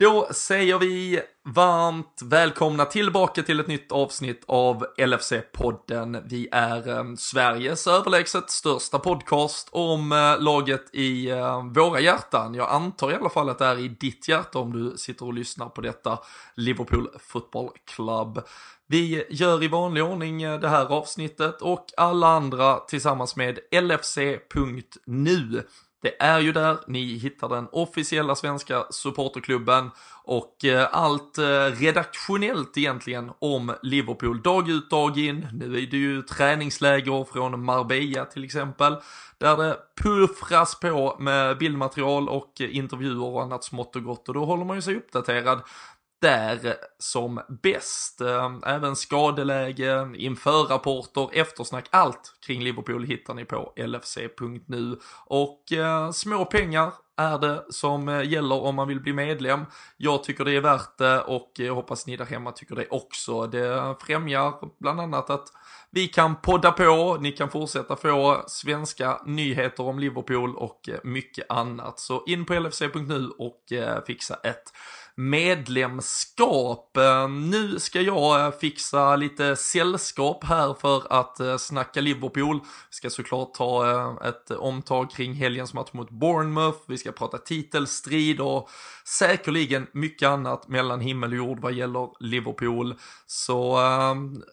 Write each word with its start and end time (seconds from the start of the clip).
Då 0.00 0.28
säger 0.30 0.78
vi 0.78 1.20
varmt 1.44 2.20
välkomna 2.24 2.84
tillbaka 2.84 3.42
till 3.42 3.60
ett 3.60 3.66
nytt 3.66 3.92
avsnitt 3.92 4.42
av 4.46 4.86
LFC-podden. 4.98 6.22
Vi 6.28 6.48
är 6.52 6.88
eh, 6.88 7.14
Sveriges 7.14 7.86
överlägset 7.86 8.50
största 8.50 8.98
podcast 8.98 9.68
om 9.72 10.12
eh, 10.12 10.40
laget 10.40 10.94
i 10.94 11.30
eh, 11.30 11.64
våra 11.64 12.00
hjärtan. 12.00 12.54
Jag 12.54 12.70
antar 12.70 13.10
i 13.10 13.14
alla 13.14 13.30
fall 13.30 13.48
att 13.48 13.58
det 13.58 13.66
är 13.66 13.78
i 13.78 13.88
ditt 13.88 14.28
hjärta 14.28 14.58
om 14.58 14.72
du 14.72 14.96
sitter 14.96 15.26
och 15.26 15.34
lyssnar 15.34 15.68
på 15.68 15.80
detta 15.80 16.18
Liverpool 16.54 17.08
Football 17.18 17.70
Club. 17.84 18.40
Vi 18.86 19.24
gör 19.30 19.62
i 19.62 19.68
vanlig 19.68 20.04
ordning 20.04 20.42
eh, 20.42 20.60
det 20.60 20.68
här 20.68 20.86
avsnittet 20.86 21.62
och 21.62 21.86
alla 21.96 22.26
andra 22.26 22.76
tillsammans 22.76 23.36
med 23.36 23.58
LFC.nu. 23.72 25.62
Det 26.02 26.22
är 26.22 26.40
ju 26.40 26.52
där 26.52 26.78
ni 26.86 27.18
hittar 27.18 27.48
den 27.48 27.68
officiella 27.72 28.34
svenska 28.34 28.84
supporterklubben. 28.90 29.90
Och 30.24 30.64
eh, 30.64 30.88
allt 30.92 31.38
eh, 31.38 31.44
redaktionellt 31.80 32.78
egentligen 32.78 33.30
om 33.38 33.74
Liverpool. 33.82 34.42
Dag 34.42 34.70
ut 34.70 34.90
dag 34.90 35.18
in. 35.18 35.48
Nu 35.52 35.64
är 35.78 35.86
det 35.86 35.96
ju 35.96 36.22
träningsläger 36.22 37.24
från 37.32 37.64
Marbella 37.64 38.24
till 38.24 38.44
exempel. 38.44 38.96
Där 39.38 39.56
det 39.56 39.76
puffras 40.02 40.80
på 40.80 41.16
med 41.18 41.58
bildmaterial 41.58 42.28
och 42.28 42.60
intervjuer 42.60 43.24
och 43.24 43.42
annat 43.42 43.64
smått 43.64 43.96
och 43.96 44.02
gott. 44.02 44.28
Och 44.28 44.34
då 44.34 44.44
håller 44.44 44.64
man 44.64 44.76
ju 44.76 44.82
sig 44.82 44.96
uppdaterad 44.96 45.60
där 46.20 46.74
som 46.98 47.40
bäst. 47.62 48.20
Ehm, 48.20 48.62
även 48.66 48.96
skadeläge, 48.96 50.08
införrapporter, 50.16 51.28
eftersnack, 51.32 51.86
allt 51.90 52.34
kring 52.46 52.62
Liverpool 52.62 53.04
hittar 53.04 53.34
ni 53.34 53.44
på 53.44 53.72
lfc.nu. 53.76 54.98
Och 55.26 55.72
eh, 55.72 56.10
små 56.10 56.44
pengar 56.44 56.92
är 57.16 57.38
det 57.38 57.64
som 57.70 58.08
eh, 58.08 58.22
gäller 58.22 58.62
om 58.62 58.74
man 58.74 58.88
vill 58.88 59.00
bli 59.00 59.12
medlem. 59.12 59.64
Jag 59.96 60.24
tycker 60.24 60.44
det 60.44 60.56
är 60.56 60.60
värt 60.60 60.98
det 60.98 61.20
och 61.20 61.52
jag 61.54 61.74
hoppas 61.74 62.06
ni 62.06 62.16
där 62.16 62.24
hemma 62.24 62.52
tycker 62.52 62.74
det 62.74 62.88
också. 62.90 63.46
Det 63.46 63.96
främjar 64.00 64.54
bland 64.80 65.00
annat 65.00 65.30
att 65.30 65.48
vi 65.90 66.08
kan 66.08 66.36
podda 66.40 66.72
på, 66.72 67.16
ni 67.20 67.32
kan 67.32 67.50
fortsätta 67.50 67.96
få 67.96 68.44
svenska 68.46 69.20
nyheter 69.26 69.82
om 69.82 69.98
Liverpool 69.98 70.56
och 70.56 70.88
eh, 70.88 70.98
mycket 71.04 71.50
annat. 71.50 71.98
Så 71.98 72.24
in 72.26 72.44
på 72.44 72.54
lfc.nu 72.54 73.28
och 73.38 73.62
fixa 74.06 74.34
ett 74.34 74.72
medlemskap. 75.18 76.98
Nu 77.30 77.78
ska 77.78 78.00
jag 78.00 78.46
eh, 78.46 78.50
fixa 78.50 79.16
lite 79.16 79.56
sällskap 79.56 80.44
här 80.44 80.74
för 80.74 81.12
att 81.12 81.40
eh, 81.40 81.56
snacka 81.56 82.00
Liverpool. 82.00 82.60
Vi 82.60 82.94
ska 82.94 83.10
såklart 83.10 83.54
ta 83.54 83.90
eh, 83.90 84.28
ett 84.28 84.50
omtag 84.50 85.10
kring 85.10 85.34
helgens 85.34 85.74
match 85.74 85.92
mot 85.92 86.10
Bournemouth. 86.10 86.78
Vi 86.86 86.98
ska 86.98 87.12
prata 87.12 87.38
titelstrid 87.38 88.40
och 88.40 88.68
säkerligen 89.04 89.86
mycket 89.92 90.28
annat 90.28 90.68
mellan 90.68 91.00
himmel 91.00 91.30
och 91.30 91.36
jord 91.36 91.60
vad 91.60 91.72
gäller 91.72 92.08
Liverpool. 92.20 92.94
Så 93.26 93.78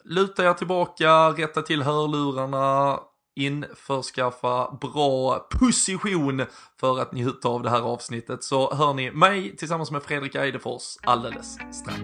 luta 0.04 0.50
er 0.50 0.54
tillbaka, 0.54 1.30
rätta 1.30 1.62
till 1.62 1.84
hörlurarna, 1.84 3.00
införskaffa 3.36 4.78
bra 4.82 5.40
position 5.40 6.46
för 6.80 7.00
att 7.00 7.12
njuta 7.12 7.50
av 7.50 7.64
det 7.64 7.70
här 7.70 7.82
avsnittet 7.82 8.44
så 8.44 8.74
hör 8.74 8.94
ni 8.94 9.12
mig 9.12 9.56
tillsammans 9.56 9.92
med 9.92 10.04
Fredrik 10.04 10.36
Eidefors 10.36 10.98
alldeles 11.04 11.58
strax. 11.72 12.00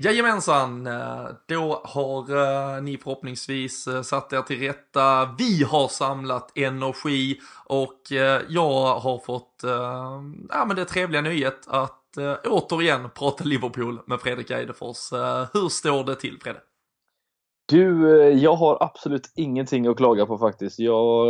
Jajamensan, 0.00 0.86
eh, 0.86 1.26
då 1.46 1.80
har 1.84 2.36
eh, 2.36 2.82
ni 2.82 2.96
förhoppningsvis 2.98 3.86
eh, 3.86 4.02
satt 4.02 4.32
er 4.32 4.42
till 4.42 4.60
rätta. 4.60 5.34
Vi 5.38 5.62
har 5.62 5.88
samlat 5.88 6.58
energi 6.58 7.40
och 7.64 8.00
jag 8.48 8.98
har 8.98 9.18
fått 9.18 9.62
ja, 10.48 10.64
men 10.66 10.76
det 10.76 10.84
trevliga 10.84 11.22
nöjet 11.22 11.68
att 11.68 11.94
återigen 12.44 13.10
prata 13.14 13.44
Liverpool 13.44 14.00
med 14.06 14.20
Fredrik 14.20 14.50
Eidefors. 14.50 15.12
Hur 15.52 15.68
står 15.68 16.04
det 16.04 16.14
till 16.14 16.38
Fredde? 16.42 16.60
Du, 17.66 18.08
jag 18.30 18.54
har 18.54 18.82
absolut 18.82 19.32
ingenting 19.36 19.86
att 19.86 19.96
klaga 19.96 20.26
på 20.26 20.38
faktiskt. 20.38 20.78
Jag, 20.78 21.26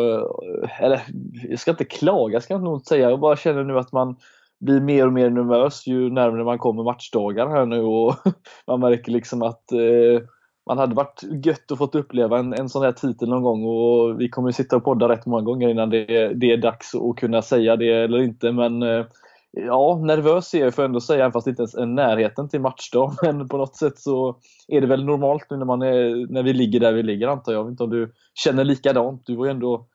eller, 0.80 1.02
jag 1.48 1.60
ska 1.60 1.70
inte 1.70 1.84
klaga, 1.84 2.40
ska 2.40 2.54
jag 2.54 2.62
nog 2.62 2.76
inte 2.76 2.88
säga. 2.88 3.10
Jag 3.10 3.20
bara 3.20 3.36
känner 3.36 3.64
nu 3.64 3.78
att 3.78 3.92
man 3.92 4.16
blir 4.60 4.80
mer 4.80 5.06
och 5.06 5.12
mer 5.12 5.30
nervös 5.30 5.86
ju 5.86 6.10
närmare 6.10 6.44
man 6.44 6.58
kommer 6.58 6.82
matchdagar 6.82 7.48
här 7.48 7.66
nu 7.66 7.80
och 7.80 8.14
man 8.66 8.80
märker 8.80 9.12
liksom 9.12 9.42
att 9.42 9.72
eh, 9.72 10.22
man 10.66 10.78
hade 10.78 10.94
varit 10.94 11.22
gött 11.44 11.72
att 11.72 11.78
fått 11.78 11.94
uppleva 11.94 12.38
en, 12.38 12.54
en 12.54 12.69
sån 12.69 12.82
här 12.82 12.92
titel 12.92 13.28
någon 13.28 13.42
gång 13.42 13.64
och 13.64 14.20
vi 14.20 14.28
kommer 14.28 14.52
sitta 14.52 14.76
och 14.76 14.84
podda 14.84 15.08
rätt 15.08 15.26
många 15.26 15.42
gånger 15.42 15.69
innan 15.69 15.91
det, 15.91 16.34
det 16.34 16.52
är 16.52 16.56
dags 16.56 16.94
att 16.94 17.16
kunna 17.16 17.42
säga 17.42 17.76
det 17.76 17.92
eller 17.92 18.19
inte 18.19 18.52
men 18.52 18.82
eh, 18.82 19.04
Ja, 19.50 20.00
nervös 20.04 20.54
är 20.54 20.64
jag 20.64 20.75
får 20.75 20.84
ändå 20.84 21.00
säga, 21.00 21.30
fast 21.30 21.44
det 21.44 21.50
inte 21.50 21.62
ens 21.62 21.75
är 21.75 21.86
närheten 21.86 22.48
till 22.48 22.60
matchdag. 22.60 23.12
Men 23.22 23.48
på 23.48 23.56
något 23.56 23.76
sätt 23.76 23.98
så 23.98 24.36
är 24.69 24.80
det 24.80 24.86
väl 24.86 25.04
normalt 25.04 25.46
nu 25.50 25.56
när, 25.56 25.64
man 25.64 25.82
är, 25.82 26.32
när 26.32 26.42
vi 26.42 26.52
ligger 26.52 26.80
där 26.80 26.92
vi 26.92 27.02
ligger 27.02 27.28
antar 27.28 27.52
jag. 27.52 27.60
Jag 27.60 27.64
vet 27.64 27.70
inte 27.70 27.82
om 27.82 27.90
du 27.90 28.12
känner 28.34 28.64
likadant? 28.64 29.22
Du 29.26 29.36
var 29.36 29.44
ju 29.44 29.50
ändå, 29.50 29.86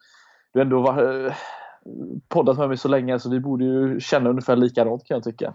du 0.53 0.61
ändå 0.61 0.81
var, 0.81 1.33
poddat 2.29 2.57
med 2.57 2.67
mig 2.67 2.77
så 2.77 2.87
länge 2.87 3.19
så 3.19 3.29
vi 3.29 3.39
borde 3.39 3.65
ju 3.65 3.99
känna 3.99 4.29
ungefär 4.29 4.55
likadant 4.55 5.05
kan 5.05 5.15
jag 5.15 5.23
tycka. 5.23 5.53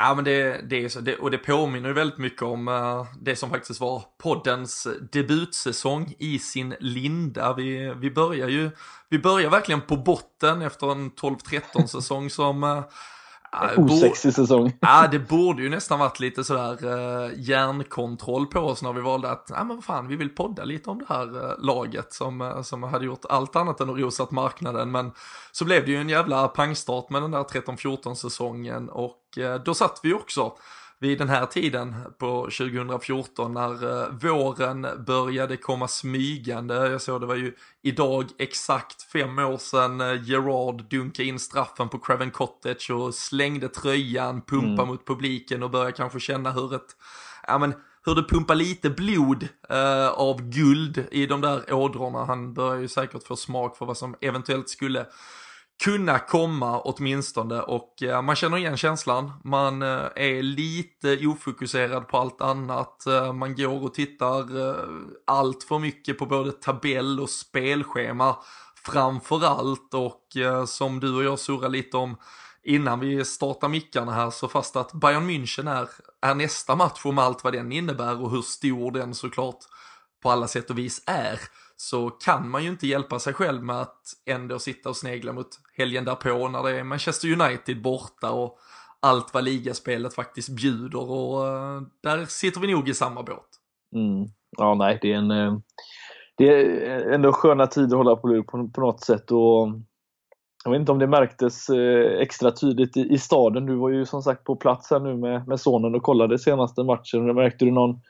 Ja 0.00 0.14
men 0.14 0.24
det, 0.24 0.70
det 0.70 0.84
är 0.84 0.88
så, 0.88 1.00
det, 1.00 1.16
och 1.16 1.30
det 1.30 1.38
påminner 1.38 1.88
ju 1.88 1.94
väldigt 1.94 2.18
mycket 2.18 2.42
om 2.42 2.68
uh, 2.68 3.06
det 3.20 3.36
som 3.36 3.50
faktiskt 3.50 3.80
var 3.80 4.02
poddens 4.22 4.88
debutsäsong 5.12 6.14
i 6.18 6.38
sin 6.38 6.74
linda. 6.80 7.54
Vi, 7.54 7.94
vi 7.96 8.10
börjar 8.10 8.48
ju, 8.48 8.70
vi 9.08 9.18
börjar 9.18 9.50
verkligen 9.50 9.80
på 9.80 9.96
botten 9.96 10.62
efter 10.62 10.92
en 10.92 11.10
12-13 11.10 11.86
säsong 11.86 12.30
som 12.30 12.64
uh, 12.64 12.82
Osexig 13.76 14.34
säsong. 14.34 14.72
Ja, 14.80 15.08
det 15.10 15.18
borde 15.18 15.62
ju 15.62 15.68
nästan 15.68 15.98
varit 15.98 16.20
lite 16.20 16.44
sådär 16.44 16.84
uh, 16.84 17.32
järnkontroll 17.36 18.46
på 18.46 18.60
oss 18.60 18.82
när 18.82 18.92
vi 18.92 19.00
valde 19.00 19.30
att, 19.30 19.46
ja 19.48 19.64
men 19.64 19.76
vad 19.76 19.84
fan, 19.84 20.08
vi 20.08 20.16
vill 20.16 20.28
podda 20.28 20.64
lite 20.64 20.90
om 20.90 20.98
det 20.98 21.04
här 21.08 21.36
uh, 21.36 21.52
laget 21.58 22.12
som, 22.12 22.40
uh, 22.40 22.62
som 22.62 22.82
hade 22.82 23.04
gjort 23.04 23.24
allt 23.28 23.56
annat 23.56 23.80
än 23.80 23.90
att 23.90 23.98
rosat 23.98 24.30
marknaden. 24.30 24.90
Men 24.90 25.12
så 25.52 25.64
blev 25.64 25.84
det 25.84 25.90
ju 25.90 25.96
en 25.96 26.08
jävla 26.08 26.48
pangstart 26.48 27.10
med 27.10 27.22
den 27.22 27.30
där 27.30 27.42
13-14 27.42 28.14
säsongen 28.14 28.88
och 28.88 29.18
då 29.64 29.74
satt 29.74 30.00
vi 30.02 30.14
också 30.14 30.52
vid 31.00 31.18
den 31.18 31.28
här 31.28 31.46
tiden 31.46 31.96
på 32.18 32.42
2014 32.42 33.54
när 33.54 33.84
uh, 33.84 34.08
våren 34.10 34.86
började 35.06 35.56
komma 35.56 35.88
smygande. 35.88 36.74
Jag 36.74 37.02
såg 37.02 37.20
det 37.20 37.26
var 37.26 37.34
ju 37.34 37.54
idag 37.82 38.24
exakt 38.38 39.02
fem 39.02 39.38
år 39.38 39.58
sedan 39.58 40.00
uh, 40.00 40.28
Gerard 40.28 40.84
dunkade 40.90 41.28
in 41.28 41.38
straffen 41.38 41.88
på 41.88 41.98
Craven 41.98 42.30
Cottage 42.30 42.90
och 42.90 43.14
slängde 43.14 43.68
tröjan, 43.68 44.40
pumpa 44.40 44.82
mm. 44.82 44.88
mot 44.88 45.06
publiken 45.06 45.62
och 45.62 45.70
började 45.70 45.92
kanske 45.92 46.20
känna 46.20 46.50
hur 46.50 46.74
ett, 46.74 46.96
ja 47.46 47.58
men 47.58 47.74
hur 48.04 48.14
det 48.14 48.22
pumpar 48.22 48.54
lite 48.54 48.90
blod 48.90 49.48
uh, 49.72 50.08
av 50.08 50.42
guld 50.42 51.04
i 51.10 51.26
de 51.26 51.40
där 51.40 51.72
ådrorna. 51.72 52.24
Han 52.24 52.54
börjar 52.54 52.80
ju 52.80 52.88
säkert 52.88 53.26
få 53.26 53.36
smak 53.36 53.76
för 53.76 53.86
vad 53.86 53.96
som 53.96 54.14
eventuellt 54.20 54.68
skulle 54.68 55.06
kunna 55.84 56.18
komma 56.18 56.80
åtminstone 56.80 57.60
och 57.60 58.02
eh, 58.02 58.22
man 58.22 58.36
känner 58.36 58.56
igen 58.56 58.76
känslan. 58.76 59.32
Man 59.44 59.82
eh, 59.82 60.08
är 60.16 60.42
lite 60.42 61.26
ofokuserad 61.26 62.08
på 62.08 62.18
allt 62.18 62.40
annat. 62.40 63.06
Eh, 63.06 63.32
man 63.32 63.56
går 63.56 63.84
och 63.84 63.94
tittar 63.94 64.68
eh, 64.68 64.84
allt 65.26 65.62
för 65.62 65.78
mycket 65.78 66.18
på 66.18 66.26
både 66.26 66.52
tabell 66.52 67.20
och 67.20 67.30
spelschema 67.30 68.36
framförallt 68.86 69.94
och 69.94 70.36
eh, 70.36 70.64
som 70.64 71.00
du 71.00 71.16
och 71.16 71.24
jag 71.24 71.38
surrar 71.38 71.68
lite 71.68 71.96
om 71.96 72.16
innan 72.62 73.00
vi 73.00 73.24
startar 73.24 73.68
mickarna 73.68 74.12
här 74.12 74.30
så 74.30 74.48
fast 74.48 74.76
att 74.76 74.92
Bayern 74.92 75.30
München 75.30 75.70
är, 75.70 75.88
är 76.20 76.34
nästa 76.34 76.76
match 76.76 77.00
om 77.04 77.18
allt 77.18 77.44
vad 77.44 77.52
den 77.52 77.72
innebär 77.72 78.22
och 78.22 78.30
hur 78.30 78.42
stor 78.42 78.90
den 78.90 79.14
såklart 79.14 79.58
på 80.22 80.30
alla 80.30 80.48
sätt 80.48 80.70
och 80.70 80.78
vis 80.78 81.02
är 81.06 81.40
så 81.80 82.10
kan 82.10 82.50
man 82.50 82.64
ju 82.64 82.70
inte 82.70 82.86
hjälpa 82.86 83.18
sig 83.18 83.32
själv 83.32 83.62
med 83.62 83.80
att 83.80 84.02
ändå 84.26 84.58
sitta 84.58 84.88
och 84.88 84.96
snegla 84.96 85.32
mot 85.32 85.48
helgen 85.76 86.04
därpå 86.04 86.48
när 86.48 86.62
det 86.62 86.78
är 86.78 86.84
Manchester 86.84 87.42
United 87.42 87.82
borta 87.82 88.30
och 88.30 88.58
allt 89.00 89.34
vad 89.34 89.44
ligaspelet 89.44 90.14
faktiskt 90.14 90.48
bjuder 90.48 91.10
och 91.10 91.46
eh, 91.46 91.82
där 92.02 92.24
sitter 92.24 92.60
vi 92.60 92.72
nog 92.72 92.88
i 92.88 92.94
samma 92.94 93.22
båt. 93.22 93.48
Mm. 93.94 94.28
Ja, 94.58 94.74
nej, 94.74 94.98
det 95.02 95.12
är 95.12 95.16
en 95.16 95.30
eh, 95.30 95.58
det 96.36 96.48
är 96.48 97.12
ändå 97.12 97.32
sköna 97.32 97.66
tider 97.66 97.96
att 97.96 98.06
hålla 98.06 98.16
på 98.16 98.42
på, 98.42 98.68
på 98.68 98.80
något 98.80 99.04
sätt 99.04 99.30
och 99.30 99.68
jag 100.64 100.70
vet 100.70 100.80
inte 100.80 100.92
om 100.92 100.98
det 100.98 101.06
märktes 101.06 101.68
eh, 101.68 102.20
extra 102.20 102.50
tydligt 102.50 102.96
i, 102.96 103.00
i, 103.00 103.18
staden. 103.18 103.66
Du 103.66 103.74
var 103.76 103.90
ju 103.90 104.06
som 104.06 104.22
sagt 104.22 104.44
på 104.44 104.56
plats 104.56 104.90
här 104.90 105.00
nu 105.00 105.16
med, 105.16 105.48
med 105.48 105.60
sonen 105.60 105.94
och 105.94 106.02
kollade 106.02 106.38
senaste 106.38 106.84
matchen. 106.84 107.34
Märkte 107.34 107.64
du 107.64 107.70
någon 107.70 108.00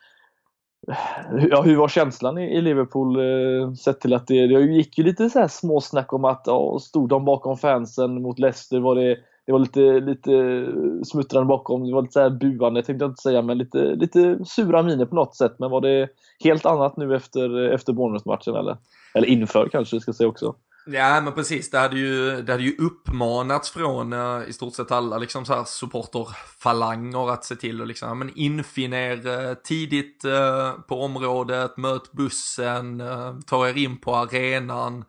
ja, 1.50 1.62
hur 1.62 1.76
var 1.76 1.88
känslan 1.88 2.38
i, 2.38 2.61
Liverpool 2.61 3.17
eh, 3.17 3.73
sett 3.73 4.00
till 4.00 4.14
att 4.14 4.26
det, 4.26 4.46
det 4.46 4.61
gick 4.61 4.99
ju 4.99 5.05
lite 5.05 5.31
så 5.31 5.38
här 5.38 5.49
småsnack 5.49 6.12
om 6.12 6.25
att 6.25 6.43
ja, 6.46 6.79
stod 6.81 7.08
de 7.08 7.25
bakom 7.25 7.56
fansen 7.56 8.23
mot 8.23 8.38
Leicester 8.38 8.81
var 8.81 8.94
det 8.94 9.17
det 9.49 9.52
var 9.52 9.58
lite, 9.58 10.00
lite 10.00 10.67
smuttrande 11.05 11.46
bakom, 11.46 11.87
det 11.87 11.94
var 11.94 12.02
lite 12.02 12.12
så 12.12 12.20
här 12.20 12.31
buande 12.31 12.82
tänkte 12.82 13.05
jag 13.05 13.11
inte 13.11 13.23
säga, 13.23 13.43
men 13.43 13.58
lite, 13.58 13.79
lite 13.79 14.44
sura 14.44 14.82
miner 14.82 15.06
på 15.06 15.14
något 15.14 15.37
sätt. 15.37 15.55
Men 15.58 15.70
var 15.70 15.81
det 15.81 16.08
helt 16.44 16.67
annat 16.67 16.96
nu 16.96 17.17
efter, 17.17 17.69
efter 17.69 17.93
Bournemouth-matchen 17.93 18.55
eller? 18.55 18.76
Eller 19.14 19.26
inför 19.29 19.69
kanske 19.69 19.96
vi 19.96 20.00
ska 20.00 20.12
säga 20.12 20.29
också. 20.29 20.55
Ja 20.90 21.20
men 21.20 21.32
precis, 21.32 21.70
det 21.70 21.79
hade 21.79 21.99
ju, 21.99 22.43
det 22.43 22.52
hade 22.52 22.64
ju 22.64 22.76
uppmanats 22.76 23.70
från 23.70 24.12
uh, 24.12 24.49
i 24.49 24.52
stort 24.52 24.75
sett 24.75 24.90
alla 24.90 25.19
liksom 25.19 25.44
så 25.44 25.55
här 25.55 25.64
supporterfalanger 25.64 27.31
att 27.31 27.44
se 27.44 27.56
till 27.56 27.82
att 27.82 27.88
liksom, 27.88 28.19
men 28.19 28.32
infin 28.35 28.93
er 28.93 29.26
uh, 29.26 29.55
tidigt 29.55 30.25
uh, 30.25 30.73
på 30.73 31.02
området, 31.02 31.76
möt 31.76 32.12
bussen, 32.12 33.00
eh, 33.00 33.35
ta 33.46 33.69
er 33.69 33.76
in 33.76 33.99
på 33.99 34.17
arenan, 34.17 35.05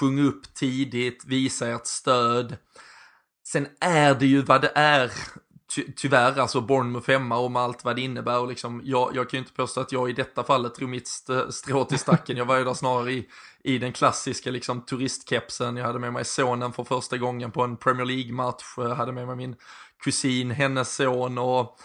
sjung 0.00 0.20
upp 0.20 0.54
tidigt, 0.54 1.24
visa 1.26 1.68
ert 1.68 1.86
stöd. 1.86 2.56
Sen 3.46 3.66
är 3.80 4.14
det 4.14 4.26
ju 4.26 4.42
vad 4.42 4.62
det 4.62 4.72
är 4.74 5.12
ty 5.74 5.92
tyvärr, 5.96 6.38
alltså 6.38 6.60
Bournemouth 6.60 7.10
hemma 7.10 7.38
och 7.38 7.50
med 7.50 7.62
allt 7.62 7.84
vad 7.84 7.96
det 7.96 8.02
innebär 8.02 8.38
och 8.40 8.48
liksom, 8.48 8.80
jag, 8.84 9.16
jag 9.16 9.30
kan 9.30 9.38
ju 9.38 9.42
inte 9.42 9.52
påstå 9.52 9.80
att 9.80 9.92
jag 9.92 10.10
i 10.10 10.12
detta 10.12 10.44
fallet 10.44 10.74
drog 10.74 10.90
mitt 10.90 11.08
strå 11.50 11.84
till 11.84 11.98
stacken. 11.98 12.36
Jag 12.36 12.44
var 12.44 12.58
ju 12.58 12.64
där 12.64 12.74
snarare 12.74 13.12
i, 13.12 13.28
i 13.64 13.78
den 13.78 13.92
klassiska 13.92 14.50
liksom 14.50 14.80
turistkepsen. 14.80 15.76
Jag 15.76 15.86
hade 15.86 15.98
med 15.98 16.12
mig 16.12 16.24
sonen 16.24 16.72
för 16.72 16.84
första 16.84 17.18
gången 17.18 17.50
på 17.50 17.62
en 17.62 17.76
Premier 17.76 18.06
League-match. 18.06 18.64
Jag 18.76 18.94
hade 18.94 19.12
med 19.12 19.26
mig 19.26 19.36
min 19.36 19.56
kusin, 20.04 20.50
hennes 20.50 20.94
son 20.94 21.38
och 21.38 21.78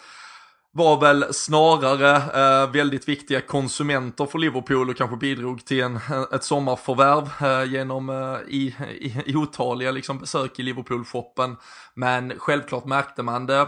var 0.71 0.99
väl 1.01 1.33
snarare 1.33 2.15
eh, 2.15 2.71
väldigt 2.71 3.07
viktiga 3.07 3.41
konsumenter 3.41 4.25
för 4.25 4.39
Liverpool 4.39 4.89
och 4.89 4.97
kanske 4.97 5.17
bidrog 5.17 5.65
till 5.65 5.83
en, 5.83 5.99
ett 6.33 6.43
sommarförvärv 6.43 7.29
eh, 7.41 7.73
genom 7.73 8.09
eh, 8.09 8.37
i, 8.47 8.75
i, 8.99 9.23
i 9.25 9.35
otaliga 9.35 9.91
liksom, 9.91 10.19
besök 10.19 10.59
i 10.59 10.63
Liverpool-shoppen. 10.63 11.57
Men 11.93 12.33
självklart 12.37 12.85
märkte 12.85 13.23
man 13.23 13.45
det 13.45 13.67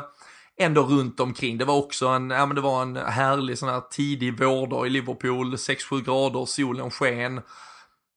ändå 0.58 0.84
runt 0.84 1.20
omkring. 1.20 1.58
Det 1.58 1.66
var 1.66 1.78
också 1.78 2.08
en, 2.08 2.30
ja, 2.30 2.46
men 2.46 2.56
det 2.56 2.62
var 2.62 2.82
en 2.82 2.96
härlig 2.96 3.58
sån 3.58 3.70
här 3.70 3.82
tidig 3.92 4.40
vårdag 4.40 4.88
i 4.88 4.90
Liverpool, 4.90 5.56
6-7 5.56 6.04
grader, 6.06 6.46
solen 6.46 6.92
sken. 6.92 7.42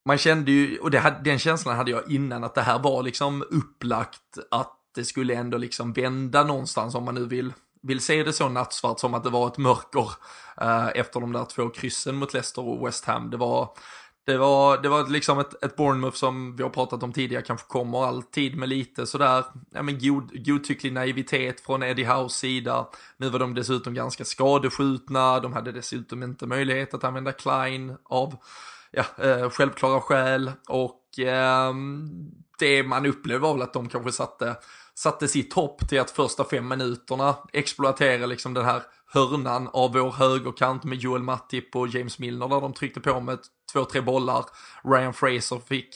Man 0.04 0.18
kände 0.18 0.50
ju, 0.50 0.78
och 0.78 0.90
det, 0.90 1.20
den 1.24 1.38
känslan 1.38 1.76
hade 1.76 1.90
jag 1.90 2.10
innan, 2.10 2.44
att 2.44 2.54
det 2.54 2.62
här 2.62 2.78
var 2.78 3.02
liksom 3.02 3.44
upplagt 3.50 4.38
att 4.50 4.80
det 4.94 5.04
skulle 5.04 5.34
ändå 5.34 5.58
liksom 5.58 5.92
vända 5.92 6.44
någonstans 6.44 6.94
om 6.94 7.04
man 7.04 7.14
nu 7.14 7.26
vill 7.26 7.52
vill 7.86 8.00
se 8.00 8.22
det 8.22 8.32
så 8.32 8.48
nattsvart 8.48 9.00
som 9.00 9.14
att 9.14 9.24
det 9.24 9.30
var 9.30 9.46
ett 9.46 9.58
mörker 9.58 10.10
eh, 10.60 10.88
efter 10.94 11.20
de 11.20 11.32
där 11.32 11.44
två 11.44 11.68
kryssen 11.68 12.16
mot 12.16 12.34
Leicester 12.34 12.68
och 12.68 12.86
West 12.86 13.04
Ham. 13.04 13.30
Det 13.30 13.36
var, 13.36 13.68
det 14.26 14.36
var, 14.36 14.82
det 14.82 14.88
var 14.88 15.08
liksom 15.08 15.38
ett, 15.38 15.64
ett 15.64 15.76
Bournemouth 15.76 16.16
som 16.16 16.56
vi 16.56 16.62
har 16.62 16.70
pratat 16.70 17.02
om 17.02 17.12
tidigare 17.12 17.42
kanske 17.42 17.66
kommer 17.66 18.06
alltid 18.06 18.56
med 18.56 18.68
lite 18.68 19.06
sådär, 19.06 19.44
ja 19.70 19.82
men 19.82 19.98
god, 19.98 20.46
godtycklig 20.46 20.92
naivitet 20.92 21.60
från 21.60 21.82
Eddie 21.82 22.04
Howes 22.04 22.32
sida. 22.32 22.88
Nu 23.16 23.28
var 23.28 23.38
de 23.38 23.54
dessutom 23.54 23.94
ganska 23.94 24.24
skadeskjutna, 24.24 25.40
de 25.40 25.52
hade 25.52 25.72
dessutom 25.72 26.22
inte 26.22 26.46
möjlighet 26.46 26.94
att 26.94 27.04
använda 27.04 27.32
Klein 27.32 27.96
av 28.04 28.36
ja, 28.96 29.24
eh, 29.24 29.50
självklara 29.50 30.00
skäl 30.00 30.52
och 30.68 31.18
eh, 31.18 31.74
det 32.58 32.82
man 32.82 33.06
upplevde 33.06 33.42
var 33.42 33.52
väl 33.52 33.62
att 33.62 33.72
de 33.72 33.88
kanske 33.88 34.12
satte 34.12 34.56
satte 34.94 35.28
sitt 35.28 35.52
hopp 35.52 35.88
till 35.88 36.00
att 36.00 36.10
första 36.10 36.44
fem 36.44 36.68
minuterna 36.68 37.36
exploatera 37.52 38.26
liksom 38.26 38.54
den 38.54 38.64
här 38.64 38.82
hörnan 39.06 39.68
av 39.72 39.92
vår 39.92 40.10
högerkant 40.12 40.84
med 40.84 40.98
Joel 40.98 41.22
Matip 41.22 41.76
och 41.76 41.88
James 41.88 42.18
Milner 42.18 42.48
där 42.48 42.60
de 42.60 42.72
tryckte 42.72 43.00
på 43.00 43.20
med 43.20 43.38
två, 43.72 43.84
tre 43.84 44.00
bollar. 44.00 44.44
Ryan 44.84 45.14
Fraser 45.14 45.60
fick, 45.66 45.88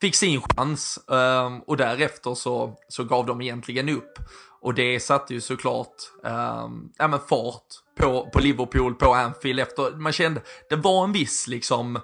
fick 0.00 0.14
sin 0.14 0.40
chans 0.40 0.98
um, 1.06 1.60
och 1.60 1.76
därefter 1.76 2.34
så, 2.34 2.76
så 2.88 3.04
gav 3.04 3.26
de 3.26 3.40
egentligen 3.40 3.88
upp. 3.88 4.18
Och 4.60 4.74
det 4.74 5.00
satte 5.00 5.34
ju 5.34 5.40
såklart 5.40 5.96
um, 6.22 6.92
ja, 6.98 7.08
men 7.08 7.20
fart 7.20 7.66
på, 7.96 8.30
på 8.32 8.40
Liverpool, 8.40 8.94
på 8.94 9.14
Anfield 9.14 9.60
efter, 9.60 9.90
man 9.90 10.12
kände, 10.12 10.42
det 10.68 10.76
var 10.76 11.04
en 11.04 11.12
viss 11.12 11.46
liksom, 11.46 11.98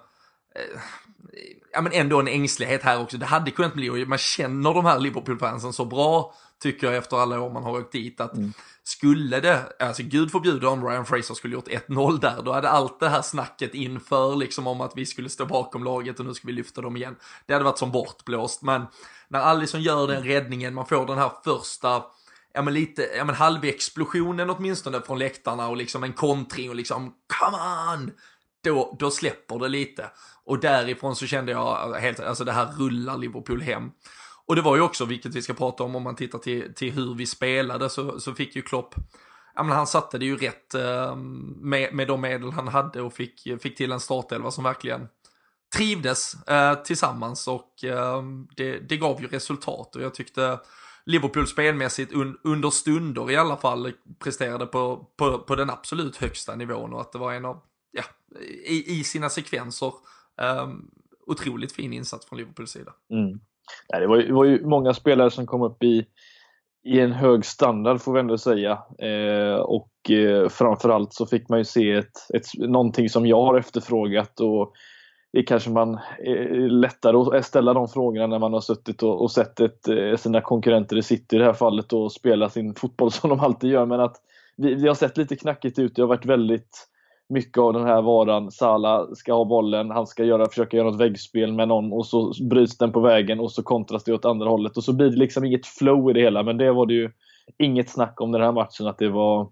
ja 1.72 1.80
men 1.80 1.92
ändå 1.92 2.20
en 2.20 2.28
ängslighet 2.28 2.82
här 2.82 3.00
också. 3.00 3.18
Det 3.18 3.26
hade 3.26 3.50
kunnat 3.50 3.74
bli, 3.74 3.90
och 3.90 4.08
man 4.08 4.18
känner 4.18 4.74
de 4.74 4.84
här 4.84 4.98
Liverpool-fansen 4.98 5.72
så 5.72 5.84
bra, 5.84 6.34
tycker 6.62 6.86
jag 6.86 6.96
efter 6.96 7.16
alla 7.16 7.40
år 7.40 7.50
man 7.50 7.62
har 7.62 7.78
åkt 7.78 7.92
dit, 7.92 8.20
att 8.20 8.36
mm. 8.36 8.52
skulle 8.84 9.40
det, 9.40 9.72
alltså 9.80 10.02
gud 10.02 10.30
förbjude 10.30 10.66
om 10.66 10.88
Ryan 10.88 11.06
Fraser 11.06 11.34
skulle 11.34 11.54
gjort 11.54 11.68
1-0 11.68 12.20
där, 12.20 12.42
då 12.42 12.52
hade 12.52 12.68
allt 12.68 13.00
det 13.00 13.08
här 13.08 13.22
snacket 13.22 13.74
inför 13.74 14.36
liksom 14.36 14.66
om 14.66 14.80
att 14.80 14.92
vi 14.96 15.06
skulle 15.06 15.28
stå 15.28 15.46
bakom 15.46 15.84
laget 15.84 16.20
och 16.20 16.26
nu 16.26 16.34
ska 16.34 16.46
vi 16.46 16.52
lyfta 16.52 16.80
dem 16.80 16.96
igen. 16.96 17.16
Det 17.46 17.52
hade 17.52 17.64
varit 17.64 17.78
som 17.78 17.92
bortblåst, 17.92 18.62
men 18.62 18.86
när 19.28 19.40
Allison 19.40 19.82
gör 19.82 20.08
den 20.08 20.24
räddningen, 20.24 20.74
man 20.74 20.86
får 20.86 21.06
den 21.06 21.18
här 21.18 21.32
första 21.44 22.02
ja 22.56 22.62
men 22.62 22.74
lite, 22.74 23.02
ja 23.16 23.24
men 23.24 23.34
halvexplosionen 23.34 24.50
åtminstone 24.50 25.00
från 25.00 25.18
läktarna 25.18 25.68
och 25.68 25.76
liksom 25.76 26.04
en 26.04 26.12
kontring 26.12 26.70
och 26.70 26.76
liksom 26.76 27.14
come 27.40 27.56
on! 27.94 28.12
Då, 28.64 28.96
då 28.98 29.10
släpper 29.10 29.58
det 29.58 29.68
lite. 29.68 30.10
Och 30.46 30.60
därifrån 30.60 31.16
så 31.16 31.26
kände 31.26 31.52
jag 31.52 31.94
helt, 31.94 32.20
alltså 32.20 32.44
det 32.44 32.52
här 32.52 32.66
rullar 32.78 33.18
Liverpool 33.18 33.62
hem. 33.62 33.90
Och 34.46 34.56
det 34.56 34.62
var 34.62 34.76
ju 34.76 34.82
också, 34.82 35.04
vilket 35.04 35.34
vi 35.34 35.42
ska 35.42 35.54
prata 35.54 35.84
om 35.84 35.96
om 35.96 36.02
man 36.02 36.16
tittar 36.16 36.38
till, 36.38 36.74
till 36.74 36.92
hur 36.92 37.14
vi 37.14 37.26
spelade, 37.26 37.90
så, 37.90 38.20
så 38.20 38.34
fick 38.34 38.56
ju 38.56 38.62
Klopp, 38.62 38.94
ja 39.54 39.62
men 39.62 39.76
han 39.76 39.86
satte 39.86 40.18
det 40.18 40.24
ju 40.24 40.36
rätt 40.36 40.74
eh, 40.74 41.16
med, 41.56 41.94
med 41.94 42.08
de 42.08 42.20
medel 42.20 42.52
han 42.52 42.68
hade 42.68 43.02
och 43.02 43.12
fick, 43.12 43.48
fick 43.60 43.76
till 43.76 43.92
en 43.92 44.00
startelva 44.00 44.50
som 44.50 44.64
verkligen 44.64 45.08
trivdes 45.76 46.48
eh, 46.48 46.74
tillsammans. 46.74 47.48
Och 47.48 47.84
eh, 47.84 48.22
det, 48.56 48.78
det 48.78 48.96
gav 48.96 49.20
ju 49.20 49.26
resultat. 49.26 49.96
Och 49.96 50.02
jag 50.02 50.14
tyckte 50.14 50.58
Liverpool 51.06 51.46
spelmässigt 51.46 52.12
un, 52.12 52.38
under 52.44 52.70
stunder 52.70 53.30
i 53.30 53.36
alla 53.36 53.56
fall 53.56 53.92
presterade 54.18 54.66
på, 54.66 55.08
på, 55.16 55.38
på 55.38 55.54
den 55.54 55.70
absolut 55.70 56.16
högsta 56.16 56.54
nivån. 56.54 56.92
Och 56.92 57.00
att 57.00 57.12
det 57.12 57.18
var 57.18 57.32
en 57.32 57.44
av, 57.44 57.62
ja, 57.90 58.02
i, 58.64 59.00
i 59.00 59.04
sina 59.04 59.30
sekvenser 59.30 59.92
Um, 60.42 60.90
otroligt 61.26 61.72
fin 61.72 61.92
insats 61.92 62.28
från 62.28 62.38
Liverpools 62.38 62.70
sida. 62.70 62.92
Mm. 63.10 63.40
Det, 63.88 64.06
var 64.06 64.16
ju, 64.16 64.26
det 64.26 64.32
var 64.32 64.44
ju 64.44 64.66
många 64.66 64.94
spelare 64.94 65.30
som 65.30 65.46
kom 65.46 65.62
upp 65.62 65.82
i, 65.82 66.06
i 66.84 67.00
en 67.00 67.12
hög 67.12 67.44
standard 67.44 68.00
får 68.00 68.12
vi 68.12 68.20
ändå 68.20 68.38
säga. 68.38 68.78
Eh, 68.98 69.56
och 69.56 70.10
eh, 70.10 70.48
framförallt 70.48 71.14
så 71.14 71.26
fick 71.26 71.48
man 71.48 71.58
ju 71.58 71.64
se 71.64 71.92
ett, 71.92 72.34
ett, 72.34 72.46
någonting 72.54 73.08
som 73.08 73.26
jag 73.26 73.42
har 73.42 73.58
efterfrågat 73.58 74.40
och 74.40 74.72
det 75.32 75.42
kanske 75.42 75.70
man 75.70 75.98
är 76.18 76.68
lättare 76.68 77.38
att 77.38 77.46
ställa 77.46 77.74
de 77.74 77.88
frågorna 77.88 78.26
när 78.26 78.38
man 78.38 78.52
har 78.52 78.60
suttit 78.60 79.02
och, 79.02 79.22
och 79.22 79.30
sett 79.30 79.60
ett, 79.60 79.88
eh, 79.88 80.16
sina 80.16 80.40
konkurrenter 80.40 80.96
i 80.96 81.02
City 81.02 81.36
i 81.36 81.38
det 81.38 81.44
här 81.44 81.52
fallet 81.52 81.92
och 81.92 82.12
spela 82.12 82.48
sin 82.48 82.74
fotboll 82.74 83.12
som 83.12 83.30
de 83.30 83.40
alltid 83.40 83.70
gör. 83.70 83.86
Men 83.86 84.00
att 84.00 84.16
vi, 84.56 84.74
vi 84.74 84.88
har 84.88 84.94
sett 84.94 85.16
lite 85.16 85.36
knackigt 85.36 85.78
ut. 85.78 85.96
Det 85.96 86.02
har 86.02 86.08
varit 86.08 86.26
väldigt 86.26 86.88
mycket 87.28 87.58
av 87.58 87.72
den 87.72 87.84
här 87.84 88.02
varan. 88.02 88.50
Sala 88.50 89.14
ska 89.14 89.34
ha 89.34 89.44
bollen, 89.44 89.90
han 89.90 90.06
ska 90.06 90.24
göra, 90.24 90.48
försöka 90.48 90.76
göra 90.76 90.90
något 90.90 91.00
väggspel 91.00 91.52
med 91.52 91.68
någon 91.68 91.92
och 91.92 92.06
så 92.06 92.32
bryts 92.50 92.78
den 92.78 92.92
på 92.92 93.00
vägen 93.00 93.40
och 93.40 93.52
så 93.52 93.62
kontras 93.62 94.04
det 94.04 94.12
åt 94.12 94.24
andra 94.24 94.48
hållet 94.48 94.76
och 94.76 94.84
så 94.84 94.92
blir 94.92 95.10
det 95.10 95.16
liksom 95.16 95.44
inget 95.44 95.66
flow 95.66 96.10
i 96.10 96.12
det 96.12 96.20
hela. 96.20 96.42
Men 96.42 96.56
det 96.56 96.72
var 96.72 96.86
det 96.86 96.94
ju 96.94 97.10
inget 97.58 97.90
snack 97.90 98.20
om 98.20 98.32
den 98.32 98.42
här 98.42 98.52
matchen 98.52 98.86
att 98.86 98.98
det 98.98 99.08
var 99.08 99.48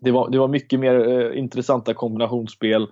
det 0.00 0.10
var, 0.10 0.30
det 0.30 0.38
var 0.38 0.48
mycket 0.48 0.80
mer 0.80 1.08
eh, 1.08 1.38
intressanta 1.38 1.94
kombinationsspel. 1.94 2.82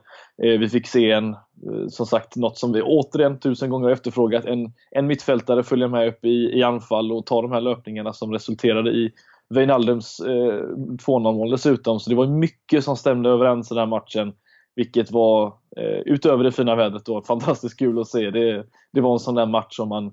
Eh, 0.43 0.59
vi 0.59 0.69
fick 0.69 0.87
se 0.87 1.11
en, 1.11 1.29
eh, 1.33 1.89
som 1.89 2.07
sagt, 2.07 2.37
något 2.37 2.59
som 2.59 2.73
vi 2.73 2.83
återigen 2.83 3.41
tusen 3.41 3.71
gånger 3.71 3.91
efterfrågat. 3.91 4.45
En, 4.45 4.73
en 4.91 5.07
mittfältare 5.07 5.63
följer 5.63 5.89
med 5.89 6.09
upp 6.09 6.25
i, 6.25 6.59
i 6.59 6.63
anfall 6.63 7.13
och 7.13 7.27
tar 7.27 7.43
de 7.43 7.53
här 7.53 7.61
löpningarna 7.61 8.13
som 8.13 8.33
resulterade 8.33 8.91
i 8.91 9.13
Wijnaldums 9.55 10.21
eh, 10.21 10.65
2-0 11.07 11.21
mål 11.21 11.51
dessutom. 11.51 12.01
Så 12.01 12.11
det 12.11 12.17
var 12.17 12.27
mycket 12.27 12.85
som 12.85 12.97
stämde 12.97 13.31
överens 13.31 13.71
i 13.71 13.75
den 13.75 13.81
här 13.81 13.87
matchen. 13.87 14.33
Vilket 14.75 15.11
var, 15.11 15.47
eh, 15.77 15.99
utöver 16.07 16.45
det 16.45 16.53
fina 16.53 16.77
vädret, 16.77 17.05
då, 17.05 17.23
fantastiskt 17.23 17.79
kul 17.79 18.01
att 18.01 18.09
se. 18.09 18.31
Det, 18.31 18.65
det 18.93 19.01
var 19.01 19.13
en 19.13 19.19
sån 19.19 19.35
där 19.35 19.47
match 19.47 19.77
som 19.77 19.89
man 19.89 20.13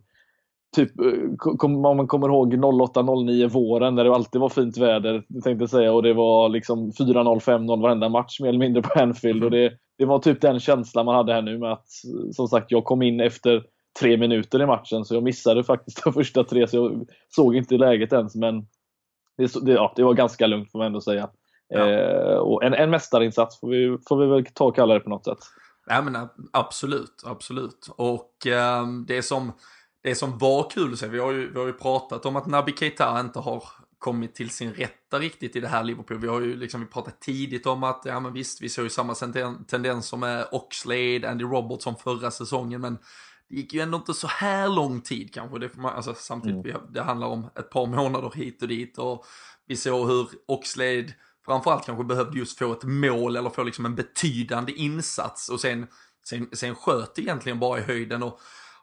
Typ, 0.75 1.00
eh, 1.00 1.56
om 1.63 1.82
man 1.82 2.08
kommer 2.08 2.27
ihåg 2.27 2.53
08-09 2.53 3.48
våren 3.48 3.96
när 3.96 4.03
det 4.03 4.15
alltid 4.15 4.41
var 4.41 4.50
fint 4.50 4.77
väder, 4.77 5.24
tänkte 5.44 5.63
jag 5.63 5.70
säga, 5.70 5.94
och 5.94 6.03
det 6.03 6.13
var 6.13 6.50
liksom 6.50 6.91
4-0, 6.91 7.39
5-0 7.39 7.82
varenda 7.82 8.10
match 8.10 8.39
mer 8.39 8.50
eller 8.50 8.60
mindre 8.60 8.82
på 8.82 9.00
Anfield. 9.00 9.44
Och 9.44 9.51
det, 9.51 9.74
det 9.98 10.06
var 10.06 10.20
typ 10.20 10.41
den 10.41 10.60
känslan 10.60 11.06
man 11.06 11.15
hade 11.15 11.34
här 11.34 11.41
nu 11.41 11.58
med 11.58 11.72
att, 11.72 11.88
som 12.32 12.48
sagt, 12.48 12.72
jag 12.72 12.84
kom 12.84 13.01
in 13.01 13.20
efter 13.20 13.63
tre 14.00 14.17
minuter 14.17 14.62
i 14.62 14.65
matchen, 14.65 15.06
så 15.06 15.15
jag 15.15 15.24
missade 15.24 15.63
faktiskt 15.63 16.03
de 16.03 16.13
första 16.13 16.44
tre, 16.44 16.67
så 16.67 16.77
jag 16.77 17.06
såg 17.36 17.56
inte 17.56 17.77
läget 17.77 18.13
ens. 18.13 18.36
Men 18.36 18.67
det, 19.38 19.65
det, 19.65 19.72
ja, 19.72 19.94
det 19.96 20.03
var 20.03 20.13
ganska 20.13 20.48
lugnt 20.48 20.72
får 20.72 20.79
man 20.79 20.88
ändå 20.88 21.01
säga. 21.01 21.29
Ja. 21.70 21.89
Eh, 21.89 22.38
och 22.38 22.63
en, 22.63 22.74
en 22.74 22.89
mästarinsats 22.89 23.60
får 23.60 23.67
vi, 23.67 23.98
får 24.08 24.17
vi 24.17 24.27
väl 24.27 24.46
ta 24.53 24.65
och 24.65 24.75
kalla 24.75 24.94
det 24.94 25.00
på 25.00 25.10
något 25.10 25.25
sätt. 25.25 25.39
Ja 25.89 26.01
men 26.01 26.27
absolut, 26.51 27.24
absolut. 27.25 27.89
Och 27.96 28.48
eh, 28.48 28.88
det, 29.08 29.22
som, 29.22 29.51
det 30.03 30.15
som 30.15 30.38
var 30.38 30.70
kul 30.70 30.94
att 30.94 31.00
se, 31.00 31.08
vi 31.08 31.20
har 31.20 31.32
ju, 31.32 31.53
vi 31.53 31.60
har 31.60 31.67
ju 31.67 31.74
pratat 31.74 32.25
om 32.25 32.36
att 32.36 32.46
Naby 32.46 32.74
Keita 32.79 33.20
inte 33.20 33.39
har 33.39 33.63
kommit 33.98 34.36
till 34.36 34.50
sin 34.50 34.74
rätta 34.74 35.20
riktigt 35.20 35.56
i 35.56 35.60
det 35.60 35.67
här 35.67 35.84
Liverpool. 35.84 36.20
Vi 36.20 36.27
har 36.27 36.41
ju 36.41 36.56
liksom 36.56 36.82
vi 36.82 36.88
pratat 36.88 37.22
tidigt 37.22 37.65
om 37.65 37.84
att, 37.84 38.01
ja 38.06 38.20
men 38.20 38.34
visst, 38.34 38.62
vi 38.62 38.70
såg 38.70 38.84
ju 38.84 38.89
samma 38.89 39.13
tendenser 39.67 40.17
med 40.17 40.46
Oxlade, 40.51 41.29
Andy 41.29 41.44
Robertson 41.44 41.96
förra 41.96 42.32
säsongen, 42.32 42.82
men 42.82 42.98
det 43.50 43.56
gick 43.56 43.74
ju 43.74 43.82
ändå 43.82 43.98
inte 43.98 44.13
så 44.13 44.27
här 44.27 44.70
lång 44.70 45.01
tid 45.01 45.34
kanske. 45.34 45.60
Det, 45.60 45.75
man, 45.77 45.96
alltså, 45.96 46.13
samtidigt, 46.18 46.66
mm. 46.66 46.82
det 46.94 47.01
handlar 47.01 47.27
om 47.27 47.50
ett 47.60 47.70
par 47.70 47.86
månader 47.86 48.32
hit 48.36 48.62
och 48.62 48.68
dit 48.68 48.98
och 48.98 49.25
vi 49.68 49.75
såg 49.75 50.08
hur 50.08 50.27
Oxlade 50.48 51.13
framförallt 51.46 51.86
kanske 51.86 52.04
behövde 52.04 52.39
just 52.39 52.60
få 52.60 52.72
ett 52.72 52.84
mål 52.84 53.36
eller 53.36 53.50
få 53.50 53.63
liksom 53.63 53.86
en 53.86 53.96
betydande 53.96 54.72
insats 54.72 55.50
och 55.50 55.60
sen, 55.60 55.88
sen, 56.30 56.50
sen 56.54 56.75
sköt 56.75 57.20
egentligen 57.20 57.60
bara 57.60 57.80
i 57.80 57.82
höjden 57.82 58.24
och 58.24 58.39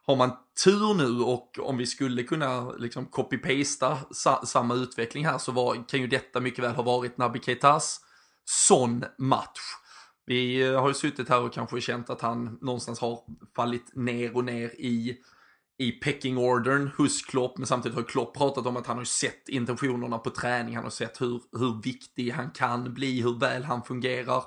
har 0.07 0.17
man 0.17 0.31
tur 0.65 0.95
nu 0.95 1.21
och 1.21 1.59
om 1.59 1.77
vi 1.77 1.87
skulle 1.87 2.23
kunna 2.23 2.71
liksom 2.71 3.07
copy-pasta 3.07 3.99
sa, 4.11 4.47
samma 4.47 4.75
utveckling 4.75 5.27
här 5.27 5.39
så 5.39 5.53
var, 5.53 5.89
kan 5.89 6.01
ju 6.01 6.07
detta 6.07 6.41
mycket 6.41 6.65
väl 6.65 6.75
ha 6.75 6.83
varit 6.83 7.19
Naby 7.19 7.41
Keitas 7.41 8.01
sån 8.45 9.05
match. 9.19 9.61
Vi 10.27 10.63
eh, 10.63 10.81
har 10.81 10.89
ju 10.89 10.95
suttit 10.95 11.29
här 11.29 11.43
och 11.43 11.53
kanske 11.53 11.81
känt 11.81 12.11
att 12.11 12.21
han 12.21 12.59
någonstans 12.61 13.01
har 13.01 13.21
fallit 13.57 13.95
ner 13.95 14.37
och 14.37 14.45
ner 14.45 14.69
i, 14.69 15.17
i 15.79 15.93
pecking 15.93 16.39
ordern 16.39 16.91
hos 16.97 17.23
Klopp, 17.23 17.59
men 17.59 17.67
samtidigt 17.67 17.97
har 17.97 18.05
Klopp 18.05 18.37
pratat 18.37 18.67
om 18.67 18.77
att 18.77 18.87
han 18.87 18.97
har 18.97 19.05
sett 19.05 19.49
intentionerna 19.49 20.19
på 20.19 20.31
träning, 20.31 20.75
han 20.75 20.85
har 20.85 20.91
sett 20.91 21.21
hur, 21.21 21.43
hur 21.59 21.83
viktig 21.83 22.31
han 22.31 22.51
kan 22.51 22.95
bli, 22.95 23.23
hur 23.23 23.39
väl 23.39 23.65
han 23.65 23.83
fungerar. 23.83 24.43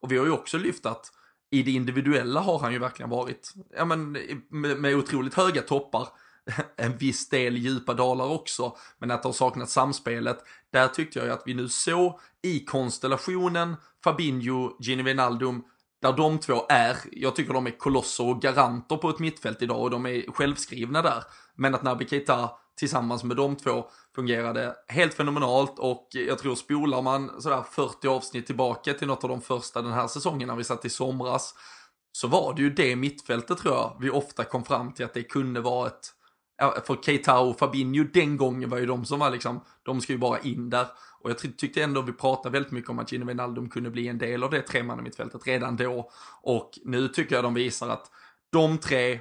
Och 0.00 0.12
vi 0.12 0.18
har 0.18 0.24
ju 0.24 0.32
också 0.32 0.58
lyft 0.58 0.86
att 0.86 1.10
i 1.50 1.62
det 1.62 1.70
individuella 1.70 2.40
har 2.40 2.58
han 2.58 2.72
ju 2.72 2.78
verkligen 2.78 3.10
varit, 3.10 3.54
ja 3.76 3.84
men 3.84 4.12
med, 4.48 4.80
med 4.80 4.96
otroligt 4.96 5.34
höga 5.34 5.62
toppar, 5.62 6.08
en 6.76 6.96
viss 6.96 7.28
del 7.28 7.56
djupa 7.56 7.94
dalar 7.94 8.26
också, 8.26 8.76
men 8.98 9.10
att 9.10 9.22
det 9.22 9.28
har 9.28 9.32
saknat 9.32 9.70
samspelet. 9.70 10.38
Där 10.74 10.88
tyckte 10.88 11.18
jag 11.18 11.26
ju 11.26 11.32
att 11.32 11.42
vi 11.46 11.54
nu 11.54 11.68
såg 11.68 12.20
i 12.42 12.60
konstellationen 12.60 13.76
Fabinho, 14.04 14.76
Gini 14.80 15.02
Wijnaldum, 15.02 15.64
där 16.02 16.12
de 16.12 16.38
två 16.38 16.66
är, 16.68 16.96
jag 17.12 17.36
tycker 17.36 17.54
de 17.54 17.66
är 17.66 17.78
kolosser 17.78 18.26
och 18.26 18.42
garanter 18.42 18.96
på 18.96 19.10
ett 19.10 19.18
mittfält 19.18 19.62
idag 19.62 19.80
och 19.80 19.90
de 19.90 20.06
är 20.06 20.32
självskrivna 20.32 21.02
där. 21.02 21.24
Men 21.54 21.74
att 21.74 21.82
Naby 21.82 22.06
Keita 22.08 22.50
tillsammans 22.76 23.24
med 23.24 23.36
de 23.36 23.56
två 23.56 23.84
fungerade 24.14 24.74
helt 24.88 25.14
fenomenalt 25.14 25.78
och 25.78 26.08
jag 26.10 26.38
tror 26.38 26.54
spolar 26.54 27.02
man 27.02 27.40
sådär 27.40 27.62
40 27.70 28.08
avsnitt 28.08 28.46
tillbaka 28.46 28.94
till 28.94 29.06
något 29.06 29.24
av 29.24 29.30
de 29.30 29.40
första 29.40 29.82
den 29.82 29.92
här 29.92 30.06
säsongen 30.06 30.48
när 30.48 30.56
vi 30.56 30.64
satt 30.64 30.84
i 30.84 30.90
somras 30.90 31.54
så 32.12 32.28
var 32.28 32.54
det 32.54 32.62
ju 32.62 32.70
det 32.70 32.96
mittfältet 32.96 33.58
tror 33.58 33.74
jag 33.74 33.96
vi 34.00 34.10
ofta 34.10 34.44
kom 34.44 34.64
fram 34.64 34.92
till 34.92 35.04
att 35.04 35.14
det 35.14 35.22
kunde 35.22 35.60
vara 35.60 35.86
ett 35.86 36.14
för 36.58 37.02
Keita 37.02 37.38
och 37.38 37.58
Fabinho 37.58 38.04
den 38.12 38.36
gången 38.36 38.70
var 38.70 38.78
ju 38.78 38.86
de 38.86 39.04
som 39.04 39.18
var 39.18 39.30
liksom, 39.30 39.60
de 39.82 40.00
ska 40.00 40.12
ju 40.12 40.18
bara 40.18 40.38
in 40.38 40.70
där. 40.70 40.86
Och 41.20 41.30
jag 41.30 41.38
tyckte 41.38 41.82
ändå 41.82 42.02
vi 42.02 42.12
pratade 42.12 42.52
väldigt 42.52 42.72
mycket 42.72 42.90
om 42.90 42.98
att 42.98 43.12
Gino 43.12 43.26
Wijnaldum 43.26 43.68
kunde 43.70 43.90
bli 43.90 44.08
en 44.08 44.18
del 44.18 44.42
av 44.42 44.50
det 44.50 44.62
tremannamittfältet 44.62 45.46
redan 45.46 45.76
då. 45.76 46.10
Och 46.42 46.70
nu 46.84 47.08
tycker 47.08 47.34
jag 47.34 47.44
de 47.44 47.54
visar 47.54 47.88
att 47.88 48.10
de 48.52 48.78
tre 48.78 49.20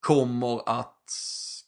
kommer 0.00 0.80
att 0.80 0.96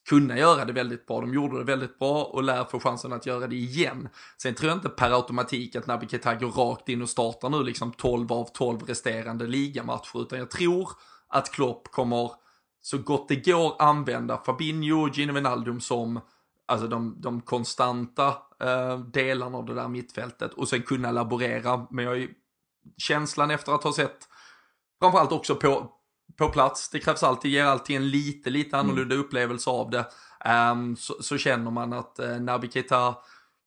kunna 0.08 0.38
göra 0.38 0.64
det 0.64 0.72
väldigt 0.72 1.06
bra. 1.06 1.20
De 1.20 1.34
gjorde 1.34 1.58
det 1.58 1.64
väldigt 1.64 1.98
bra 1.98 2.24
och 2.24 2.42
lär 2.42 2.64
få 2.64 2.80
chansen 2.80 3.12
att 3.12 3.26
göra 3.26 3.46
det 3.46 3.56
igen. 3.56 4.08
Sen 4.42 4.54
tror 4.54 4.68
jag 4.68 4.78
inte 4.78 4.88
per 4.88 5.10
automatik 5.10 5.76
att 5.76 5.86
Naby 5.86 6.08
Keita 6.08 6.34
går 6.34 6.50
rakt 6.50 6.88
in 6.88 7.02
och 7.02 7.08
startar 7.08 7.48
nu 7.48 7.62
liksom 7.62 7.92
12 7.92 8.32
av 8.32 8.44
12 8.54 8.80
resterande 8.82 9.46
ligamatcher, 9.46 10.22
utan 10.22 10.38
jag 10.38 10.50
tror 10.50 10.88
att 11.28 11.52
Klopp 11.52 11.88
kommer 11.88 12.30
så 12.82 12.98
gott 12.98 13.28
det 13.28 13.36
går 13.36 13.82
använda 13.82 14.42
Fabinho 14.46 15.02
och 15.02 15.16
Gino 15.16 15.32
Wijnaldum 15.32 15.80
som 15.80 16.20
alltså 16.66 16.86
de, 16.86 17.20
de 17.20 17.40
konstanta 17.40 18.26
eh, 18.60 18.98
delarna 18.98 19.58
av 19.58 19.64
det 19.64 19.74
där 19.74 19.88
mittfältet 19.88 20.54
och 20.54 20.68
sen 20.68 20.82
kunna 20.82 21.10
laborera. 21.10 21.86
Men 21.90 22.04
jag 22.04 22.22
är 22.22 22.28
känslan 22.96 23.50
efter 23.50 23.72
att 23.72 23.84
ha 23.84 23.92
sett 23.92 24.28
framförallt 25.00 25.32
också 25.32 25.54
på, 25.54 25.92
på 26.38 26.48
plats, 26.48 26.90
det 26.90 26.98
krävs 26.98 27.22
alltid, 27.22 27.50
ger 27.50 27.64
alltid 27.64 27.96
en 27.96 28.10
lite, 28.10 28.50
lite 28.50 28.76
mm. 28.76 28.86
annorlunda 28.86 29.14
mm. 29.14 29.26
upplevelse 29.26 29.70
av 29.70 29.90
det. 29.90 30.06
Um, 30.72 30.96
så, 30.96 31.22
så, 31.22 31.38
känner 31.38 31.70
man 31.70 31.92
att 31.92 32.20
uh, 32.22 32.40
Naby 32.40 32.70
Keita 32.70 33.14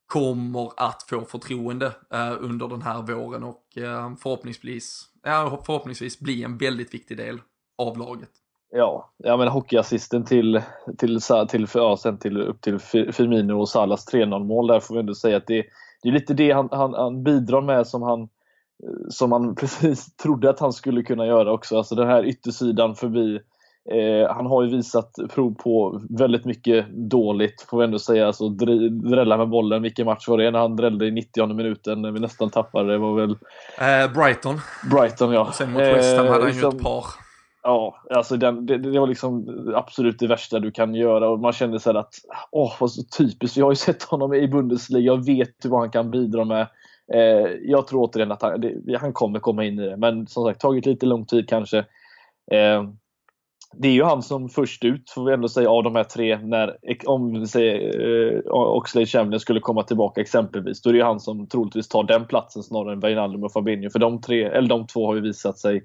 kommer 0.08 0.72
att 0.78 1.04
få 1.10 1.26
förtroende 1.26 1.86
uh, 1.88 2.38
under 2.40 2.68
den 2.68 2.82
här 2.82 3.02
våren 3.02 3.44
och 3.44 3.64
uh, 3.78 4.16
förhoppningsvis, 4.16 5.08
uh, 5.28 5.64
förhoppningsvis 5.64 6.20
bli 6.20 6.44
en 6.44 6.58
väldigt 6.58 6.94
viktig 6.94 7.18
del 7.18 7.42
av 7.78 7.98
laget. 7.98 8.32
Ja, 8.78 9.10
jag 9.18 9.40
menar 9.40 9.52
hockeyassisten 9.52 10.26
till, 10.26 10.62
till, 10.98 11.20
till, 11.50 11.68
ja, 11.74 11.98
sen 11.98 12.18
till, 12.18 12.42
upp 12.42 12.62
till 12.62 12.80
Firmino 12.80 13.54
och 13.54 13.70
Salas 13.70 14.14
3-0 14.14 14.44
mål 14.44 14.68
där 14.68 14.80
får 14.80 14.94
vi 14.94 15.00
ändå 15.00 15.16
säga 15.16 15.38
att 15.38 15.48
det, 15.48 15.66
det 16.02 16.10
är 16.10 16.14
lite 16.14 16.34
det 16.34 16.52
han, 16.52 16.70
han, 16.72 16.94
han, 16.94 17.24
bidrar 17.24 17.62
med 17.62 17.88
som 17.88 18.02
han, 18.02 18.30
som 19.10 19.32
han 19.32 19.56
precis 19.60 20.16
trodde 20.16 20.50
att 20.50 20.60
han 20.60 20.74
skulle 20.74 21.04
kunna 21.04 21.26
göra 21.26 21.52
också. 21.52 21.78
Alltså 21.78 21.96
den 21.96 22.08
här 22.08 22.26
yttersidan 22.26 22.96
förbi. 22.96 23.40
Eh, 23.92 24.36
han 24.36 24.46
har 24.46 24.64
ju 24.64 24.70
visat 24.70 25.16
prov 25.30 25.56
på 25.56 26.02
väldigt 26.10 26.46
mycket 26.46 26.86
dåligt 26.90 27.62
får 27.70 27.78
vi 27.78 27.84
ändå 27.84 28.00
säga. 28.00 28.28
Alltså 28.28 28.50
drälla 28.50 29.38
med 29.38 29.50
bollen. 29.50 29.82
Vilken 29.82 30.06
match 30.06 30.28
var 30.28 30.38
det 30.38 30.52
när 30.52 30.60
han 30.60 30.76
drällde 30.76 31.06
i 31.06 31.12
90 31.12 31.54
minuten 31.54 32.02
när 32.02 32.12
vi 32.12 32.20
nästan 32.20 32.50
tappade? 32.50 32.92
Det 32.92 32.98
var 32.98 33.16
väl... 33.16 33.32
Eh, 33.32 34.14
Brighton. 34.14 34.60
Brighton 34.92 35.32
ja. 35.34 35.52
Sen 35.52 35.72
mot 35.72 35.82
West 35.82 36.18
Ham 36.18 36.28
hade 36.28 36.40
han 36.40 36.48
liksom... 36.48 36.72
ju 36.72 36.78
ett 36.78 36.84
par. 36.84 37.25
Ja, 37.68 37.96
alltså 38.10 38.38
den, 38.38 38.66
det, 38.66 38.78
det, 38.78 39.00
var 39.00 39.08
liksom 39.08 39.46
absolut 39.76 40.20
det 40.20 40.28
värsta 40.28 40.60
du 40.60 40.72
kan 40.72 40.96
göra 40.96 41.30
och 41.30 41.40
man 41.40 41.54
kände 41.54 41.80
så 41.80 41.98
att 41.98 42.14
åh, 42.52 42.74
vad 42.80 42.92
så 42.92 43.04
typiskt. 43.18 43.58
Jag 43.58 43.66
har 43.66 43.72
ju 43.72 43.76
sett 43.86 44.04
honom 44.04 44.34
i 44.34 44.48
Bundesliga 44.48 45.14
och 45.14 45.28
vet 45.28 45.66
vad 45.66 45.80
han 45.80 45.92
kan 45.92 46.12
bidra 46.12 46.46
med. 46.46 46.68
Eh, 47.14 47.52
jag 47.62 47.88
tror 47.88 48.02
återigen 48.02 48.32
att 48.32 48.42
han, 48.42 48.62
det, 48.62 48.98
han 49.00 49.14
kommer 49.14 49.40
komma 49.40 49.66
in 49.66 49.80
i 49.80 49.90
det, 49.90 49.98
men 49.98 50.28
som 50.28 50.46
sagt, 50.46 50.62
tagit 50.62 50.86
lite 50.86 51.06
lång 51.06 51.26
tid 51.26 51.50
kanske. 51.50 51.78
Eh, 52.52 52.84
det 53.78 53.88
är 53.88 53.92
ju 53.92 54.04
han 54.04 54.22
som 54.22 54.50
först 54.50 54.84
ut, 54.84 55.10
får 55.10 55.26
vi 55.26 55.34
ändå 55.34 55.48
säga, 55.48 55.70
av 55.70 55.84
de 55.84 55.96
här 55.96 56.04
tre, 56.04 56.38
när, 56.38 56.78
om 57.06 57.40
vi 57.40 57.48
säger 57.48 58.36
eh, 58.36 58.42
Oxlade 58.52 59.06
Chamberlain 59.08 59.40
skulle 59.40 59.60
komma 59.60 59.84
tillbaka 59.84 60.22
exempelvis, 60.22 60.82
då 60.82 60.90
är 60.90 60.94
det 60.94 61.00
ju 61.00 61.06
han 61.06 61.20
som 61.20 61.48
troligtvis 61.48 61.88
tar 61.88 62.04
den 62.04 62.28
platsen 62.28 62.64
snarare 62.64 62.94
än 62.94 63.00
Wijnaldum 63.00 63.44
och 63.44 63.52
Fabinho. 63.52 63.90
För 63.90 64.00
de, 64.00 64.22
tre, 64.22 64.44
eller 64.44 64.70
de 64.70 64.88
två 64.88 65.08
har 65.08 65.16
ju 65.16 65.22
visat 65.22 65.58
sig 65.58 65.84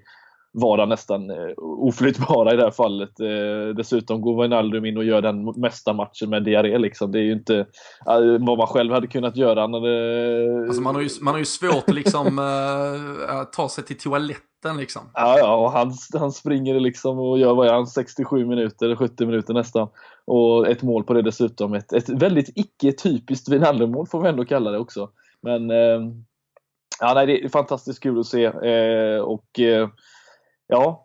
vara 0.53 0.87
nästan 0.87 1.31
eh, 1.31 1.53
oflyttbara 1.59 2.55
i 2.55 2.57
det 2.57 2.63
här 2.63 2.71
fallet. 2.71 3.21
Eh, 3.21 3.75
dessutom 3.77 4.21
går 4.21 4.43
Wijnaldum 4.43 4.85
in 4.85 4.97
och 4.97 5.05
gör 5.05 5.23
den 5.23 5.45
mesta 5.45 5.93
matchen 5.93 6.31
med 6.31 6.45
diarré. 6.45 6.79
Liksom. 6.79 7.13
Det 7.13 7.19
är 7.19 7.23
ju 7.23 7.33
inte 7.33 7.59
eh, 8.07 8.21
vad 8.41 8.59
man 8.59 8.67
själv 8.67 8.93
hade 8.93 9.07
kunnat 9.07 9.37
göra. 9.37 9.67
När 9.67 9.81
det... 9.81 10.67
alltså 10.67 10.83
man, 10.83 10.95
har 10.95 11.03
ju, 11.03 11.09
man 11.21 11.35
har 11.35 11.39
ju 11.39 11.45
svårt 11.45 11.85
att 11.89 11.95
liksom, 11.95 12.39
äh, 12.39 13.45
ta 13.53 13.69
sig 13.69 13.85
till 13.85 13.99
toaletten. 13.99 14.77
Liksom. 14.77 15.03
Ja, 15.15 15.39
ja 15.39 15.57
och 15.57 15.73
han, 15.73 15.93
han 16.19 16.33
springer 16.33 16.81
liksom 16.81 17.19
och 17.19 17.39
gör 17.39 17.55
vad 17.55 17.69
är 17.69 17.73
han, 17.73 17.87
67 17.87 18.47
minuter, 18.47 18.97
70 18.97 19.27
minuter 19.27 19.55
nästan. 19.55 19.89
Och 20.25 20.69
ett 20.69 20.83
mål 20.83 21.05
på 21.05 21.13
det 21.13 21.23
dessutom. 21.23 21.75
Ett, 21.75 21.93
ett 21.93 22.09
väldigt 22.09 22.53
icke-typiskt 22.55 23.49
Wijnaldum-mål 23.49 24.07
får 24.07 24.23
vi 24.23 24.29
ändå 24.29 24.45
kalla 24.45 24.71
det 24.71 24.79
också. 24.79 25.11
Men 25.43 25.71
ja, 27.01 27.15
nej, 27.15 27.27
det 27.27 27.45
är 27.45 27.49
fantastiskt 27.49 28.03
kul 28.03 28.21
att 28.21 28.27
se. 28.27 28.49
Och 29.21 29.61
ja, 30.71 31.05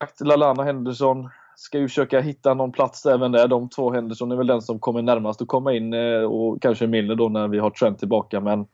sagt, 0.00 0.20
Lalana 0.20 0.62
Henderson 0.62 1.30
ska 1.56 1.78
ju 1.78 1.88
försöka 1.88 2.20
hitta 2.20 2.54
någon 2.54 2.72
plats 2.72 3.06
även 3.06 3.32
där. 3.32 3.48
De 3.48 3.68
två 3.68 3.92
Henderson 3.92 4.32
är 4.32 4.36
väl 4.36 4.46
den 4.46 4.62
som 4.62 4.78
kommer 4.78 5.02
närmast 5.02 5.42
att 5.42 5.48
komma 5.48 5.72
in 5.72 5.94
eh, 5.94 6.22
och 6.22 6.62
kanske 6.62 6.86
Milner 6.86 7.14
då 7.14 7.28
när 7.28 7.48
vi 7.48 7.58
har 7.58 7.70
Trent 7.70 7.98
tillbaka. 7.98 8.40
Men 8.40 8.66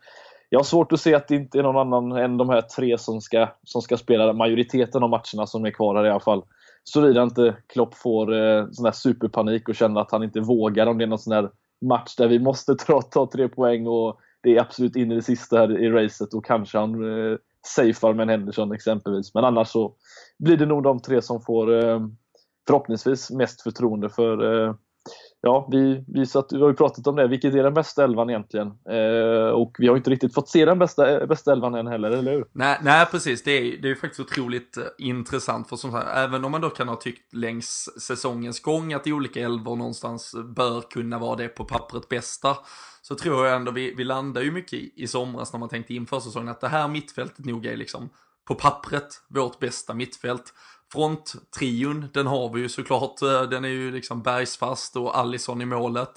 jag 0.49 0.59
har 0.59 0.65
svårt 0.65 0.93
att 0.93 1.01
se 1.01 1.15
att 1.15 1.29
det 1.29 1.35
inte 1.35 1.59
är 1.59 1.63
någon 1.63 1.77
annan 1.95 2.13
än 2.13 2.37
de 2.37 2.49
här 2.49 2.61
tre 2.61 2.99
som 2.99 3.21
ska, 3.21 3.49
som 3.63 3.83
ska 3.83 3.97
spela 3.97 4.33
majoriteten 4.33 5.03
av 5.03 5.11
matcherna 5.11 5.47
som 5.47 5.65
är 5.65 5.71
kvar 5.71 5.97
här 5.97 6.07
i 6.07 6.11
alla 6.11 6.21
fall. 6.21 6.43
Såvida 6.85 7.23
inte 7.23 7.57
Klopp 7.67 7.95
får 7.95 8.35
eh, 8.35 8.67
sån 8.71 8.85
där 8.85 8.93
superpanik 8.93 9.69
och 9.69 9.75
känner 9.75 10.01
att 10.01 10.13
han 10.13 10.23
inte 10.23 10.41
vågar 10.41 10.87
om 10.87 10.99
det 10.99 11.05
är 11.05 11.09
någon 11.09 11.19
sån 11.19 11.33
här 11.33 11.51
match 11.81 12.17
där 12.17 12.29
vi 12.29 12.39
måste 12.39 12.75
ta, 12.87 13.03
ta 13.03 13.27
tre 13.27 13.49
poäng 13.49 13.87
och 13.87 14.21
det 14.41 14.57
är 14.57 14.61
absolut 14.61 14.97
in 14.97 15.13
i 15.13 15.15
det 15.15 15.23
sista 15.23 15.59
här 15.59 15.79
i 15.81 15.91
racet 15.91 16.35
och 16.35 16.45
kanske 16.45 16.79
han 16.79 16.95
eh, 16.95 17.37
safear 17.67 18.15
med 18.15 18.23
en 18.23 18.29
Henderson 18.29 18.73
exempelvis. 18.73 19.35
Men 19.35 19.45
annars 19.45 19.69
så 19.69 19.95
blir 20.39 20.57
det 20.57 20.67
nog 20.67 20.83
de 20.83 21.01
tre 21.01 21.23
som 21.23 21.41
får 21.41 21.75
eh, 21.75 22.01
förhoppningsvis 22.67 23.31
mest 23.31 23.63
förtroende 23.63 24.09
för 24.09 24.67
eh, 24.67 24.75
Ja, 25.45 25.69
vi, 25.71 26.05
vi, 26.09 26.27
satt, 26.27 26.53
vi 26.53 26.61
har 26.61 26.69
ju 26.69 26.75
pratat 26.75 27.07
om 27.07 27.17
det. 27.17 27.29
Vilket 27.29 27.55
är 27.55 27.63
den 27.63 27.75
bästa 27.75 28.05
elvan 28.05 28.31
egentligen? 28.31 28.67
Eh, 28.67 29.51
och 29.51 29.77
vi 29.79 29.89
har 29.89 29.97
inte 29.97 30.11
riktigt 30.11 30.35
fått 30.35 30.49
se 30.49 30.65
den 30.65 30.79
bästa, 30.79 31.21
eh, 31.21 31.27
bästa 31.27 31.53
elvan 31.53 31.75
än 31.75 31.87
heller, 31.87 32.11
eller 32.11 32.33
hur? 32.33 32.45
Nej, 32.53 32.79
nej 32.83 33.07
precis. 33.07 33.43
Det 33.43 33.51
är, 33.51 33.83
det 33.83 33.91
är 33.91 33.95
faktiskt 33.95 34.21
otroligt 34.21 34.79
intressant. 34.99 35.69
För 35.69 35.77
som 35.77 35.93
sagt, 35.93 36.09
även 36.17 36.45
om 36.45 36.53
man 36.53 36.61
då 36.61 36.71
kan 36.71 36.89
ha 36.89 36.97
tyckt 36.97 37.35
längs 37.35 37.89
säsongens 38.01 38.61
gång 38.61 38.93
att 38.93 39.07
olika 39.07 39.41
elvor 39.41 39.77
någonstans 39.77 40.35
bör 40.57 40.81
kunna 40.81 41.19
vara 41.19 41.37
det 41.37 41.49
på 41.49 41.65
pappret 41.65 42.09
bästa 42.09 42.57
så 43.13 43.17
tror 43.19 43.47
jag 43.47 43.57
ändå 43.57 43.73
vi, 43.73 43.95
vi 43.95 44.05
landar 44.05 44.43
ju 44.43 44.51
mycket 44.51 44.73
i, 44.73 44.93
i 44.97 45.07
somras 45.07 45.53
när 45.53 45.61
man 45.61 45.69
tänkte 45.69 45.95
inför 45.95 46.21
säsongen 46.21 46.49
att 46.49 46.61
det 46.61 46.69
här 46.69 46.89
mittfältet 46.89 47.45
nog 47.45 47.67
är 47.67 47.77
liksom 47.77 48.11
på 48.45 48.55
pappret 48.55 49.23
vårt 49.29 49.59
bästa 49.59 49.95
mittfält. 49.95 50.55
Fronttrion, 50.93 52.09
den 52.13 52.27
har 52.27 52.53
vi 52.55 52.61
ju 52.61 52.69
såklart, 52.69 53.23
eh, 53.23 53.43
den 53.43 53.65
är 53.65 53.69
ju 53.69 53.91
liksom 53.91 54.23
bergsfast 54.23 54.97
och 54.97 55.19
Allison 55.19 55.63
i 55.63 55.65
målet. 55.65 56.11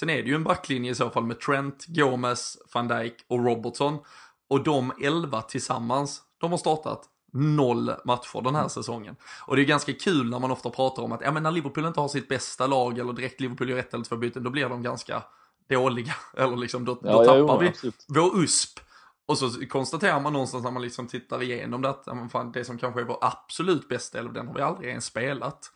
Sen 0.00 0.10
är 0.10 0.22
det 0.22 0.28
ju 0.28 0.34
en 0.34 0.44
backlinje 0.44 0.90
i 0.90 0.94
så 0.94 1.10
fall 1.10 1.24
med 1.24 1.40
Trent, 1.40 1.86
Gomez, 1.86 2.58
van 2.74 2.88
Dijk 2.88 3.14
och 3.28 3.44
Robertson. 3.44 3.98
Och 4.48 4.64
de 4.64 4.92
elva 5.02 5.42
tillsammans, 5.42 6.22
de 6.38 6.50
har 6.50 6.58
startat 6.58 7.02
noll 7.32 7.92
matcher 8.04 8.42
den 8.42 8.54
här 8.54 8.62
mm. 8.62 8.70
säsongen. 8.70 9.16
Och 9.46 9.56
det 9.56 9.62
är 9.62 9.66
ganska 9.66 9.92
kul 9.92 10.30
när 10.30 10.38
man 10.38 10.50
ofta 10.50 10.70
pratar 10.70 11.02
om 11.02 11.12
att 11.12 11.20
ja, 11.20 11.32
men 11.32 11.42
när 11.42 11.50
Liverpool 11.50 11.86
inte 11.86 12.00
har 12.00 12.08
sitt 12.08 12.28
bästa 12.28 12.66
lag 12.66 12.98
eller 12.98 13.12
direkt 13.12 13.40
Liverpool 13.40 13.70
gör 13.70 13.78
ett 13.78 13.94
eller 13.94 14.04
två 14.04 14.16
byten, 14.16 14.42
då 14.42 14.50
blir 14.50 14.68
de 14.68 14.82
ganska 14.82 15.22
dåliga. 15.68 16.14
Eller 16.36 16.56
liksom, 16.56 16.84
då, 16.84 16.98
ja, 17.02 17.12
då 17.12 17.18
tappar 17.18 17.38
ja, 17.38 17.58
vi 17.58 17.68
absolut. 17.68 18.04
vår 18.08 18.42
USP. 18.42 18.80
Och 19.26 19.38
så 19.38 19.66
konstaterar 19.66 20.20
man 20.20 20.32
någonstans 20.32 20.64
när 20.64 20.70
man 20.70 20.82
liksom 20.82 21.06
tittar 21.06 21.42
igenom 21.42 21.82
det 21.82 21.88
att 21.88 22.04
fan, 22.32 22.52
det 22.52 22.64
som 22.64 22.78
kanske 22.78 23.00
är 23.00 23.04
vår 23.04 23.18
absolut 23.20 23.88
bästa 23.88 24.18
elva, 24.18 24.32
den 24.32 24.46
har 24.46 24.54
vi 24.54 24.60
aldrig 24.60 24.88
ens 24.88 25.04
spelat. 25.04 25.70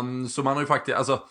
Um, 0.00 0.28
så 0.28 0.42
man 0.42 0.54
har 0.54 0.60
ju 0.60 0.66
faktiskt, 0.66 0.98
alltså 0.98 1.22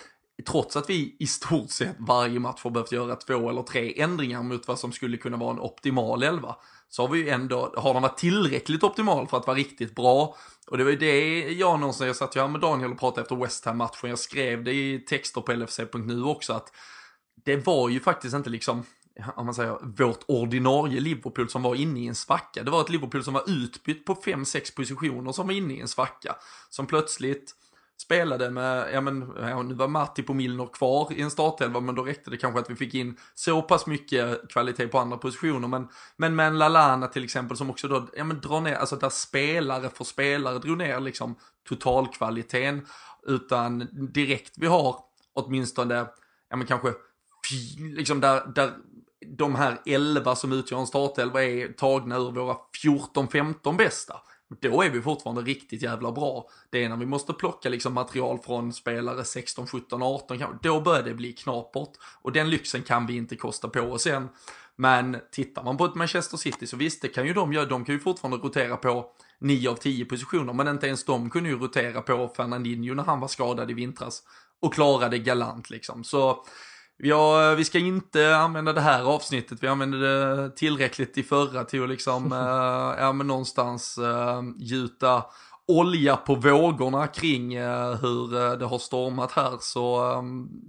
trots 0.48 0.76
att 0.76 0.90
vi 0.90 1.16
i 1.20 1.28
stort 1.28 1.70
sett 1.70 1.96
varje 2.00 2.40
match 2.40 2.64
har 2.64 2.72
behövt 2.72 2.92
göra 2.92 3.16
två 3.16 3.50
eller 3.50 3.64
tre 3.64 4.02
ändringar 4.02 4.44
mot 4.44 4.68
vad 4.68 4.80
som 4.80 4.92
skulle 4.92 5.18
kunna 5.18 5.38
vara 5.38 5.52
en 5.52 5.60
optimal 5.60 6.24
elva, 6.24 6.56
så 6.90 7.02
har 7.02 7.10
vi 7.10 7.20
ju 7.20 7.30
ändå, 7.30 7.74
har 7.78 7.94
de 7.94 8.04
varit 8.04 8.18
tillräckligt 8.18 8.84
optimal 8.84 9.28
för 9.28 9.38
att 9.38 9.48
vara 9.48 9.58
riktigt 9.58 9.96
bra? 9.96 10.36
Och 10.68 10.78
det 10.78 10.84
var 10.84 10.92
ju 10.92 10.98
det 10.98 11.40
jag 11.52 11.80
någonstans, 11.80 12.08
jag 12.08 12.16
satt 12.16 12.36
ju 12.36 12.40
här 12.40 12.48
med 12.48 12.62
Daniel 12.62 12.92
och 12.92 13.00
pratade 13.00 13.22
efter 13.22 13.36
West 13.36 13.66
Ham-matchen, 13.66 14.10
jag 14.10 14.20
skrev 14.20 14.64
det 14.64 14.74
i 14.74 15.00
texter 15.00 15.42
på 15.42 15.54
LFC.nu 15.54 16.24
också, 16.24 16.54
att 16.54 16.72
det 17.46 17.66
var 17.68 17.90
ju 17.90 18.00
faktiskt 18.00 18.36
inte 18.36 18.50
liksom, 18.50 18.84
om 19.36 19.46
man 19.46 19.56
säger, 19.56 19.78
vårt 19.82 20.24
ordinarie 20.28 21.00
Liverpool 21.00 21.50
som 21.50 21.64
var 21.64 21.76
inne 21.76 22.00
i 22.00 22.08
en 22.08 22.16
svacka. 22.16 22.64
Det 22.64 22.72
var 22.72 22.82
ett 22.82 22.90
Liverpool 22.90 23.24
som 23.24 23.34
var 23.34 23.44
utbytt 23.48 24.06
på 24.06 24.16
5-6 24.16 24.76
positioner 24.76 25.32
som 25.32 25.48
var 25.48 25.54
inne 25.54 25.74
i 25.74 25.82
en 25.82 25.88
svacka. 25.88 26.36
Som 26.70 26.88
plötsligt 26.88 27.56
spelade 28.02 28.50
med, 28.50 28.90
ja 28.94 29.02
men, 29.02 29.34
ja, 29.40 29.64
nu 29.64 29.74
var 29.74 29.88
Matti 29.88 30.24
på 30.24 30.34
Milner 30.34 30.68
kvar 30.74 31.14
i 31.14 31.22
en 31.22 31.32
startelva, 31.32 31.80
men 31.80 31.96
då 31.96 32.04
räckte 32.04 32.30
det 32.30 32.38
kanske 32.38 32.60
att 32.60 32.70
vi 32.70 32.76
fick 32.76 32.94
in 32.94 33.18
så 33.36 33.62
pass 33.62 33.88
mycket 33.88 34.50
kvalitet 34.50 34.88
på 34.88 35.00
andra 35.00 35.18
positioner. 35.18 35.68
Men, 35.68 35.88
men 36.18 36.36
med 36.36 36.48
en 36.48 36.58
Lalana 36.58 37.08
till 37.08 37.24
exempel 37.24 37.58
som 37.58 37.70
också 37.70 37.88
då, 37.88 38.08
ja 38.16 38.24
men 38.24 38.42
drar 38.42 38.62
ner, 38.62 38.76
alltså 38.76 38.96
där 38.96 39.10
spelare 39.10 39.90
för 39.90 40.04
spelare 40.04 40.60
drog 40.60 40.78
ner 40.78 41.00
liksom 41.00 41.36
totalkvaliteten. 41.70 42.88
Utan 43.28 43.88
direkt 44.14 44.54
vi 44.58 44.68
har 44.68 44.96
åtminstone, 45.34 46.08
ja 46.50 46.56
men 46.56 46.68
kanske, 46.68 46.94
liksom 47.96 48.22
där, 48.22 48.52
där 48.56 48.74
de 49.38 49.56
här 49.56 49.82
11 49.86 50.36
som 50.36 50.52
utgör 50.52 50.80
en 50.80 50.88
startelva 50.88 51.44
är 51.44 51.68
tagna 51.68 52.18
ur 52.18 52.32
våra 52.32 52.58
14-15 52.84 53.78
bästa. 53.78 54.16
Då 54.62 54.82
är 54.82 54.90
vi 54.90 55.02
fortfarande 55.02 55.42
riktigt 55.42 55.82
jävla 55.82 56.12
bra. 56.12 56.50
Det 56.70 56.84
är 56.84 56.90
när 56.90 56.98
vi 56.98 57.06
måste 57.06 57.34
plocka 57.34 57.70
liksom 57.70 57.94
material 57.94 58.40
från 58.40 58.74
spelare 58.74 59.24
16, 59.24 59.68
17, 59.68 60.04
18 60.04 60.38
kanske. 60.38 60.58
Då 60.62 60.82
börjar 60.82 61.04
det 61.04 61.14
bli 61.14 61.34
knapert. 61.34 61.90
Och 62.22 62.32
den 62.32 62.50
lyxen 62.50 62.82
kan 62.82 63.06
vi 63.06 63.16
inte 63.16 63.36
kosta 63.36 63.70
på 63.70 63.82
oss 63.82 64.08
än. 64.08 64.30
Men 64.76 65.18
tittar 65.32 65.64
man 65.64 65.78
på 65.78 65.86
ett 65.86 65.96
Manchester 65.96 66.38
City 66.38 66.68
så 66.68 66.78
visst, 66.78 67.02
det 67.02 67.08
kan 67.08 67.28
ju 67.28 67.34
de 67.34 67.54
göra. 67.54 67.66
De 67.66 67.86
kan 67.86 67.96
ju 67.96 68.00
fortfarande 68.00 68.38
rotera 68.38 68.78
på 68.78 69.12
9 69.40 69.70
av 69.70 69.76
10 69.76 70.06
positioner. 70.06 70.54
Men 70.54 70.68
inte 70.68 70.88
ens 70.88 71.06
de 71.06 71.30
kunde 71.30 71.50
ju 71.50 71.60
rotera 71.60 72.02
på 72.02 72.28
Fernandinho 72.38 72.94
när 72.94 73.04
han 73.04 73.20
var 73.20 73.28
skadad 73.28 73.72
i 73.72 73.74
vintras. 73.74 74.24
Och 74.62 74.74
klarade 74.74 75.20
galant 75.20 75.70
liksom. 75.70 76.04
Så 76.04 76.46
Ja, 77.02 77.56
vi 77.56 77.66
ska 77.66 77.80
inte 77.80 78.38
använda 78.38 78.74
det 78.74 78.82
här 78.82 79.04
avsnittet, 79.04 79.64
vi 79.64 79.68
använde 79.68 80.00
det 80.00 80.50
tillräckligt 80.50 81.18
i 81.18 81.24
förra 81.24 81.64
till 81.64 81.84
att 81.84 81.90
liksom, 81.90 82.32
äh, 82.32 82.38
ja 83.04 83.14
men 83.14 83.28
någonstans 83.28 83.98
äh, 83.98 84.42
gjuta 84.58 85.24
olja 85.68 86.16
på 86.16 86.36
vågorna 86.36 87.08
kring 87.08 87.54
äh, 87.54 87.96
hur 87.96 88.58
det 88.58 88.66
har 88.66 88.80
stormat 88.80 89.32
här. 89.32 89.58
Så 89.60 90.14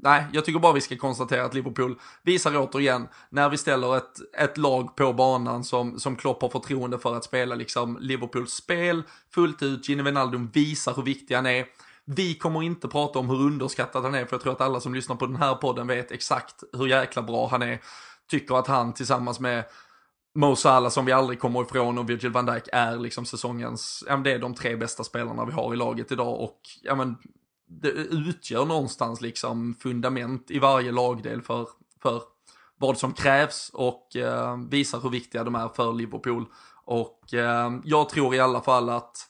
nej, 0.02 0.25
jag 0.32 0.44
tycker 0.44 0.58
bara 0.58 0.72
vi 0.72 0.80
ska 0.80 0.96
konstatera 0.96 1.44
att 1.44 1.54
Liverpool 1.54 1.99
visar 2.22 2.56
återigen, 2.56 3.08
när 3.30 3.49
vi 3.49 3.56
ställer 3.56 3.96
ett, 3.96 4.18
ett 4.38 4.58
lag 4.58 4.96
på 4.96 5.12
banan 5.12 5.64
som, 5.64 6.00
som 6.00 6.16
Klopp 6.16 6.42
har 6.42 6.49
förtroende 6.49 6.99
för 6.99 7.16
att 7.16 7.25
spela 7.25 7.54
liksom 7.54 7.99
Liverpools 8.00 8.52
spel 8.52 9.02
fullt 9.34 9.62
ut, 9.62 9.88
Gini 9.88 10.02
Wijnaldum 10.02 10.50
visar 10.52 10.94
hur 10.94 11.02
viktig 11.02 11.34
han 11.34 11.46
är. 11.46 11.66
Vi 12.04 12.35
kommer 12.35 12.62
inte 12.62 12.88
prata 12.88 13.19
om 13.19 13.28
hur 13.28 13.40
underskattad 13.40 14.04
han 14.04 14.14
är, 14.14 14.25
för 14.25 14.35
jag 14.35 14.42
tror 14.42 14.52
att 14.52 14.61
alla 14.61 14.80
som 14.80 14.95
lyssnar 14.95 15.16
på 15.16 15.26
den 15.26 15.37
här 15.37 15.54
podden 15.54 15.87
vet 15.87 16.12
exakt 16.12 16.64
hur 16.73 16.87
jäkla 16.87 17.23
bra 17.23 17.49
han 17.49 17.62
är. 17.62 17.80
Tycker 18.30 18.54
att 18.54 18.66
han 18.66 18.95
tillsammans 18.95 19.40
med 19.40 19.65
Mo 20.34 20.56
Salah 20.56 20.91
som 20.91 21.04
vi 21.04 21.13
aldrig 21.13 21.41
kommer 21.41 21.63
ifrån 21.63 21.99
och 21.99 22.10
Virgil 22.10 22.32
van 22.32 22.47
Dijk 22.47 22.69
är 22.73 22.97
liksom 22.97 23.26
säsongens, 23.26 24.04
ja 24.06 24.17
men 24.17 24.23
det 24.23 24.32
är 24.32 24.39
de 24.39 24.54
tre 24.54 24.76
bästa 24.76 25.04
spelarna 25.04 25.45
vi 25.45 25.52
har 25.52 25.73
i 25.75 25.76
laget 25.76 26.13
idag 26.13 26.41
och 26.41 26.60
ja 26.82 26.95
men 26.95 27.17
det 27.69 27.89
utgör 27.89 28.65
någonstans 28.65 29.21
liksom 29.21 29.75
fundament 29.80 30.50
i 30.50 30.58
varje 30.58 30.93
lagdel 30.93 31.43
för, 31.43 31.69
för 32.02 32.23
vad 32.78 32.99
som 32.99 33.13
krävs 33.13 33.71
och 33.75 34.17
eh, 34.17 34.56
visar 34.71 35.00
hur 35.00 35.10
viktiga 35.10 35.45
de 35.45 35.54
är 35.54 35.69
för 35.69 35.93
Liverpool. 35.93 36.47
Och 36.84 37.34
eh, 37.34 37.73
jag 37.84 38.08
tror 38.08 38.34
i 38.34 38.41
alla 38.41 38.60
fall 38.60 38.89
att 38.89 39.29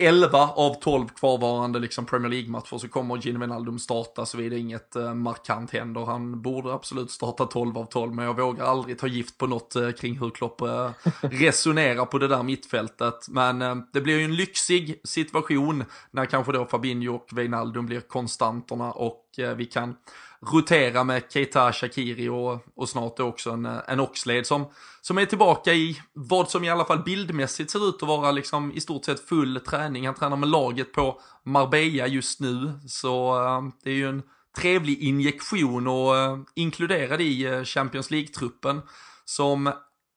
11 0.00 0.38
av 0.38 0.74
12 0.74 1.08
kvarvarande 1.08 1.78
liksom 1.78 2.06
Premier 2.06 2.30
League-matcher 2.30 2.78
så 2.78 2.88
kommer 2.88 3.16
Gini 3.16 3.38
Wijnaldum 3.38 3.78
starta 3.78 4.26
såvida 4.26 4.56
inget 4.56 4.96
eh, 4.96 5.14
markant 5.14 5.70
händer. 5.70 6.04
Han 6.04 6.42
borde 6.42 6.72
absolut 6.72 7.10
starta 7.10 7.46
12 7.46 7.78
av 7.78 7.84
12 7.84 8.14
men 8.14 8.24
jag 8.24 8.36
vågar 8.36 8.64
aldrig 8.64 8.98
ta 8.98 9.06
gift 9.06 9.38
på 9.38 9.46
något 9.46 9.76
eh, 9.76 9.90
kring 9.90 10.18
hur 10.18 10.30
Klopp 10.30 10.60
eh, 10.60 10.90
resonerar 11.20 12.04
på 12.04 12.18
det 12.18 12.28
där 12.28 12.42
mittfältet. 12.42 13.28
Men 13.28 13.62
eh, 13.62 13.76
det 13.92 14.00
blir 14.00 14.18
ju 14.18 14.24
en 14.24 14.36
lyxig 14.36 15.00
situation 15.04 15.84
när 16.10 16.26
kanske 16.26 16.52
då 16.52 16.66
Fabinho 16.66 17.14
och 17.14 17.28
Wijnaldum 17.32 17.86
blir 17.86 18.00
konstanterna 18.00 18.92
och 18.92 19.24
eh, 19.38 19.54
vi 19.54 19.64
kan 19.66 19.96
rotera 20.46 21.04
med 21.04 21.22
Keita 21.32 21.72
Shakiri 21.72 22.28
och, 22.28 22.58
och 22.74 22.88
snart 22.88 23.20
också 23.20 23.50
en, 23.50 23.66
en 23.66 24.00
Oxlade 24.00 24.44
som, 24.44 24.66
som 25.00 25.18
är 25.18 25.26
tillbaka 25.26 25.72
i 25.72 26.02
vad 26.12 26.50
som 26.50 26.64
i 26.64 26.70
alla 26.70 26.84
fall 26.84 27.02
bildmässigt 27.02 27.70
ser 27.70 27.88
ut 27.88 28.02
att 28.02 28.08
vara 28.08 28.30
liksom 28.30 28.72
i 28.72 28.80
stort 28.80 29.04
sett 29.04 29.28
full 29.28 29.60
träning. 29.60 30.06
Han 30.06 30.14
tränar 30.14 30.36
med 30.36 30.48
laget 30.48 30.92
på 30.92 31.20
Marbella 31.44 32.06
just 32.06 32.40
nu, 32.40 32.72
så 32.88 33.42
uh, 33.42 33.68
det 33.84 33.90
är 33.90 33.94
ju 33.94 34.08
en 34.08 34.22
trevlig 34.58 34.98
injektion 34.98 35.86
och 35.86 36.14
uh, 36.14 36.38
inkluderad 36.54 37.20
i 37.20 37.48
uh, 37.48 37.64
Champions 37.64 38.10
League-truppen 38.10 38.82
som 39.24 39.72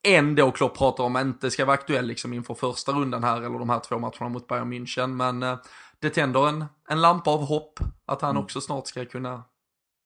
ändå 0.07 0.51
Klopp 0.51 0.77
pratar 0.77 1.03
om 1.03 1.17
inte 1.17 1.51
ska 1.51 1.65
vara 1.65 1.73
aktuell 1.73 2.05
liksom 2.05 2.33
inför 2.33 2.53
första 2.53 2.91
rundan 2.91 3.23
här 3.23 3.41
eller 3.41 3.59
de 3.59 3.69
här 3.69 3.79
två 3.79 3.99
matcherna 3.99 4.29
mot 4.29 4.47
Bayern 4.47 4.73
München. 4.73 5.07
Men 5.07 5.57
det 5.99 6.09
tänder 6.09 6.47
en, 6.47 6.65
en 6.89 7.01
lampa 7.01 7.31
av 7.31 7.45
hopp 7.45 7.79
att 8.05 8.21
han 8.21 8.31
mm. 8.31 8.43
också 8.43 8.62
snart 8.62 8.88
ska 8.88 9.05
kunna 9.05 9.43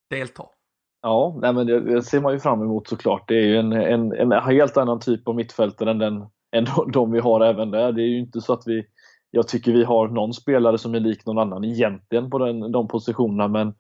delta. 0.09 0.43
Ja, 1.01 1.37
nej 1.41 1.53
men 1.53 1.67
det, 1.67 1.79
det, 1.79 2.01
ser 2.01 2.21
man 2.21 2.33
ju 2.33 2.39
fram 2.39 2.61
emot 2.61 2.87
såklart. 2.87 3.27
Det 3.27 3.35
är 3.35 3.45
ju 3.45 3.57
en, 3.57 3.73
en, 3.73 4.11
en 4.11 4.31
helt 4.31 4.77
annan 4.77 4.99
typ 4.99 5.27
av 5.27 5.35
mittfältare 5.35 5.91
än, 5.91 5.99
den, 5.99 6.25
än 6.55 6.65
de 6.93 7.11
vi 7.11 7.19
har 7.19 7.41
även 7.41 7.71
där. 7.71 7.91
Det 7.91 8.01
är 8.01 8.07
ju 8.07 8.19
inte 8.19 8.41
så 8.41 8.53
att 8.53 8.63
vi, 8.65 8.85
jag 9.31 9.47
tycker 9.47 9.71
vi 9.71 9.83
har 9.83 10.07
någon 10.07 10.33
spelare 10.33 10.77
som 10.77 10.95
är 10.95 10.99
lik 10.99 11.25
någon 11.25 11.37
annan 11.37 11.63
egentligen 11.63 12.29
på 12.29 12.37
den, 12.37 12.71
de 12.71 12.87
positionerna, 12.87 13.47
men 13.47 13.73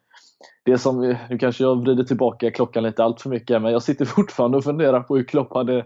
det 0.65 0.77
som, 0.77 1.17
nu 1.29 1.37
kanske 1.37 1.63
jag 1.63 1.81
vrider 1.81 2.03
tillbaka 2.03 2.51
klockan 2.51 2.83
lite 2.83 3.03
allt 3.03 3.21
för 3.21 3.29
mycket, 3.29 3.61
men 3.61 3.71
jag 3.71 3.83
sitter 3.83 4.05
fortfarande 4.05 4.57
och 4.57 4.63
funderar 4.63 4.99
på 4.99 5.17
hur 5.17 5.23
Klopp 5.23 5.53
hade, 5.53 5.85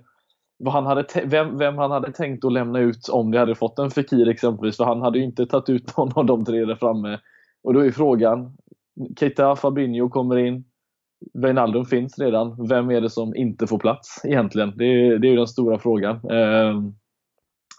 vad 0.57 0.73
han 0.73 0.85
hade 0.85 1.05
vem, 1.25 1.57
vem 1.57 1.77
han 1.77 1.91
hade 1.91 2.11
tänkt 2.11 2.45
att 2.45 2.53
lämna 2.53 2.79
ut 2.79 3.09
om 3.09 3.31
vi 3.31 3.37
hade 3.37 3.55
fått 3.55 3.79
en 3.79 3.91
Fekir 3.91 4.29
exempelvis, 4.29 4.77
för 4.77 4.83
han 4.83 5.01
hade 5.01 5.19
ju 5.19 5.25
inte 5.25 5.45
tagit 5.45 5.69
ut 5.69 5.97
någon 5.97 6.11
av 6.15 6.25
de 6.25 6.45
tre 6.45 6.65
där 6.65 6.75
framme. 6.75 7.19
Och 7.63 7.73
då 7.73 7.79
är 7.79 7.91
frågan, 7.91 8.57
Keita 9.19 9.55
Fabinho 9.55 10.09
kommer 10.09 10.37
in. 10.37 10.63
Wijnaldum 11.33 11.85
finns 11.85 12.19
redan. 12.19 12.67
Vem 12.67 12.91
är 12.91 13.01
det 13.01 13.09
som 13.09 13.35
inte 13.35 13.67
får 13.67 13.79
plats 13.79 14.21
egentligen? 14.23 14.73
Det 14.77 14.85
är, 14.85 15.19
det 15.19 15.27
är 15.27 15.37
den 15.37 15.47
stora 15.47 15.79
frågan. 15.79 16.15
Eh, 16.15 16.81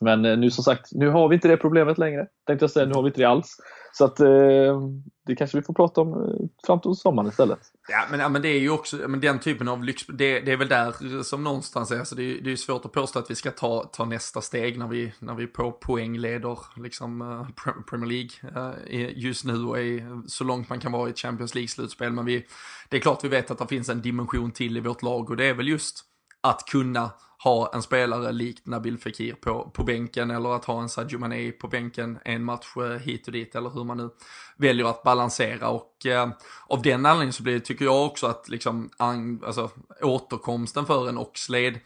men 0.03 0.25
eh, 0.25 0.39
nu 0.39 0.51
som 0.51 0.65
sagt, 0.65 0.93
nu 0.93 1.09
har 1.09 1.29
vi 1.29 1.35
inte 1.35 1.49
det 1.49 1.57
problemet 1.57 1.99
längre. 1.99 2.27
Tänkte 2.47 2.63
jag 2.63 2.71
säga, 2.71 2.87
nu 2.87 2.95
har 2.95 3.03
vi 3.03 3.09
inte 3.09 3.21
det 3.21 3.29
alls. 3.29 3.57
Så 3.93 4.05
att 4.05 4.21
eh, 4.21 4.81
det 5.27 5.37
kanske 5.37 5.59
vi 5.59 5.63
får 5.63 5.75
prata 5.75 6.01
om 6.01 6.13
eh, 6.13 6.67
fram 6.67 6.81
till 6.81 6.95
sommaren 6.95 7.29
istället. 7.29 7.59
Ja, 7.89 8.05
men, 8.11 8.21
ja, 8.21 8.29
men 8.29 8.43
det 8.43 8.49
är 8.49 8.59
ju 8.59 8.71
också, 8.71 8.97
men 8.97 9.21
den 9.21 9.39
typen 9.39 9.69
av 9.69 9.85
lyx, 9.85 10.03
det, 10.07 10.41
det 10.41 10.53
är 10.53 10.57
väl 10.57 10.69
där 10.69 11.23
som 11.23 11.45
någonstans 11.45 11.91
är, 11.91 11.99
alltså 11.99 12.15
det, 12.15 12.23
är, 12.23 12.41
det 12.41 12.53
är 12.53 12.57
svårt 12.57 12.85
att 12.85 12.93
påstå 12.93 13.19
att 13.19 13.31
vi 13.31 13.35
ska 13.35 13.51
ta, 13.51 13.85
ta 13.85 14.05
nästa 14.05 14.41
steg 14.41 14.79
när 14.79 14.89
vi, 14.89 15.13
när 15.19 15.35
vi 15.35 15.47
på 15.47 15.73
poäng 15.73 16.19
leder 16.19 16.59
liksom 16.77 17.23
uh, 17.23 17.49
Premier 17.91 18.09
League 18.09 18.73
uh, 18.73 19.19
just 19.19 19.45
nu 19.45 19.65
och 19.65 19.79
är 19.79 20.29
så 20.29 20.45
långt 20.45 20.69
man 20.69 20.81
kan 20.81 20.93
vara 20.93 21.09
i 21.09 21.11
ett 21.11 21.19
Champions 21.19 21.55
League-slutspel. 21.55 22.11
Men 22.11 22.25
vi, 22.25 22.47
det 22.89 22.97
är 22.97 23.01
klart 23.01 23.25
vi 23.25 23.29
vet 23.29 23.51
att 23.51 23.59
det 23.59 23.67
finns 23.67 23.89
en 23.89 24.03
dimension 24.03 24.51
till 24.51 24.77
i 24.77 24.81
vårt 24.81 25.03
lag 25.03 25.31
och 25.31 25.37
det 25.37 25.45
är 25.45 25.55
väl 25.55 25.69
just 25.69 26.05
att 26.41 26.65
kunna 26.67 27.11
ha 27.45 27.71
en 27.75 27.83
spelare 27.83 28.33
likt 28.33 28.67
Nabil 28.67 28.99
Fekir 28.99 29.35
på, 29.35 29.71
på 29.75 29.85
bänken 29.85 30.31
eller 30.31 30.57
att 30.57 30.65
ha 30.65 30.83
en 30.83 30.89
Sadio 30.89 31.19
Mané 31.19 31.53
på 31.53 31.69
bänken 31.69 32.19
en 32.25 32.45
match 32.45 32.77
eh, 32.77 32.99
hit 32.99 33.27
och 33.27 33.33
dit 33.33 33.55
eller 33.55 33.71
hur 33.71 33.85
man 33.85 33.97
nu 33.97 34.11
väljer 34.57 34.87
att 34.87 35.03
balansera. 35.03 35.69
Och 35.69 36.07
eh, 36.07 36.31
av 36.67 36.83
den 36.83 37.07
anledningen 37.07 37.33
så 37.33 37.43
blir 37.43 37.55
det, 37.55 37.61
tycker 37.61 37.85
jag 37.85 38.07
också 38.07 38.27
att 38.27 38.49
liksom 38.49 38.91
an, 38.97 39.43
alltså, 39.47 39.71
återkomsten 40.01 40.87
för 40.87 41.09
en 41.09 41.19
Oxlade 41.19 41.81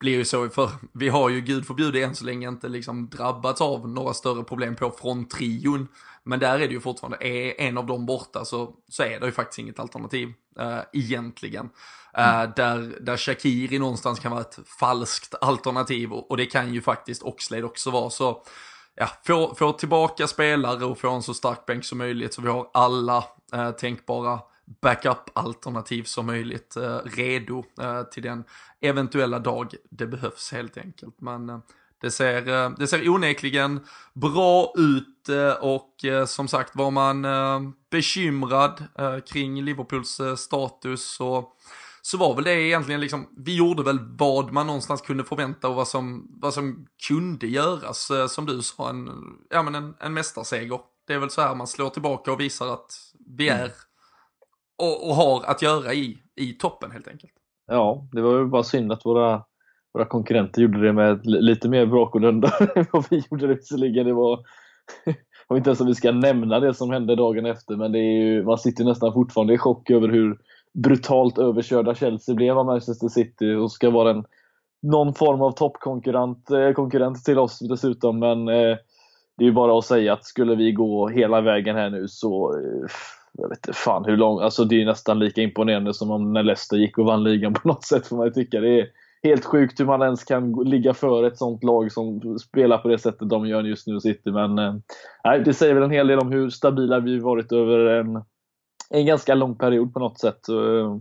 blir 0.00 0.12
ju 0.12 0.24
så, 0.24 0.48
för 0.48 0.70
vi 0.92 1.08
har 1.08 1.28
ju 1.28 1.40
gud 1.40 1.66
förbjude 1.66 2.02
än 2.02 2.14
så 2.14 2.24
länge 2.24 2.48
inte 2.48 2.68
liksom 2.68 3.08
drabbats 3.08 3.60
av 3.60 3.88
några 3.88 4.14
större 4.14 4.44
problem 4.44 4.76
på 4.76 4.90
från 4.90 5.28
trion 5.28 5.88
men 6.24 6.38
där 6.38 6.54
är 6.54 6.68
det 6.68 6.74
ju 6.74 6.80
fortfarande, 6.80 7.26
är 7.26 7.60
en 7.60 7.78
av 7.78 7.86
dem 7.86 8.06
borta 8.06 8.44
så, 8.44 8.74
så 8.88 9.02
är 9.02 9.20
det 9.20 9.26
ju 9.26 9.32
faktiskt 9.32 9.58
inget 9.58 9.78
alternativ 9.78 10.28
uh, 10.60 10.80
egentligen. 10.92 11.64
Uh, 12.18 12.40
mm. 12.40 12.52
där, 12.56 12.96
där 13.00 13.16
Shakiri 13.16 13.78
någonstans 13.78 14.20
kan 14.20 14.32
vara 14.32 14.40
ett 14.40 14.58
falskt 14.80 15.34
alternativ 15.40 16.12
och, 16.12 16.30
och 16.30 16.36
det 16.36 16.46
kan 16.46 16.74
ju 16.74 16.80
faktiskt 16.80 17.22
Oxlade 17.22 17.64
också 17.64 17.90
vara. 17.90 18.10
Så 18.10 18.42
ja, 18.94 19.08
få, 19.26 19.54
få 19.54 19.72
tillbaka 19.72 20.26
spelare 20.26 20.84
och 20.84 20.98
få 20.98 21.10
en 21.10 21.22
så 21.22 21.34
stark 21.34 21.66
bänk 21.66 21.84
som 21.84 21.98
möjligt 21.98 22.34
så 22.34 22.42
vi 22.42 22.48
har 22.48 22.70
alla 22.72 23.24
uh, 23.54 23.70
tänkbara 23.70 24.40
backup-alternativ 24.80 26.02
som 26.02 26.26
möjligt 26.26 26.76
eh, 26.76 26.98
redo 27.04 27.64
eh, 27.80 28.02
till 28.02 28.22
den 28.22 28.44
eventuella 28.80 29.38
dag 29.38 29.74
det 29.90 30.06
behövs 30.06 30.52
helt 30.52 30.76
enkelt. 30.76 31.20
Men 31.20 31.50
eh, 31.50 31.58
det 32.02 32.10
ser, 32.10 32.70
det 32.78 32.86
ser 32.86 33.08
onekligen 33.08 33.80
bra 34.14 34.72
ut 34.76 35.28
och 35.60 36.04
som 36.26 36.48
sagt 36.48 36.76
var 36.76 36.90
man 36.90 37.26
bekymrad 37.90 38.84
kring 39.32 39.62
Liverpools 39.62 40.20
status 40.36 41.04
så, 41.04 41.48
så 42.02 42.18
var 42.18 42.34
väl 42.34 42.44
det 42.44 42.62
egentligen 42.62 43.00
liksom, 43.00 43.28
vi 43.36 43.56
gjorde 43.56 43.82
väl 43.82 43.98
vad 44.18 44.52
man 44.52 44.66
någonstans 44.66 45.00
kunde 45.00 45.24
förvänta 45.24 45.68
och 45.68 45.74
vad 45.74 45.88
som, 45.88 46.28
vad 46.40 46.54
som 46.54 46.86
kunde 47.08 47.46
göras. 47.46 48.10
Som 48.28 48.46
du 48.46 48.62
sa, 48.62 48.90
en, 48.90 49.10
ja, 49.50 49.62
men 49.62 49.74
en, 49.74 49.94
en 50.00 50.14
mästarseger. 50.14 50.80
Det 51.06 51.14
är 51.14 51.18
väl 51.18 51.30
så 51.30 51.40
här 51.40 51.54
man 51.54 51.66
slår 51.66 51.90
tillbaka 51.90 52.32
och 52.32 52.40
visar 52.40 52.72
att 52.72 52.92
vi 53.26 53.48
mm. 53.48 53.64
är 53.64 53.70
och, 54.78 55.08
och 55.08 55.14
har 55.14 55.44
att 55.44 55.62
göra 55.62 55.94
i, 55.94 56.18
i 56.36 56.52
toppen 56.52 56.90
helt 56.90 57.08
enkelt. 57.08 57.32
Ja, 57.66 58.08
det 58.12 58.20
var 58.20 58.38
ju 58.38 58.46
bara 58.46 58.62
synd 58.62 58.92
att 58.92 59.06
våra, 59.06 59.44
våra 59.94 60.04
konkurrenter 60.04 60.62
gjorde 60.62 60.86
det 60.86 60.92
med 60.92 61.26
lite 61.26 61.68
mer 61.68 61.86
brak 61.86 62.14
och 62.14 62.20
lunda 62.20 62.52
än 62.74 62.86
vad 62.92 63.06
vi 63.10 63.22
gjorde 63.30 63.46
det 63.46 63.54
visserligen. 63.54 64.06
Det 64.06 64.12
var, 64.12 64.40
och 65.48 65.56
inte 65.56 65.70
ens 65.70 65.80
om 65.80 65.86
vi 65.86 65.94
ska 65.94 66.12
nämna 66.12 66.60
det 66.60 66.74
som 66.74 66.90
hände 66.90 67.16
dagen 67.16 67.46
efter, 67.46 67.76
men 67.76 67.92
det 67.92 67.98
är 67.98 68.12
ju, 68.12 68.44
man 68.44 68.58
sitter 68.58 68.84
nästan 68.84 69.12
fortfarande 69.12 69.54
i 69.54 69.58
chock 69.58 69.90
över 69.90 70.08
hur 70.08 70.38
brutalt 70.74 71.38
överkörda 71.38 71.94
Chelsea 71.94 72.34
blev 72.34 72.58
av 72.58 72.66
Manchester 72.66 73.08
City 73.08 73.54
och 73.54 73.72
ska 73.72 73.90
vara 73.90 74.10
en, 74.10 74.24
någon 74.82 75.14
form 75.14 75.42
av 75.42 75.52
toppkonkurrent 75.52 76.50
eh, 76.50 76.72
konkurrent 76.72 77.24
till 77.24 77.38
oss 77.38 77.58
dessutom. 77.58 78.18
Men 78.18 78.48
eh, 78.48 78.76
det 79.36 79.44
är 79.44 79.46
ju 79.46 79.52
bara 79.52 79.78
att 79.78 79.84
säga 79.84 80.12
att 80.12 80.24
skulle 80.24 80.54
vi 80.54 80.72
gå 80.72 81.08
hela 81.08 81.40
vägen 81.40 81.76
här 81.76 81.90
nu 81.90 82.08
så 82.08 82.54
eh, 82.58 82.90
jag 83.32 83.48
vet 83.48 83.58
inte 83.58 83.72
fan 83.72 84.04
hur 84.04 84.16
lång, 84.16 84.40
alltså 84.40 84.64
det 84.64 84.82
är 84.82 84.86
nästan 84.86 85.18
lika 85.18 85.42
imponerande 85.42 85.94
som 85.94 86.10
om 86.10 86.32
när 86.32 86.42
Leicester 86.42 86.76
gick 86.76 86.98
och 86.98 87.04
vann 87.04 87.24
ligan 87.24 87.54
på 87.54 87.68
något 87.68 87.84
sätt 87.84 88.06
får 88.06 88.16
man 88.16 88.32
tycka. 88.32 88.60
Det 88.60 88.80
är 88.80 88.86
helt 89.22 89.44
sjukt 89.44 89.80
hur 89.80 89.84
man 89.84 90.02
ens 90.02 90.24
kan 90.24 90.52
ligga 90.52 90.94
före 90.94 91.26
ett 91.26 91.38
sånt 91.38 91.64
lag 91.64 91.92
som 91.92 92.38
spelar 92.38 92.78
på 92.78 92.88
det 92.88 92.98
sättet 92.98 93.28
de 93.28 93.46
gör 93.46 93.62
just 93.62 93.86
nu 93.86 94.00
City. 94.00 94.30
Men 94.30 94.58
eh, 94.58 94.74
det 95.44 95.54
säger 95.54 95.74
väl 95.74 95.82
en 95.82 95.90
hel 95.90 96.06
del 96.06 96.18
om 96.18 96.32
hur 96.32 96.50
stabila 96.50 97.00
vi 97.00 97.18
varit 97.18 97.52
över 97.52 97.78
en, 97.78 98.24
en 98.90 99.06
ganska 99.06 99.34
lång 99.34 99.56
period 99.56 99.94
på 99.94 100.00
något 100.00 100.20
sätt. 100.20 100.48
Eh, 100.48 100.96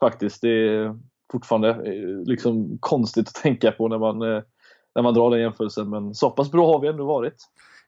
faktiskt, 0.00 0.42
det 0.42 0.48
är 0.48 0.98
fortfarande 1.32 1.68
eh, 1.68 2.24
liksom 2.24 2.78
konstigt 2.80 3.28
att 3.28 3.34
tänka 3.34 3.72
på 3.72 3.88
när 3.88 3.98
man, 3.98 4.22
eh, 4.22 4.42
när 4.94 5.02
man 5.02 5.14
drar 5.14 5.30
den 5.30 5.40
jämförelsen. 5.40 5.90
Men 5.90 6.14
så 6.14 6.30
pass 6.30 6.50
bra 6.50 6.66
har 6.66 6.80
vi 6.80 6.88
ändå 6.88 7.04
varit. 7.04 7.36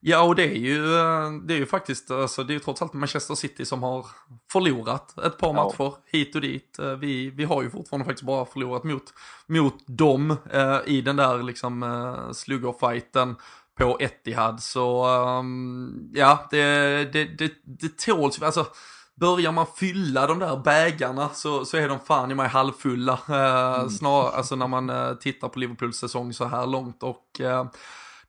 Ja, 0.05 0.23
och 0.23 0.35
det 0.35 0.43
är 0.43 0.55
ju, 0.55 0.99
eh, 0.99 1.31
det 1.45 1.55
är 1.55 1.59
ju 1.59 1.67
faktiskt, 1.67 2.11
alltså, 2.11 2.45
det 2.45 2.53
är 2.53 2.55
ju 2.55 2.61
trots 2.61 2.83
allt 2.83 2.93
Manchester 2.93 3.35
City 3.35 3.65
som 3.65 3.83
har 3.83 4.07
förlorat 4.53 5.19
ett 5.19 5.39
par 5.39 5.49
ja. 5.49 5.53
matcher 5.53 5.95
hit 6.07 6.35
och 6.35 6.41
dit. 6.41 6.79
Eh, 6.79 6.93
vi, 6.93 7.31
vi 7.31 7.45
har 7.45 7.63
ju 7.63 7.71
fortfarande 7.71 8.05
faktiskt 8.05 8.27
bara 8.27 8.45
förlorat 8.45 8.85
mot, 8.85 9.03
mot 9.47 9.75
dem 9.87 10.37
eh, 10.53 10.79
i 10.87 11.01
den 11.01 11.17
där 11.17 11.43
liksom 11.43 11.83
eh, 11.83 12.33
sluggerfighten 12.33 13.37
på 13.79 13.99
Etihad. 14.01 14.63
Så 14.63 15.07
um, 15.39 16.11
ja, 16.15 16.47
det, 16.51 16.65
det, 17.13 17.25
det, 17.25 17.53
det 17.65 17.99
tåls, 17.99 18.43
alltså 18.43 18.67
börjar 19.15 19.53
man 19.53 19.67
fylla 19.77 20.27
de 20.27 20.39
där 20.39 20.57
bägarna 20.57 21.29
så, 21.29 21.65
så 21.65 21.77
är 21.77 21.89
de 21.89 22.01
fan 22.01 22.31
i 22.31 22.35
mig 22.35 22.49
halvfulla. 22.49 23.19
Eh, 23.29 23.75
mm. 23.75 23.91
snar, 23.91 24.31
alltså 24.31 24.57
när 24.57 24.69
man 24.69 24.91
eh, 24.91 25.15
tittar 25.15 25.49
på 25.49 25.59
Liverpools 25.59 25.97
säsong 25.97 26.33
så 26.33 26.45
här 26.45 26.67
långt. 26.67 27.03
Och 27.03 27.41
eh, 27.41 27.67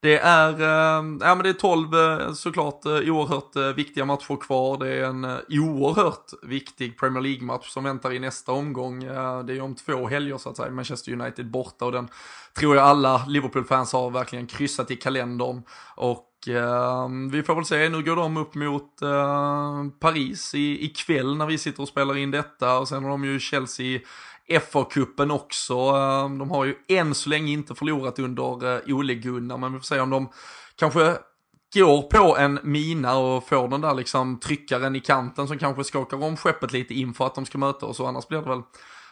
det 0.03 0.19
är, 0.19 0.49
ehm, 0.49 1.19
ja, 1.21 1.35
men 1.35 1.43
det 1.43 1.49
är 1.49 1.53
12 1.53 1.95
eh, 1.95 2.33
såklart 2.33 2.85
eh, 2.85 2.91
oerhört 2.91 3.55
eh, 3.55 3.67
viktiga 3.67 4.05
matcher 4.05 4.35
kvar. 4.41 4.77
Det 4.77 4.93
är 4.93 5.03
en 5.03 5.25
oerhört 5.49 6.31
viktig 6.41 6.99
Premier 6.99 7.21
League-match 7.21 7.69
som 7.69 7.83
väntar 7.83 8.13
i 8.13 8.19
nästa 8.19 8.51
omgång. 8.51 8.99
Det 9.45 9.53
är 9.53 9.61
om 9.61 9.75
två 9.75 10.07
helger 10.07 10.37
så 10.37 10.49
att 10.49 10.57
säga, 10.57 10.71
Manchester 10.71 11.11
United 11.11 11.51
borta 11.51 11.85
och 11.85 11.91
den 11.91 12.07
tror 12.53 12.75
jag 12.75 12.85
alla 12.85 13.25
Liverpool-fans 13.27 13.93
har 13.93 14.09
verkligen 14.09 14.47
kryssat 14.47 14.91
i 14.91 14.95
kalendern. 14.95 15.63
Och 15.95 16.47
ehm, 16.47 17.29
vi 17.29 17.43
får 17.43 17.55
väl 17.55 17.65
se, 17.65 17.89
nu 17.89 18.03
går 18.03 18.15
de 18.15 18.37
upp 18.37 18.55
mot 18.55 18.99
Paris 19.99 20.55
i, 20.55 20.85
ikväll 20.85 21.37
när 21.37 21.45
vi 21.45 21.57
sitter 21.57 21.81
och 21.81 21.87
spelar 21.87 22.17
in 22.17 22.31
detta 22.31 22.79
och 22.79 22.87
sen 22.87 23.03
har 23.03 23.09
de 23.09 23.25
ju 23.25 23.39
Chelsea 23.39 23.99
FA-cupen 24.49 25.31
också. 25.31 25.73
Eh, 25.73 26.37
de 26.37 26.51
har 26.51 26.65
ju 26.65 26.75
än 26.87 27.15
så 27.15 27.29
länge 27.29 27.51
inte 27.51 27.75
förlorat 27.75 28.19
under 28.19 28.75
eh, 28.75 28.95
Ole 28.95 29.13
Gunnar, 29.13 29.57
men 29.57 29.73
vi 29.73 29.79
får 29.79 29.85
se 29.85 29.99
om 29.99 30.09
de 30.09 30.29
kanske 30.75 31.17
går 31.73 32.01
på 32.01 32.37
en 32.37 32.59
mina 32.63 33.17
och 33.17 33.47
får 33.47 33.67
den 33.67 33.81
där 33.81 33.93
liksom 33.93 34.39
tryckaren 34.39 34.95
i 34.95 34.99
kanten 34.99 35.47
som 35.47 35.57
kanske 35.57 35.83
skakar 35.83 36.23
om 36.23 36.37
skeppet 36.37 36.73
lite 36.73 36.93
inför 36.93 37.25
att 37.25 37.35
de 37.35 37.45
ska 37.45 37.57
möta 37.57 37.85
oss 37.85 37.99
och 37.99 38.07
annars 38.07 38.27
blir 38.27 38.41
det 38.41 38.49
väl 38.49 38.61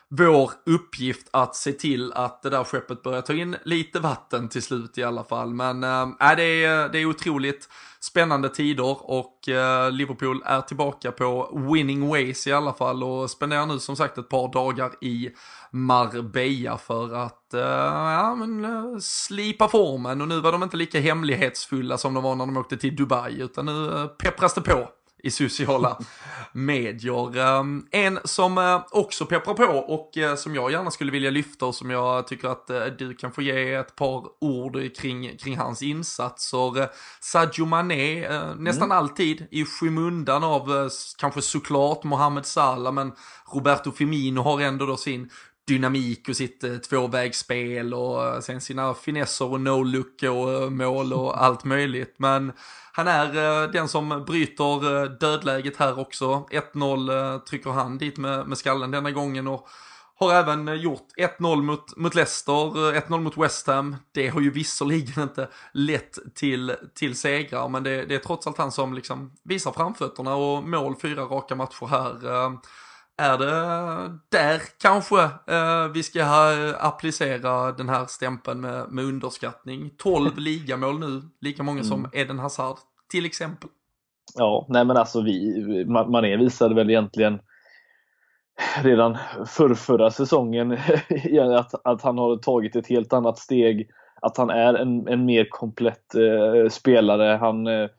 vår 0.10 0.52
uppgift 0.66 1.28
att 1.32 1.56
se 1.56 1.72
till 1.72 2.14
att 2.14 2.42
det 2.42 2.50
där 2.50 2.64
skeppet 2.64 3.04
börjar 3.04 3.22
ta 3.22 3.34
in 3.34 3.58
lite 3.64 4.00
vatten 4.00 4.50
till 4.50 4.62
slut 4.62 4.98
i 4.98 5.04
alla 5.04 5.24
fall. 5.24 5.54
Men 5.54 5.84
äh, 5.84 6.36
det, 6.38 6.64
är, 6.64 6.90
det 6.90 7.00
är 7.00 7.06
otroligt 7.06 7.70
spännande 8.04 8.50
tider 8.50 9.12
och 9.12 9.50
eh, 9.50 9.92
Liverpool 9.92 10.44
är 10.46 10.62
tillbaka 10.62 11.12
på 11.12 11.50
winning 11.74 12.10
ways 12.10 12.48
i 12.48 12.54
alla 12.54 12.74
fall. 12.74 13.04
Och 13.04 13.30
spenderar 13.30 13.66
nu 13.66 13.80
som 13.80 13.96
sagt 13.96 14.18
ett 14.18 14.30
par 14.30 14.54
dagar 14.54 14.92
i 15.02 15.30
Marbella 15.72 16.78
för 16.78 17.16
att 17.16 17.54
äh, 17.54 17.62
ja, 17.62 18.36
men, 18.36 18.66
eh, 18.66 18.98
slipa 19.00 19.68
formen. 19.68 20.22
Och 20.22 20.28
nu 20.28 20.40
var 20.40 20.52
de 20.52 20.64
inte 20.64 20.78
lika 20.78 21.00
hemlighetsfulla 21.00 21.98
som 21.98 22.14
de 22.14 22.24
var 22.24 22.36
när 22.36 22.46
de 22.46 22.58
åkte 22.58 22.78
till 22.78 22.96
Dubai 22.96 23.42
utan 23.42 23.66
nu 23.66 24.08
peppras 24.18 24.54
det 24.54 24.62
på 24.62 24.90
i 25.24 25.32
sociala 25.32 26.00
medier. 26.52 27.38
Ehm, 27.38 27.86
en 27.92 28.20
som 28.24 28.58
eh, 28.58 28.82
också 28.92 29.26
pepprar 29.26 29.54
på 29.54 29.64
och 29.64 30.18
eh, 30.18 30.36
som 30.36 30.56
jag 30.56 30.72
gärna 30.72 30.92
skulle 30.92 31.12
vilja 31.12 31.30
lyfta 31.30 31.66
och 31.66 31.76
som 31.76 31.90
jag 31.90 32.28
tycker 32.28 32.48
att 32.48 32.70
eh, 32.70 32.86
du 32.86 33.14
kan 33.14 33.32
få 33.32 33.42
ge 33.42 33.74
ett 33.74 33.96
par 33.96 34.24
ord 34.42 34.96
kring, 34.98 35.38
kring 35.38 35.58
hans 35.58 35.82
insatser. 35.82 36.90
Sadio 37.20 37.66
Mané, 37.66 38.30
nästan 38.56 38.88
mm. 38.88 38.98
alltid 38.98 39.48
i 39.52 39.66
skymundan 39.66 40.44
av 40.44 40.90
kanske 41.18 41.42
såklart 41.42 42.04
Mohamed 42.04 42.46
Salah, 42.46 42.94
men 42.94 43.12
Roberto 43.54 43.92
Firmino 43.92 44.42
har 44.42 44.62
ändå 44.62 44.86
då 44.86 44.98
sin 44.98 45.30
dynamik 45.68 46.30
och 46.30 46.36
sitt 46.36 46.64
eh, 46.64 46.76
tvåvägsspel 46.76 47.94
och 47.94 48.26
eh, 48.26 48.40
sen 48.40 48.62
sina 48.62 48.94
finesser 48.94 49.46
och 49.52 49.60
no-look 49.60 50.24
och 50.24 50.54
eh, 50.54 50.70
mål 50.70 51.14
och 51.14 51.44
allt 51.44 51.64
möjligt. 51.64 52.16
Men 52.18 52.52
han 52.94 53.08
är 53.08 53.68
den 53.68 53.88
som 53.88 54.24
bryter 54.28 55.20
dödläget 55.20 55.78
här 55.78 56.00
också. 56.00 56.48
1-0 56.52 57.40
trycker 57.40 57.70
han 57.70 57.98
dit 57.98 58.18
med, 58.18 58.48
med 58.48 58.58
skallen 58.58 58.92
denna 58.92 59.12
gången 59.12 59.48
och 59.48 59.68
har 60.16 60.34
även 60.34 60.82
gjort 60.82 61.08
1-0 61.40 61.62
mot, 61.62 61.98
mot 61.98 62.16
Leicester, 62.16 62.92
1-0 62.94 63.20
mot 63.20 63.38
West 63.38 63.68
Ham. 63.68 63.96
Det 64.12 64.28
har 64.28 64.42
ju 64.42 64.52
visserligen 64.52 65.24
inte 65.24 65.50
lett 65.74 66.36
till, 66.36 66.76
till 66.96 67.16
segrar, 67.16 67.70
men 67.70 67.84
det, 67.84 68.06
det 68.06 68.16
är 68.16 68.20
trots 68.20 68.48
allt 68.48 68.58
han 68.58 68.72
som 68.72 68.94
liksom 68.94 69.32
visar 69.44 69.72
framfötterna 69.72 70.36
och 70.36 70.64
mål 70.64 70.96
fyra 71.02 71.22
raka 71.24 71.56
matcher 71.56 71.88
här. 71.88 72.28
Är 73.22 73.38
det 73.38 74.18
där 74.30 74.62
kanske 74.82 75.24
eh, 75.24 75.88
vi 75.94 76.04
ska 76.04 76.26
applicera 76.80 77.72
den 77.72 77.90
här 77.90 78.06
stämpeln 78.06 78.62
med, 78.62 78.92
med 78.92 79.06
underskattning? 79.06 79.92
12 79.98 80.32
ligamål 80.38 81.00
nu, 81.00 81.22
lika 81.42 81.64
många 81.64 81.84
som 81.84 82.00
mm. 82.00 82.12
Eden 82.14 82.40
Hazard 82.40 82.78
till 83.12 83.26
exempel. 83.26 83.70
Ja, 84.36 84.66
nej 84.70 84.86
men 84.86 84.98
alltså 84.98 85.22
vi, 85.22 85.86
Mané 85.86 86.38
visade 86.38 86.76
väl 86.76 86.90
egentligen 86.90 87.40
redan 88.84 89.18
för 89.48 89.74
förra 89.74 90.12
säsongen 90.12 90.72
att, 91.58 91.88
att 91.88 92.02
han 92.02 92.18
har 92.18 92.38
tagit 92.38 92.76
ett 92.76 92.88
helt 92.88 93.14
annat 93.14 93.38
steg. 93.38 93.90
Att 94.22 94.38
han 94.38 94.50
är 94.50 94.74
en, 94.74 95.08
en 95.08 95.26
mer 95.26 95.48
komplett 95.50 96.16
eh, 96.16 96.70
spelare. 96.70 97.38
Han, 97.38 97.68
eh, 97.68 97.90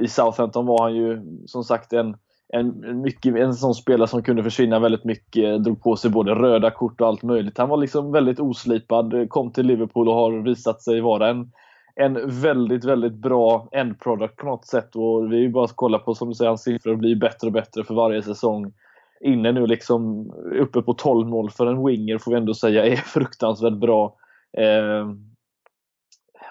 I 0.00 0.08
Southampton 0.08 0.66
var 0.66 0.82
han 0.82 0.96
ju 0.96 1.22
som 1.46 1.64
sagt 1.64 1.92
en 1.92 2.16
en, 2.52 3.00
mycket, 3.02 3.36
en 3.36 3.54
sån 3.54 3.74
spelare 3.74 4.08
som 4.08 4.22
kunde 4.22 4.42
försvinna 4.42 4.78
väldigt 4.78 5.04
mycket, 5.04 5.64
drog 5.64 5.82
på 5.82 5.96
sig 5.96 6.10
både 6.10 6.34
röda 6.34 6.70
kort 6.70 7.00
och 7.00 7.06
allt 7.06 7.22
möjligt. 7.22 7.58
Han 7.58 7.68
var 7.68 7.76
liksom 7.76 8.12
väldigt 8.12 8.40
oslipad, 8.40 9.28
kom 9.28 9.52
till 9.52 9.66
Liverpool 9.66 10.08
och 10.08 10.14
har 10.14 10.32
visat 10.32 10.82
sig 10.82 11.00
vara 11.00 11.28
en, 11.28 11.52
en 11.94 12.40
väldigt, 12.40 12.84
väldigt 12.84 13.12
bra 13.12 13.68
end 13.72 14.00
product 14.00 14.36
på 14.36 14.46
något 14.46 14.66
sätt. 14.66 14.96
Och 14.96 15.32
vi 15.32 15.44
är 15.44 15.48
bara 15.48 15.64
att 15.64 15.76
kolla 15.76 15.98
på, 15.98 16.14
som 16.14 16.28
du 16.28 16.34
säger, 16.34 16.48
hans 16.48 16.62
siffror 16.62 16.96
blir 16.96 17.16
bättre 17.16 17.46
och 17.46 17.52
bättre 17.52 17.84
för 17.84 17.94
varje 17.94 18.22
säsong. 18.22 18.72
Inne 19.20 19.52
nu 19.52 19.66
liksom 19.66 20.30
uppe 20.60 20.82
på 20.82 20.94
12 20.94 21.28
mål 21.28 21.50
för 21.50 21.66
en 21.66 21.86
winger 21.86 22.18
får 22.18 22.30
vi 22.30 22.38
ändå 22.38 22.54
säga 22.54 22.86
är 22.86 22.96
fruktansvärt 22.96 23.78
bra. 23.78 24.16
Eh, 24.58 25.08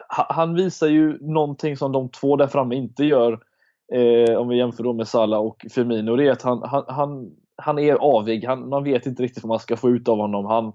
han 0.10 0.56
visar 0.56 0.88
ju 0.88 1.18
någonting 1.22 1.78
som 1.78 1.92
de 1.92 2.10
två 2.10 2.36
där 2.36 2.48
framme 2.48 2.76
inte 2.76 3.06
gör 3.06 3.40
eh, 3.94 4.38
om 4.38 4.48
vi 4.48 4.58
jämför 4.58 4.84
då 4.84 4.94
med 4.94 5.08
Salah 5.08 5.40
och 5.40 5.66
Firmino, 5.72 6.16
det 6.16 6.28
är 6.28 6.32
att 6.32 6.42
han, 6.42 6.62
han, 6.64 6.84
han, 6.88 7.32
han 7.58 7.80
är 7.80 7.94
avig. 7.94 8.46
Han, 8.46 8.70
man 8.70 8.84
vet 8.84 9.06
inte 9.06 9.24
riktigt 9.24 9.44
vad 9.44 9.50
man 9.50 9.60
ska 9.60 9.78
få 9.78 9.90
ut 9.90 10.08
av 10.08 10.18
honom. 10.18 10.46
Han 10.46 10.74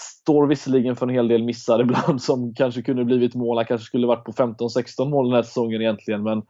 står 0.00 0.46
visserligen 0.46 0.96
för 0.96 1.06
en 1.06 1.14
hel 1.14 1.28
del 1.28 1.44
missar 1.44 1.80
ibland 1.82 2.22
som 2.22 2.54
kanske 2.54 2.82
kunde 2.82 3.04
blivit 3.04 3.34
mål. 3.34 3.56
Han 3.56 3.66
kanske 3.66 3.86
skulle 3.86 4.06
varit 4.06 4.24
på 4.24 4.32
15-16 4.32 5.08
mål 5.08 5.26
den 5.26 5.36
här 5.36 5.42
säsongen 5.42 5.80
egentligen, 5.82 6.22
men 6.22 6.42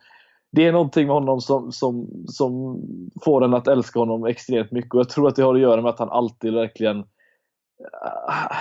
det 0.52 0.66
är 0.66 0.72
någonting 0.72 1.06
med 1.06 1.14
honom 1.14 1.40
som, 1.40 1.72
som, 1.72 2.08
som 2.26 2.80
får 3.24 3.44
en 3.44 3.54
att 3.54 3.68
älska 3.68 3.98
honom 3.98 4.26
extremt 4.26 4.72
mycket 4.72 4.94
och 4.94 5.00
jag 5.00 5.08
tror 5.08 5.28
att 5.28 5.36
det 5.36 5.42
har 5.42 5.54
att 5.54 5.60
göra 5.60 5.82
med 5.82 5.90
att 5.90 5.98
han 5.98 6.10
alltid 6.10 6.54
verkligen 6.54 7.04
ah, 8.28 8.56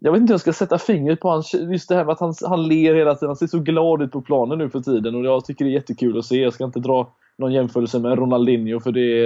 jag 0.00 0.12
vet 0.12 0.20
inte 0.20 0.30
hur 0.30 0.34
jag 0.34 0.40
ska 0.40 0.52
sätta 0.52 0.78
fingret 0.78 1.20
på 1.20 1.28
hans, 1.28 1.54
just 1.54 1.88
det 1.88 1.94
här 1.94 2.04
med 2.04 2.12
att 2.12 2.20
han, 2.20 2.34
han 2.44 2.68
ler 2.68 2.94
hela 2.94 3.14
tiden. 3.14 3.28
Han 3.28 3.36
ser 3.36 3.46
så 3.46 3.58
glad 3.58 4.02
ut 4.02 4.12
på 4.12 4.20
planen 4.20 4.58
nu 4.58 4.70
för 4.70 4.80
tiden 4.80 5.14
och 5.14 5.24
jag 5.24 5.44
tycker 5.44 5.64
det 5.64 5.70
är 5.70 5.72
jättekul 5.72 6.18
att 6.18 6.24
se. 6.24 6.42
Jag 6.42 6.52
ska 6.52 6.64
inte 6.64 6.80
dra 6.80 7.14
någon 7.38 7.52
jämförelse 7.52 7.98
med 7.98 8.18
Ronaldinho 8.18 8.80
för 8.80 8.92
det 8.92 9.20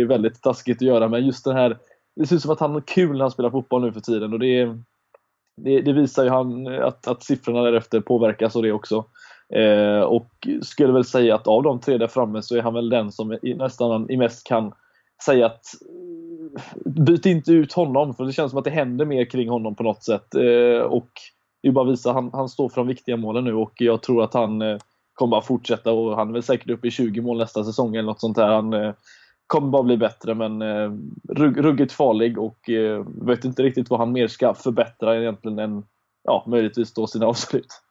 är 0.00 0.04
väldigt 0.04 0.42
taskigt 0.42 0.76
att 0.76 0.88
göra 0.88 1.08
men 1.08 1.26
just 1.26 1.44
det 1.44 1.54
här 1.54 1.78
det 2.16 2.26
ser 2.26 2.36
ut 2.36 2.42
som 2.42 2.50
att 2.50 2.60
han 2.60 2.72
har 2.72 2.80
kul 2.80 3.12
när 3.12 3.20
han 3.20 3.30
spelar 3.30 3.50
fotboll 3.50 3.82
nu 3.82 3.92
för 3.92 4.00
tiden 4.00 4.32
och 4.32 4.38
det, 4.38 4.64
det, 5.56 5.80
det 5.80 5.92
visar 5.92 6.24
ju 6.24 6.30
han 6.30 6.66
att, 6.66 7.08
att 7.08 7.22
siffrorna 7.22 7.62
därefter 7.62 8.00
påverkas 8.00 8.56
av 8.56 8.62
det 8.62 8.72
också. 8.72 9.04
Eh, 9.54 10.00
och 10.00 10.48
skulle 10.62 10.92
väl 10.92 11.04
säga 11.04 11.34
att 11.34 11.46
av 11.46 11.62
de 11.62 11.80
tre 11.80 11.98
där 11.98 12.06
framme 12.06 12.42
så 12.42 12.56
är 12.56 12.62
han 12.62 12.74
väl 12.74 12.88
den 12.88 13.12
som 13.12 13.32
i, 13.32 13.54
nästan 13.54 14.10
i 14.10 14.16
mest 14.16 14.46
kan 14.46 14.72
säga 15.24 15.46
att 15.46 15.64
byt 16.84 17.26
inte 17.26 17.52
ut 17.52 17.72
honom 17.72 18.14
för 18.14 18.24
det 18.24 18.32
känns 18.32 18.50
som 18.50 18.58
att 18.58 18.64
det 18.64 18.70
händer 18.70 19.04
mer 19.04 19.24
kring 19.24 19.48
honom 19.48 19.74
på 19.74 19.82
något 19.82 20.04
sätt. 20.04 20.34
Eh, 20.34 20.82
och 20.82 21.10
det 21.62 21.68
är 21.68 21.72
bara 21.72 21.86
att 21.86 21.92
visa, 21.92 22.12
han, 22.12 22.30
han 22.32 22.48
står 22.48 22.68
för 22.68 22.80
de 22.80 22.86
viktiga 22.86 23.16
målen 23.16 23.44
nu 23.44 23.54
och 23.54 23.72
jag 23.76 24.02
tror 24.02 24.22
att 24.22 24.34
han 24.34 24.62
eh, 24.62 24.78
kommer 25.14 25.30
bara 25.30 25.42
fortsätta 25.42 25.92
och 25.92 26.16
han 26.16 26.28
är 26.28 26.32
väl 26.32 26.42
säkert 26.42 26.70
uppe 26.70 26.88
i 26.88 26.90
20 26.90 27.20
mål 27.20 27.38
nästa 27.38 27.64
säsong 27.64 27.96
eller 27.96 28.06
något 28.06 28.20
sånt 28.20 28.36
där. 28.36 28.48
Han 28.48 28.72
eh, 28.72 28.94
kommer 29.46 29.68
bara 29.68 29.82
bli 29.82 29.96
bättre 29.96 30.34
men 30.34 30.62
eh, 30.62 30.92
rugg, 31.28 31.64
ruggigt 31.64 31.92
farlig 31.92 32.38
och 32.38 32.70
eh, 32.70 33.04
vet 33.06 33.44
inte 33.44 33.62
riktigt 33.62 33.90
vad 33.90 34.00
han 34.00 34.12
mer 34.12 34.28
ska 34.28 34.54
förbättra 34.54 35.20
egentligen 35.20 35.58
än 35.58 35.84
ja, 36.24 36.44
möjligtvis 36.46 36.94
då 36.94 37.06
sina 37.06 37.26
avslut. 37.26 37.82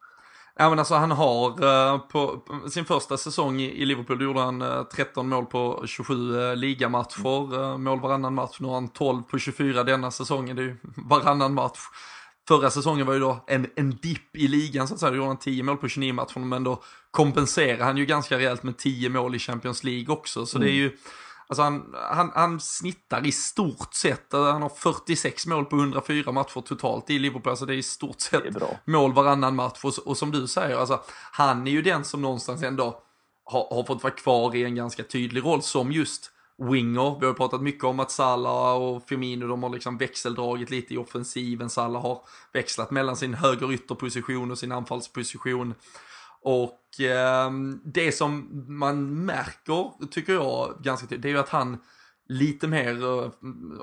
Ja 0.61 0.69
men 0.69 0.79
alltså 0.79 0.95
han 0.95 1.11
har 1.11 1.63
uh, 1.63 1.97
på, 1.97 2.41
sin 2.69 2.85
första 2.85 3.17
säsong 3.17 3.61
i, 3.61 3.85
Liverpool, 3.85 4.21
gjorde 4.21 4.39
han 4.39 4.61
uh, 4.61 4.83
13 4.83 5.29
mål 5.29 5.45
på 5.45 5.83
27 5.87 6.13
uh, 6.13 6.55
ligamatcher, 6.55 7.77
mål 7.77 7.99
varannan 7.99 8.33
match. 8.33 8.57
Nu 8.59 8.67
har 8.67 8.73
han 8.73 8.87
12 8.87 9.23
på 9.23 9.39
24 9.39 9.83
denna 9.83 10.11
säsongen, 10.11 10.55
det 10.55 10.61
är 10.61 10.65
ju 10.65 10.77
varannan 10.95 11.53
match. 11.53 11.79
Förra 12.47 12.69
säsongen 12.69 13.07
var 13.07 13.13
ju 13.13 13.19
då 13.19 13.43
en, 13.47 13.67
en 13.75 13.89
dipp 13.89 14.35
i 14.35 14.47
ligan 14.47 14.87
så 14.87 14.93
att 14.93 14.99
säga, 14.99 15.09
då 15.09 15.17
gjorde 15.17 15.27
han 15.27 15.37
10 15.37 15.63
mål 15.63 15.77
på 15.77 15.87
29 15.87 16.13
matcher, 16.13 16.39
men 16.39 16.63
då 16.63 16.83
kompenserar 17.11 17.85
han 17.85 17.97
ju 17.97 18.05
ganska 18.05 18.37
rejält 18.37 18.63
med 18.63 18.77
10 18.77 19.09
mål 19.09 19.35
i 19.35 19.39
Champions 19.39 19.83
League 19.83 20.13
också. 20.13 20.45
Så 20.45 20.57
mm. 20.57 20.65
det 20.65 20.71
är 20.71 20.75
ju 20.75 20.97
Alltså 21.49 21.63
han, 21.63 21.95
han, 22.12 22.31
han 22.35 22.59
snittar 22.59 23.25
i 23.25 23.31
stort 23.31 23.93
sett, 23.93 24.33
eh, 24.33 24.43
han 24.43 24.62
har 24.62 24.69
46 24.69 25.47
mål 25.47 25.65
på 25.65 25.75
104 25.75 26.31
matcher 26.31 26.62
totalt 26.62 27.09
i 27.09 27.19
Liverpool, 27.19 27.49
alltså 27.49 27.65
det 27.65 27.73
är 27.73 27.77
i 27.77 27.83
stort 27.83 28.21
sett 28.21 28.43
mål 28.85 29.13
varannan 29.13 29.55
match. 29.55 29.79
Och, 29.83 29.93
och, 30.05 30.17
som 30.17 30.31
du 30.31 30.47
säger, 30.47 30.77
alltså, 30.77 31.01
han 31.31 31.67
är 31.67 31.71
ju 31.71 31.81
den 31.81 32.03
som 32.03 32.21
någonstans 32.21 32.63
ändå 32.63 33.01
har, 33.43 33.67
har 33.75 33.83
fått 33.83 34.03
vara 34.03 34.13
kvar 34.13 34.55
i 34.55 34.63
en 34.63 34.75
ganska 34.75 35.03
tydlig 35.03 35.45
roll 35.45 35.62
som 35.62 35.91
just 35.91 36.31
winger. 36.57 37.19
Vi 37.19 37.25
har 37.25 37.33
pratat 37.33 37.62
mycket 37.62 37.83
om 37.83 37.99
att 37.99 38.12
Salah 38.12 38.75
och 38.75 39.03
Firmino, 39.07 39.47
de 39.47 39.63
har 39.63 39.69
liksom 39.69 39.97
växeldragit 39.97 40.69
lite 40.69 40.93
i 40.93 40.97
offensiven. 40.97 41.69
Salah 41.69 42.01
har 42.01 42.21
växlat 42.53 42.91
mellan 42.91 43.15
sin 43.15 43.33
höger 43.33 43.73
ytterposition 43.73 44.51
och 44.51 44.57
sin 44.57 44.71
anfallsposition. 44.71 45.73
Och 46.41 47.02
eh, 47.02 47.52
det 47.84 48.12
som 48.12 48.65
man 48.67 49.25
märker, 49.25 50.08
tycker 50.08 50.34
jag, 50.34 50.75
ganska 50.84 51.08
tydligt, 51.08 51.21
det 51.21 51.30
är 51.30 51.34
ju 51.34 51.39
att 51.39 51.49
han 51.49 51.78
lite 52.30 52.67
mer, 52.67 53.04
eh, 53.04 53.32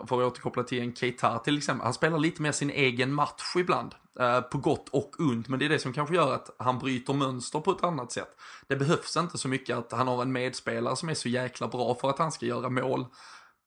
för 0.07 0.21
att 0.21 0.33
återkoppla 0.33 0.63
till 0.63 0.83
en 0.83 0.95
Keita 0.95 1.39
till 1.39 1.59
exempel, 1.59 1.85
han 1.85 1.95
spelar 1.95 2.19
lite 2.19 2.43
mer 2.43 2.53
sin 2.53 2.71
egen 2.71 3.15
match 3.15 3.57
ibland. 3.57 3.95
Eh, 4.21 4.41
på 4.41 4.59
gott 4.59 4.89
och 4.89 5.21
ont, 5.21 5.49
men 5.49 5.59
det 5.59 5.65
är 5.65 5.69
det 5.69 5.79
som 5.79 5.93
kanske 5.93 6.15
gör 6.15 6.35
att 6.35 6.51
han 6.59 6.79
bryter 6.79 7.13
mönster 7.13 7.61
på 7.61 7.71
ett 7.71 7.85
annat 7.85 8.13
sätt. 8.13 8.37
Det 8.67 8.77
behövs 8.77 9.17
inte 9.17 9.39
så 9.39 9.49
mycket 9.49 9.77
att 9.77 9.93
han 9.93 10.09
har 10.09 10.23
en 10.23 10.33
medspelare 10.33 10.97
som 10.97 11.09
är 11.09 11.15
så 11.15 11.29
jäkla 11.29 11.69
bra 11.69 11.95
för 11.95 12.11
att 12.11 12.19
han 12.19 12.33
ska 12.33 12.47
göra 12.47 12.69
mål. 12.69 13.07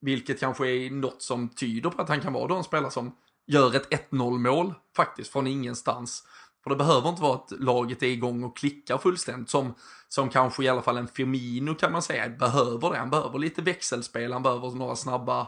Vilket 0.01 0.39
kanske 0.39 0.67
är 0.67 0.91
något 0.91 1.21
som 1.21 1.49
tyder 1.49 1.89
på 1.89 2.01
att 2.01 2.09
han 2.09 2.21
kan 2.21 2.33
vara 2.33 2.47
då 2.47 2.55
en 2.55 2.63
spelare 2.63 2.91
som 2.91 3.15
gör 3.47 3.75
ett 3.75 4.11
1-0 4.11 4.37
mål 4.37 4.73
faktiskt 4.95 5.31
från 5.31 5.47
ingenstans. 5.47 6.23
För 6.63 6.69
det 6.69 6.75
behöver 6.75 7.09
inte 7.09 7.21
vara 7.21 7.35
att 7.35 7.51
laget 7.51 8.03
är 8.03 8.07
igång 8.07 8.43
och 8.43 8.57
klickar 8.57 8.97
fullständigt 8.97 9.49
som, 9.49 9.73
som 10.07 10.29
kanske 10.29 10.63
i 10.63 10.69
alla 10.69 10.81
fall 10.81 10.97
en 10.97 11.07
Firmino 11.07 11.75
kan 11.75 11.91
man 11.91 12.01
säga 12.01 12.29
behöver 12.29 12.91
det. 12.91 12.97
Han 12.97 13.09
behöver 13.09 13.39
lite 13.39 13.61
växelspel, 13.61 14.33
han 14.33 14.43
behöver 14.43 14.69
några 14.69 14.95
snabba, 14.95 15.47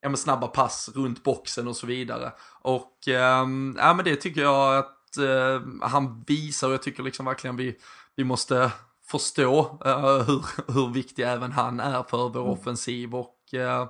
ja, 0.00 0.16
snabba 0.16 0.46
pass 0.46 0.90
runt 0.94 1.22
boxen 1.22 1.68
och 1.68 1.76
så 1.76 1.86
vidare. 1.86 2.32
Och 2.60 3.08
eh, 3.08 3.46
ja, 3.76 3.94
men 3.94 4.04
det 4.04 4.16
tycker 4.16 4.40
jag 4.40 4.78
att 4.78 5.16
eh, 5.16 5.88
han 5.88 6.24
visar 6.26 6.68
och 6.68 6.74
jag 6.74 6.82
tycker 6.82 7.02
liksom 7.02 7.26
verkligen 7.26 7.56
vi, 7.56 7.76
vi 8.16 8.24
måste 8.24 8.72
förstå 9.06 9.80
eh, 9.84 10.22
hur, 10.22 10.72
hur 10.72 10.92
viktig 10.92 11.22
även 11.22 11.52
han 11.52 11.80
är 11.80 12.02
för 12.02 12.28
vår 12.28 12.40
mm. 12.40 12.52
offensiv 12.52 13.14
och 13.14 13.54
eh, 13.54 13.88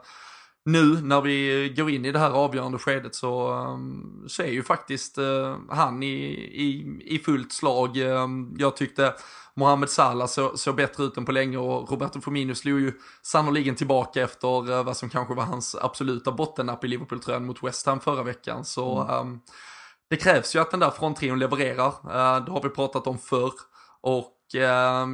nu 0.64 1.00
när 1.03 1.20
vi 1.20 1.68
går 1.77 1.90
in 1.90 2.05
i 2.05 2.12
det 2.12 2.18
här 2.18 2.31
avgörande 2.31 2.79
skedet 2.79 3.14
så, 3.14 3.53
um, 3.53 4.24
så 4.29 4.42
är 4.42 4.50
ju 4.50 4.62
faktiskt 4.62 5.18
uh, 5.18 5.57
han 5.68 6.03
i, 6.03 6.14
i, 6.35 6.98
i 7.05 7.18
fullt 7.18 7.53
slag. 7.53 7.96
Um, 7.96 8.57
jag 8.59 8.77
tyckte 8.77 9.14
Mohamed 9.55 9.90
Salah 9.90 10.27
såg 10.27 10.59
så 10.59 10.72
bättre 10.72 11.05
ut 11.05 11.16
än 11.16 11.24
på 11.24 11.33
länge 11.33 11.59
och 11.59 11.90
Roberto 11.90 12.20
Firmino 12.20 12.55
slog 12.55 12.81
ju 12.81 12.92
sannoliken 13.22 13.74
tillbaka 13.74 14.22
efter 14.22 14.70
uh, 14.70 14.83
vad 14.83 14.96
som 14.96 15.11
kanske 15.11 15.35
var 15.35 15.44
hans 15.44 15.74
absoluta 15.74 16.33
bottennapp 16.33 16.85
i 16.85 16.88
Liverpool-tröjan 16.88 17.46
mot 17.46 17.62
West 17.62 17.87
Ham 17.87 18.00
förra 18.00 18.22
veckan. 18.22 18.64
Så 18.64 19.03
mm. 19.03 19.20
um, 19.20 19.40
det 20.11 20.16
krävs 20.16 20.57
ju 20.57 20.61
att 20.61 20.70
den 20.70 20.81
där 20.81 20.90
fronttrion 20.90 21.38
levererar. 21.38 21.88
Uh, 21.88 22.44
det 22.44 22.53
har 22.53 22.62
vi 22.62 22.68
pratat 22.68 23.07
om 23.07 23.18
förr. 23.18 23.53
Och 24.07 24.16
eh, 24.16 24.34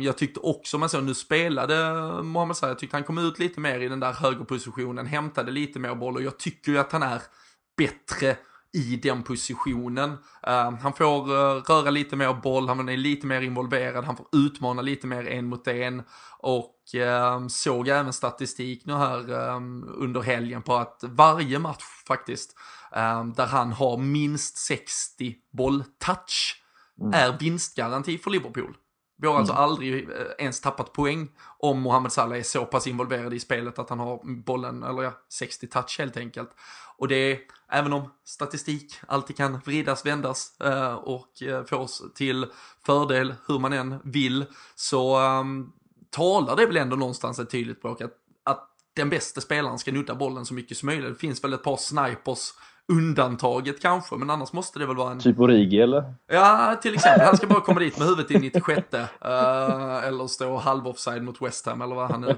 jag 0.03 0.19
tyckte 0.19 0.40
också, 0.40 0.79
man 0.79 0.88
så 0.88 1.01
nu 1.01 1.14
spelade 1.14 1.93
Mohamed 2.23 2.57
Salah, 2.57 2.71
jag 2.71 2.79
tyckte 2.79 2.97
han 2.97 3.05
kom 3.05 3.19
ut 3.19 3.38
lite 3.38 3.61
mer 3.61 3.81
i 3.81 3.88
den 3.88 4.01
där 4.01 4.12
högerpositionen, 4.12 5.07
hämtade 5.07 5.53
lite 5.53 5.79
mer 5.79 5.95
boll 5.95 6.16
och 6.16 6.23
jag 6.23 6.38
tycker 6.38 6.73
ju 6.73 6.79
att 6.79 6.93
han 6.93 7.03
är 7.03 7.23
bättre 7.77 8.37
i 8.73 8.97
den 8.97 9.23
positionen. 9.23 10.11
Uh, 10.11 10.71
han 10.81 10.93
får 10.93 11.33
uh, 11.33 11.62
röra 11.62 11.90
lite 11.90 12.16
mer 12.16 12.35
boll, 12.35 12.69
han 12.69 12.88
är 12.88 12.97
lite 12.97 13.27
mer 13.27 13.40
involverad, 13.40 14.05
han 14.05 14.16
får 14.16 14.27
utmana 14.33 14.83
lite 14.83 15.07
mer 15.07 15.27
en 15.27 15.47
mot 15.47 15.69
en. 15.69 16.03
Och 16.38 16.77
uh, 16.95 17.49
såg 17.49 17.88
även 17.88 18.12
statistik 18.12 18.87
nu 18.87 18.93
här 18.93 19.31
under 19.97 20.21
helgen 20.21 20.62
på 20.62 20.75
att 20.75 21.01
varje 21.03 21.59
match 21.59 21.85
faktiskt, 22.07 22.59
där 23.35 23.47
han 23.47 23.73
har 23.73 23.97
minst 23.97 24.57
60 24.57 25.35
bolltouch, 25.53 26.62
mm. 27.01 27.12
är 27.12 27.38
vinstgaranti 27.38 28.19
för 28.19 28.31
Liverpool. 28.31 28.77
Vi 29.20 29.26
har 29.26 29.38
alltså 29.38 29.52
mm. 29.52 29.64
aldrig 29.64 30.11
eh, 30.11 30.16
ens 30.38 30.61
tappat 30.61 30.92
poäng 30.92 31.28
om 31.59 31.80
Mohamed 31.80 32.12
Salah 32.12 32.38
är 32.38 32.42
så 32.42 32.64
pass 32.64 32.87
involverad 32.87 33.35
i 33.35 33.40
spelet 33.40 33.78
att 33.78 33.90
han 33.90 33.98
har 33.98 34.20
bollen, 34.42 34.83
eller 34.83 35.02
ja, 35.02 35.12
60 35.28 35.66
touch 35.66 35.98
helt 35.98 36.16
enkelt. 36.16 36.50
Och 36.96 37.09
det 37.09 37.33
är, 37.33 37.38
även 37.68 37.92
om 37.92 38.11
statistik 38.24 38.96
alltid 39.06 39.37
kan 39.37 39.61
vridas, 39.64 40.06
vändas 40.06 40.61
eh, 40.61 40.94
och 40.94 41.42
eh, 41.42 41.64
fås 41.64 42.02
till 42.14 42.46
fördel 42.87 43.35
hur 43.48 43.59
man 43.59 43.72
än 43.72 43.98
vill, 44.04 44.44
så 44.74 45.20
um, 45.20 45.72
talar 46.11 46.56
det 46.56 46.66
väl 46.66 46.76
ändå 46.76 46.96
någonstans 46.96 47.38
ett 47.38 47.50
tydligt 47.50 47.78
språk 47.78 48.00
att, 48.00 48.12
att 48.44 48.68
den 48.94 49.11
bästa 49.11 49.40
spelaren 49.40 49.78
ska 49.78 49.92
nudda 49.92 50.14
bollen 50.14 50.46
så 50.46 50.54
mycket 50.54 50.76
som 50.76 50.87
möjligt. 50.87 51.09
Det 51.09 51.18
finns 51.18 51.44
väl 51.44 51.52
ett 51.52 51.62
par 51.62 51.76
snipers 51.76 52.52
undantaget 52.88 53.83
kanske, 53.83 54.16
men 54.16 54.31
annars 54.31 54.53
måste 54.53 54.79
det 54.79 54.87
väl 54.87 54.97
vara 54.97 55.11
en... 55.11 55.19
Typ 55.19 55.40
Origi 55.40 55.81
eller? 55.81 56.14
Ja, 56.27 56.77
till 56.83 56.95
exempel. 56.95 57.27
Han 57.27 57.37
ska 57.37 57.47
bara 57.47 57.61
komma 57.61 57.81
dit 57.81 57.99
med 57.99 58.09
huvudet 58.09 58.31
i 58.31 58.38
96 58.38 58.95
uh, 58.95 59.01
eh, 59.01 60.05
eller 60.05 60.27
stå 60.27 60.57
halv 60.57 60.88
offside 60.88 61.23
mot 61.23 61.43
West 61.43 61.66
Ham 61.66 61.83
eller 61.83 61.95
vad 61.95 62.11
han 62.11 62.21
nu 62.21 62.37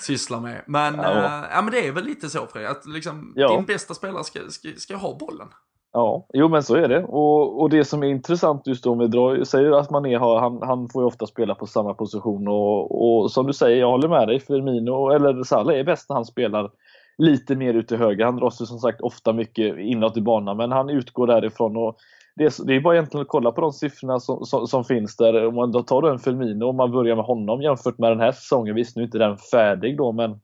sysslar 0.00 0.40
med. 0.40 0.62
Men, 0.66 0.94
ja. 0.94 1.10
Uh, 1.10 1.44
ja, 1.52 1.62
men 1.62 1.70
det 1.70 1.86
är 1.86 1.92
väl 1.92 2.04
lite 2.04 2.30
så 2.30 2.46
Fredrik, 2.46 2.70
att 2.70 2.86
liksom, 2.86 3.32
ja. 3.36 3.56
din 3.56 3.64
bästa 3.64 3.94
spelare 3.94 4.24
ska, 4.24 4.40
ska, 4.48 4.68
ska 4.76 4.96
ha 4.96 5.16
bollen. 5.18 5.48
Ja, 5.92 6.26
jo 6.32 6.48
men 6.48 6.62
så 6.62 6.74
är 6.74 6.88
det. 6.88 7.04
Och, 7.04 7.60
och 7.60 7.70
det 7.70 7.84
som 7.84 8.02
är 8.02 8.06
intressant 8.06 8.66
just 8.66 8.84
då, 8.84 8.92
om 8.92 8.98
vi 8.98 9.06
drar, 9.06 9.44
säger 9.44 9.72
att 9.72 9.90
Mané 9.90 10.16
har, 10.16 10.40
han, 10.40 10.62
han 10.62 10.88
får 10.88 11.02
ju 11.02 11.06
ofta 11.06 11.26
spela 11.26 11.54
på 11.54 11.66
samma 11.66 11.94
position 11.94 12.48
och, 12.48 13.22
och 13.22 13.30
som 13.30 13.46
du 13.46 13.52
säger, 13.52 13.76
jag 13.76 13.90
håller 13.90 14.08
med 14.08 14.28
dig, 14.28 14.40
Firmino, 14.40 15.10
eller 15.10 15.42
Salah 15.42 15.76
är 15.76 15.84
bäst 15.84 16.08
när 16.08 16.16
han 16.16 16.24
spelar 16.24 16.70
lite 17.18 17.56
mer 17.56 17.74
ut 17.74 17.88
till 17.88 17.96
höger. 17.96 18.24
Han 18.24 18.36
drar 18.36 18.50
sig 18.50 18.66
som 18.66 18.78
sagt 18.78 19.00
ofta 19.00 19.32
mycket 19.32 19.78
inåt 19.78 20.16
i 20.16 20.20
banan, 20.20 20.56
men 20.56 20.72
han 20.72 20.90
utgår 20.90 21.26
därifrån. 21.26 21.76
Och 21.76 21.96
det, 22.36 22.44
är, 22.44 22.66
det 22.66 22.76
är 22.76 22.80
bara 22.80 22.94
egentligen 22.94 23.22
att 23.22 23.28
kolla 23.28 23.52
på 23.52 23.60
de 23.60 23.72
siffrorna 23.72 24.20
som, 24.20 24.44
som, 24.44 24.66
som 24.66 24.84
finns 24.84 25.16
där. 25.16 25.46
Om 25.46 25.54
man 25.54 25.72
då 25.72 25.82
tar 25.82 26.10
en 26.10 26.18
Firmino 26.18 26.64
och 26.64 26.74
man 26.74 26.90
börjar 26.90 27.16
med 27.16 27.24
honom 27.24 27.62
jämfört 27.62 27.98
med 27.98 28.10
den 28.10 28.20
här 28.20 28.32
säsongen. 28.32 28.74
Visst, 28.74 28.96
nu 28.96 29.02
är 29.02 29.06
inte 29.06 29.18
den 29.18 29.36
färdig 29.36 29.96
då, 29.96 30.12
men 30.12 30.40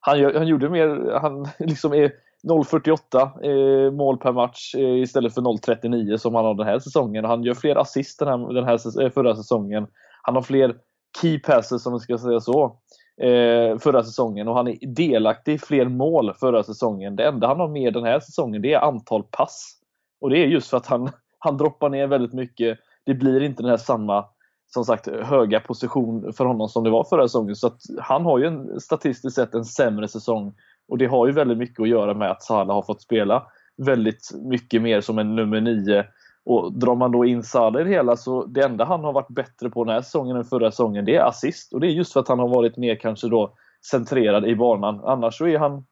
han, 0.00 0.24
han 0.34 0.46
gjorde 0.46 0.70
mer, 0.70 1.18
han 1.20 1.48
liksom 1.58 1.94
är 1.94 2.12
0,48 2.44 3.86
eh, 3.86 3.92
mål 3.92 4.18
per 4.18 4.32
match 4.32 4.74
eh, 4.74 5.02
istället 5.02 5.34
för 5.34 5.40
0,39 5.40 6.16
som 6.16 6.34
han 6.34 6.44
har 6.44 6.54
den 6.54 6.66
här 6.66 6.78
säsongen. 6.78 7.24
Han 7.24 7.42
gör 7.42 7.54
fler 7.54 7.76
assist 7.76 8.18
den 8.18 8.28
här, 8.28 8.52
den 8.52 8.64
här 8.64 9.02
eh, 9.02 9.10
förra 9.10 9.36
säsongen. 9.36 9.86
Han 10.22 10.34
har 10.34 10.42
fler 10.42 10.74
key 11.20 11.38
passes, 11.38 11.86
om 11.86 11.92
man 11.92 12.00
ska 12.00 12.18
säga 12.18 12.40
så, 12.40 12.78
eh, 13.20 13.78
förra 13.78 14.02
säsongen 14.02 14.48
och 14.48 14.56
han 14.56 14.68
är 14.68 14.86
delaktig 14.86 15.54
i 15.54 15.58
fler 15.58 15.88
mål 15.88 16.34
förra 16.40 16.62
säsongen. 16.62 17.16
Det 17.16 17.24
enda 17.26 17.46
han 17.46 17.60
har 17.60 17.68
med 17.68 17.92
den 17.92 18.04
här 18.04 18.20
säsongen 18.20 18.62
det 18.62 18.72
är 18.72 18.80
antal 18.80 19.22
pass. 19.22 19.78
Och 20.20 20.30
det 20.30 20.38
är 20.38 20.46
just 20.46 20.70
för 20.70 20.76
att 20.76 20.86
han, 20.86 21.10
han 21.38 21.56
droppar 21.56 21.88
ner 21.88 22.06
väldigt 22.06 22.32
mycket. 22.32 22.78
Det 23.04 23.14
blir 23.14 23.42
inte 23.42 23.62
den 23.62 23.70
här 23.70 23.76
samma 23.76 24.24
som 24.66 24.84
sagt 24.84 25.08
höga 25.22 25.60
position 25.60 26.32
för 26.32 26.44
honom 26.44 26.68
som 26.68 26.84
det 26.84 26.90
var 26.90 27.04
förra 27.04 27.28
säsongen. 27.28 27.56
Så 27.56 27.70
han 27.98 28.24
har 28.24 28.38
ju 28.38 28.46
en, 28.46 28.80
statistiskt 28.80 29.36
sett 29.36 29.54
en 29.54 29.64
sämre 29.64 30.08
säsong. 30.08 30.54
Och 30.88 30.98
det 30.98 31.06
har 31.06 31.26
ju 31.26 31.32
väldigt 31.32 31.58
mycket 31.58 31.80
att 31.80 31.88
göra 31.88 32.14
med 32.14 32.30
att 32.30 32.42
Salah 32.42 32.74
har 32.74 32.82
fått 32.82 33.02
spela 33.02 33.46
väldigt 33.76 34.30
mycket 34.34 34.82
mer 34.82 35.00
som 35.00 35.18
en 35.18 35.36
nummer 35.36 35.60
nio. 35.60 36.04
Och 36.44 36.72
drar 36.72 36.94
man 36.94 37.12
då 37.12 37.24
in 37.24 37.42
Salah 37.42 37.80
i 37.80 37.84
det 37.84 37.90
hela 37.90 38.16
så 38.16 38.44
det 38.44 38.64
enda 38.64 38.84
han 38.84 39.04
har 39.04 39.12
varit 39.12 39.28
bättre 39.28 39.70
på 39.70 39.84
den 39.84 39.94
här 39.94 40.02
säsongen 40.02 40.36
än 40.36 40.44
förra 40.44 40.70
säsongen 40.70 41.04
det 41.04 41.16
är 41.16 41.24
assist. 41.24 41.72
Och 41.72 41.80
det 41.80 41.86
är 41.86 41.90
just 41.90 42.12
för 42.12 42.20
att 42.20 42.28
han 42.28 42.38
har 42.38 42.48
varit 42.48 42.76
mer 42.76 42.96
kanske 42.96 43.28
då 43.28 43.54
centrerad 43.90 44.46
i 44.46 44.56
banan. 44.56 45.00
Annars 45.04 45.38
så 45.38 45.46
är 45.46 45.58
han, 45.58 45.86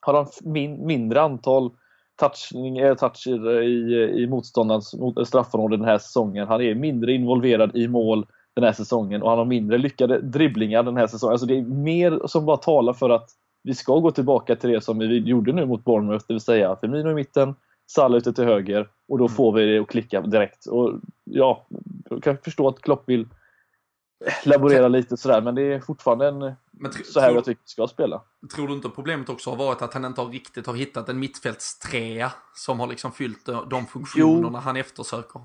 har 0.00 0.14
han 0.14 0.26
min, 0.42 0.86
mindre 0.86 1.22
antal 1.22 1.70
touchning, 2.20 2.78
eh, 2.78 2.94
toucher 2.94 3.62
i, 3.62 4.22
i 4.22 4.26
motståndarens 4.26 4.94
straffområde 5.24 5.76
den 5.76 5.86
här 5.86 5.98
säsongen. 5.98 6.48
Han 6.48 6.60
är 6.60 6.74
mindre 6.74 7.12
involverad 7.12 7.76
i 7.76 7.88
mål 7.88 8.26
den 8.54 8.64
här 8.64 8.72
säsongen 8.72 9.22
och 9.22 9.28
han 9.28 9.38
har 9.38 9.44
mindre 9.44 9.78
lyckade 9.78 10.20
dribblingar 10.20 10.82
den 10.82 10.96
här 10.96 11.06
säsongen. 11.06 11.32
Alltså 11.32 11.46
det 11.46 11.58
är 11.58 11.62
mer 11.62 12.20
som 12.26 12.46
bara 12.46 12.56
talar 12.56 12.92
för 12.92 13.10
att 13.10 13.30
vi 13.62 13.74
ska 13.74 13.98
gå 13.98 14.10
tillbaka 14.10 14.56
till 14.56 14.70
det 14.70 14.80
som 14.80 14.98
vi 14.98 15.18
gjorde 15.18 15.52
nu 15.52 15.66
mot 15.66 15.84
Bournemouth, 15.84 16.24
det 16.28 16.34
vill 16.34 16.40
säga 16.40 16.76
Firmino 16.76 17.10
i 17.10 17.14
mitten, 17.14 17.54
Salah 17.86 18.18
ute 18.18 18.32
till 18.32 18.44
höger 18.44 18.88
och 19.10 19.18
då 19.18 19.24
mm. 19.24 19.36
får 19.36 19.52
vi 19.52 19.66
det 19.66 19.78
att 19.78 19.88
klicka 19.88 20.20
direkt. 20.20 20.66
Och 20.66 21.00
ja, 21.24 21.66
jag 22.10 22.22
kan 22.22 22.38
förstå 22.38 22.68
att 22.68 22.80
Klopp 22.80 23.08
vill 23.08 23.28
laborera 24.44 24.88
lite 24.88 25.16
sådär, 25.16 25.40
men 25.40 25.54
det 25.54 25.62
är 25.62 25.80
fortfarande 25.80 26.28
en, 26.28 26.40
så 27.04 27.20
här 27.20 27.26
tror, 27.26 27.36
jag 27.36 27.44
tycker 27.44 27.62
ska 27.64 27.86
spela. 27.86 28.22
Tror 28.54 28.68
du 28.68 28.74
inte 28.74 28.88
problemet 28.88 29.28
också 29.28 29.50
har 29.50 29.56
varit 29.56 29.82
att 29.82 29.94
han 29.94 30.04
inte 30.04 30.20
har 30.20 30.28
riktigt 30.28 30.66
har 30.66 30.74
hittat 30.74 31.08
en 31.08 31.18
mittfältstrea 31.18 32.32
som 32.54 32.80
har 32.80 32.86
liksom 32.86 33.12
fyllt 33.12 33.48
de 33.70 33.86
funktionerna 33.86 34.58
jo. 34.58 34.60
han 34.64 34.76
eftersöker? 34.76 35.42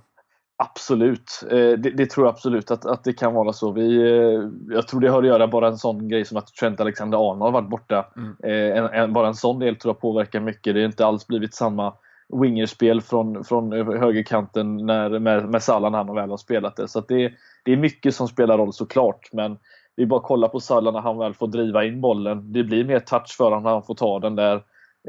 Absolut, 0.57 1.43
eh, 1.51 1.57
det, 1.57 1.75
det, 1.75 2.09
tror 2.09 2.27
jag 2.27 2.33
absolut 2.33 2.71
att, 2.71 2.85
att 2.85 3.03
det 3.03 3.13
kan 3.13 3.33
vara 3.33 3.53
så. 3.53 3.71
Vi, 3.71 3.95
eh, 3.95 4.75
jag 4.75 4.87
tror 4.87 4.99
det 4.99 5.09
har 5.09 5.23
att 5.23 5.27
göra 5.27 5.47
bara 5.47 5.67
en 5.67 5.77
sån 5.77 6.07
grej 6.07 6.25
som 6.25 6.37
att 6.37 6.47
Trent 6.47 6.79
Alexander-Arnold 6.79 7.41
har 7.41 7.51
varit 7.51 7.69
borta. 7.69 8.05
Mm. 8.15 8.35
Eh, 8.43 8.77
en, 8.77 8.85
en, 8.85 9.13
bara 9.13 9.27
en 9.27 9.35
sån 9.35 9.59
del 9.59 9.75
tror 9.75 9.93
jag 9.93 10.01
påverkar 10.01 10.39
mycket. 10.39 10.73
Det 10.73 10.79
har 10.79 10.85
inte 10.85 11.05
alls 11.05 11.27
blivit 11.27 11.53
samma 11.53 11.93
wingerspel 12.33 13.01
från, 13.01 13.43
från 13.43 13.71
högerkanten 13.71 14.77
när, 14.85 15.19
med, 15.19 15.49
med 15.49 15.63
Salah 15.63 15.91
när 15.91 15.97
han 15.97 16.15
väl 16.15 16.29
har 16.29 16.37
spelat 16.37 16.75
det. 16.75 16.87
Så 16.87 16.99
det, 16.99 17.33
det 17.63 17.71
är 17.71 17.77
mycket 17.77 18.15
som 18.15 18.27
spelar 18.27 18.57
roll 18.57 18.73
såklart. 18.73 19.29
Men 19.31 19.57
det 19.95 20.01
är 20.01 20.05
bara 20.05 20.19
att 20.19 20.25
kolla 20.25 20.47
på 20.47 20.59
Salah 20.59 20.93
när 20.93 21.01
han 21.01 21.17
väl 21.17 21.33
får 21.33 21.47
driva 21.47 21.85
in 21.85 22.01
bollen. 22.01 22.53
Det 22.53 22.63
blir 22.63 22.83
mer 22.83 22.99
touch 22.99 23.35
för 23.37 23.43
honom 23.43 23.63
när 23.63 23.71
han 23.71 23.83
får 23.83 23.95
ta 23.95 24.19
den 24.19 24.35
där. 24.35 24.55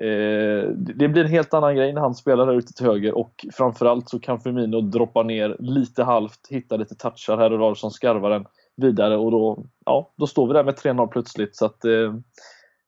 Eh, 0.01 0.69
det 0.71 1.09
blir 1.09 1.25
en 1.25 1.31
helt 1.31 1.55
annan 1.55 1.77
grej 1.77 1.93
när 1.93 2.01
han 2.01 2.15
spelar 2.15 2.47
där 2.47 2.55
ute 2.55 2.73
till 2.73 2.87
höger 2.87 3.19
och 3.19 3.47
framförallt 3.53 4.09
så 4.09 4.21
kan 4.21 4.41
Firmino 4.41 4.81
droppa 4.81 5.23
ner 5.23 5.57
lite 5.59 6.05
halvt, 6.05 6.41
hitta 6.51 6.77
lite 6.77 6.95
touchar 6.95 7.37
här 7.37 7.53
och 7.53 7.59
var 7.59 7.75
som 7.75 7.91
skarvar 7.91 8.31
den 8.31 8.45
vidare 8.77 9.17
och 9.17 9.31
då, 9.31 9.65
ja, 9.87 10.13
då 10.17 10.27
står 10.27 10.47
vi 10.47 10.53
där 10.53 10.65
med 10.65 10.75
3-0 10.75 11.07
plötsligt. 11.07 11.57
Så 11.57 11.67
att, 11.67 11.85
eh, 11.85 12.15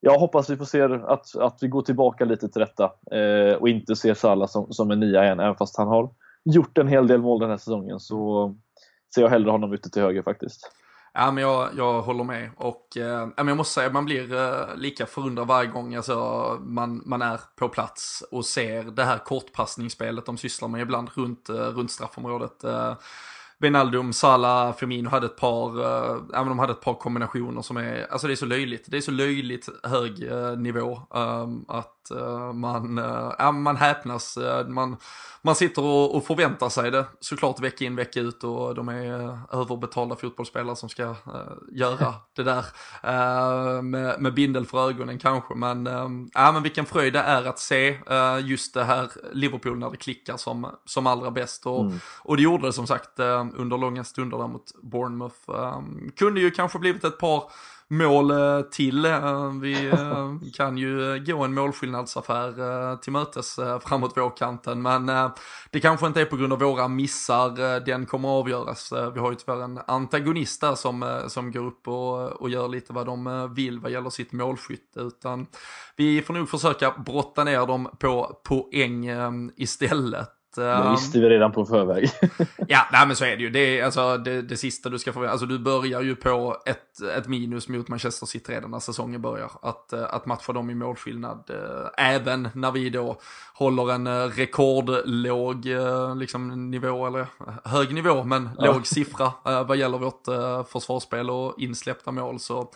jag 0.01 0.19
hoppas 0.19 0.51
vi 0.51 0.57
får 0.57 0.65
se 0.65 0.83
att, 0.83 1.37
att 1.37 1.59
vi 1.61 1.69
går 1.69 1.83
tillbaka 1.83 2.25
lite 2.25 2.49
till 2.49 2.61
detta 2.61 2.85
eh, 3.13 3.55
och 3.55 3.69
inte 3.69 3.97
ser 3.97 4.15
Salah 4.15 4.49
som, 4.49 4.73
som 4.73 4.91
en 4.91 5.01
nia 5.01 5.25
igen, 5.25 5.41
även 5.41 5.57
fast 5.57 5.79
han 5.79 5.89
har 5.89 6.11
gjort 6.45 6.79
en 6.79 6.89
hel 6.89 7.07
del 7.07 7.23
mål 7.23 7.41
den 7.41 7.51
här 7.51 7.57
säsongen 7.57 8.01
så 8.01 8.55
ser 9.15 9.23
jag 9.23 9.29
hellre 9.29 9.51
honom 9.51 9.73
ute 9.73 9.91
till 9.91 10.03
höger 10.03 10.23
faktiskt. 10.23 10.71
Ja, 11.15 11.31
men 11.31 11.45
jag, 11.45 11.69
jag 11.77 12.03
håller 12.03 12.25
med 12.25 12.51
och 12.57 12.97
eh, 12.97 13.29
jag 13.37 13.57
måste 13.57 13.75
säga 13.75 13.91
man 13.91 14.05
blir 14.05 14.35
eh, 14.35 14.77
lika 14.77 15.07
förundrad 15.07 15.47
varje 15.47 15.71
gång 15.71 15.95
alltså, 15.95 16.17
man, 16.61 17.03
man 17.07 17.23
är 17.23 17.41
på 17.57 17.69
plats 17.69 18.25
och 18.31 18.45
ser 18.45 18.83
det 18.83 19.05
här 19.05 19.19
kortpassningsspelet 19.19 20.27
de 20.27 20.37
sysslar 20.37 20.69
med 20.69 20.81
ibland 20.81 21.11
runt, 21.15 21.49
eh, 21.49 21.55
runt 21.55 21.91
straffområdet. 21.91 22.65
Eh, 22.65 22.95
Benaldum, 23.61 24.13
Salah, 24.13 24.73
Firmino 24.73 25.11
hade 25.11 25.27
ett 25.27 25.37
par, 25.37 25.81
äh, 25.81 26.21
även 26.35 26.49
de 26.49 26.59
hade 26.59 26.73
ett 26.73 26.81
par 26.81 26.95
kombinationer 26.95 27.63
som 27.63 27.77
är, 27.77 28.07
alltså 28.11 28.27
det 28.27 28.35
är 28.35 28.37
så 28.37 28.47
löjligt. 28.47 28.85
Det 28.87 28.97
är 28.97 29.01
så 29.01 29.11
löjligt 29.11 29.69
hög 29.83 30.23
äh, 30.23 30.57
nivå 30.57 31.03
ähm, 31.15 31.65
att 31.69 32.11
äh, 32.11 32.53
man, 32.53 32.99
äh, 33.39 33.53
man 33.53 33.77
häpnas. 33.77 34.39
man, 34.67 34.97
man 35.43 35.55
sitter 35.55 35.83
och, 35.83 36.17
och 36.17 36.25
förväntar 36.25 36.69
sig 36.69 36.91
det 36.91 37.05
såklart 37.21 37.61
vecka 37.61 37.85
in 37.85 37.97
vecka 37.97 38.21
ut 38.21 38.45
och 38.45 38.75
de 38.75 38.89
är 38.89 39.39
överbetalda 39.53 40.17
fotbollsspelare 40.17 40.77
som 40.77 40.89
ska 40.89 41.15
göra 41.73 42.15
det 42.37 42.43
där 42.43 42.65
med, 43.83 44.21
med 44.21 44.35
bindel 44.35 44.67
för 44.67 44.89
ögonen 44.89 45.19
kanske. 45.19 45.55
Men, 45.55 45.87
äh, 45.87 46.09
men 46.53 46.63
vilken 46.63 46.87
fröjd 46.87 47.13
det 47.13 47.19
är 47.19 47.45
att 47.45 47.59
se 47.59 47.99
just 48.43 48.75
det 48.75 48.85
här 48.85 49.09
Liverpool 49.33 49.79
när 49.79 49.91
det 49.91 49.97
klickar 49.97 50.37
som, 50.37 50.67
som 50.85 51.07
allra 51.07 51.31
bäst. 51.31 51.67
Och, 51.67 51.85
mm. 51.85 52.01
och 52.23 52.37
det 52.37 52.43
gjorde 52.43 52.67
det 52.67 52.73
som 52.73 52.87
sagt 52.87 53.21
under 53.57 53.79
långa 53.79 54.05
stunder 54.05 54.39
där 54.39 54.49
mot 54.49 54.73
Bournemouth. 54.83 55.51
Um, 55.51 56.11
kunde 56.17 56.41
ju 56.41 56.51
kanske 56.51 56.79
blivit 56.79 57.05
ett 57.05 57.19
par 57.19 57.43
mål 57.89 58.31
uh, 58.31 58.61
till. 58.61 59.07
Uh, 59.07 59.61
vi 59.61 59.91
uh, 59.91 60.37
kan 60.55 60.79
ju 60.79 61.25
gå 61.27 61.45
en 61.45 61.55
målskillnadsaffär 61.55 62.97
till 62.97 63.13
mötes 63.13 63.57
framåt 63.85 64.17
vårkanten. 64.17 64.83
Men 64.83 65.07
det 65.71 65.81
kanske 65.81 66.07
inte 66.07 66.21
är 66.21 66.25
på 66.25 66.37
grund 66.37 66.53
av 66.53 66.59
våra 66.59 66.89
missar 66.89 67.81
den 67.81 68.07
kommer 68.07 68.29
avgöras. 68.29 68.93
vi 69.15 69.21
har 69.21 69.31
ju 69.31 69.37
tyvärr 69.37 69.63
en 69.63 69.81
antagonist 69.87 70.61
där 70.61 70.75
som, 70.75 71.23
som 71.29 71.53
går 71.53 71.65
upp 71.67 71.89
och, 71.89 72.33
och 72.33 72.51
gör 72.51 72.69
lite 72.69 72.93
vad 72.93 73.07
de 73.07 73.51
vill 73.55 73.81
vad 73.81 73.93
gäller 73.93 74.11
sitt 74.11 74.33
målskytte. 74.33 75.01
Utan 75.01 75.47
vi 75.97 76.23
får 76.23 76.35
nog 76.35 76.49
försöka 76.49 76.95
brotta 77.07 77.45
ner 77.45 77.67
dem 77.67 77.89
på 77.99 78.41
poäng 78.45 79.11
istället. 79.57 80.38
Det 80.59 80.73
ehm, 80.73 80.91
visste 80.91 81.21
vi 81.21 81.29
redan 81.29 81.53
på 81.53 81.67
förväg. 81.67 82.11
ja, 82.69 82.87
nej, 82.93 83.07
men 83.07 83.17
så 83.17 83.25
är 83.25 83.37
det 83.37 83.43
ju. 83.43 83.51
Det, 83.51 83.79
är, 83.79 83.85
alltså, 83.85 84.17
det, 84.17 84.43
det 84.43 84.57
sista 84.57 84.89
du 84.89 84.99
ska 84.99 85.13
få, 85.13 85.27
alltså 85.27 85.47
du 85.47 85.59
börjar 85.59 86.03
ju 86.03 86.17
på 86.17 86.57
ett, 86.67 87.03
ett 87.17 87.29
minus 87.29 87.69
mot 87.69 87.89
Manchester 87.89 88.27
City 88.27 88.53
redan 88.53 88.71
när 88.71 88.79
säsongen 88.79 89.23
börjar. 89.23 89.51
Att, 89.63 89.93
eh, 89.93 90.15
att 90.15 90.27
matcha 90.27 90.53
dem 90.53 90.71
i 90.71 90.75
målskillnad, 90.75 91.51
äh, 91.51 92.07
även 92.15 92.49
när 92.55 92.71
vi 92.71 92.91
då 92.91 93.21
håller 93.55 93.93
en 93.93 94.07
äh, 94.07 94.13
rekordlåg 94.13 95.67
liksom, 96.17 96.71
nivå, 96.71 97.07
eller 97.07 97.27
hög 97.65 97.95
nivå, 97.95 98.25
men 98.25 98.51
ja. 98.59 98.73
låg 98.73 98.87
siffra 98.87 99.33
vad 99.45 99.77
gäller 99.77 99.99
vårt 99.99 100.25
försvarsspel 100.69 101.31
och 101.31 101.55
insläppta 101.59 102.13
mål. 102.13 102.41
Så 102.41 102.71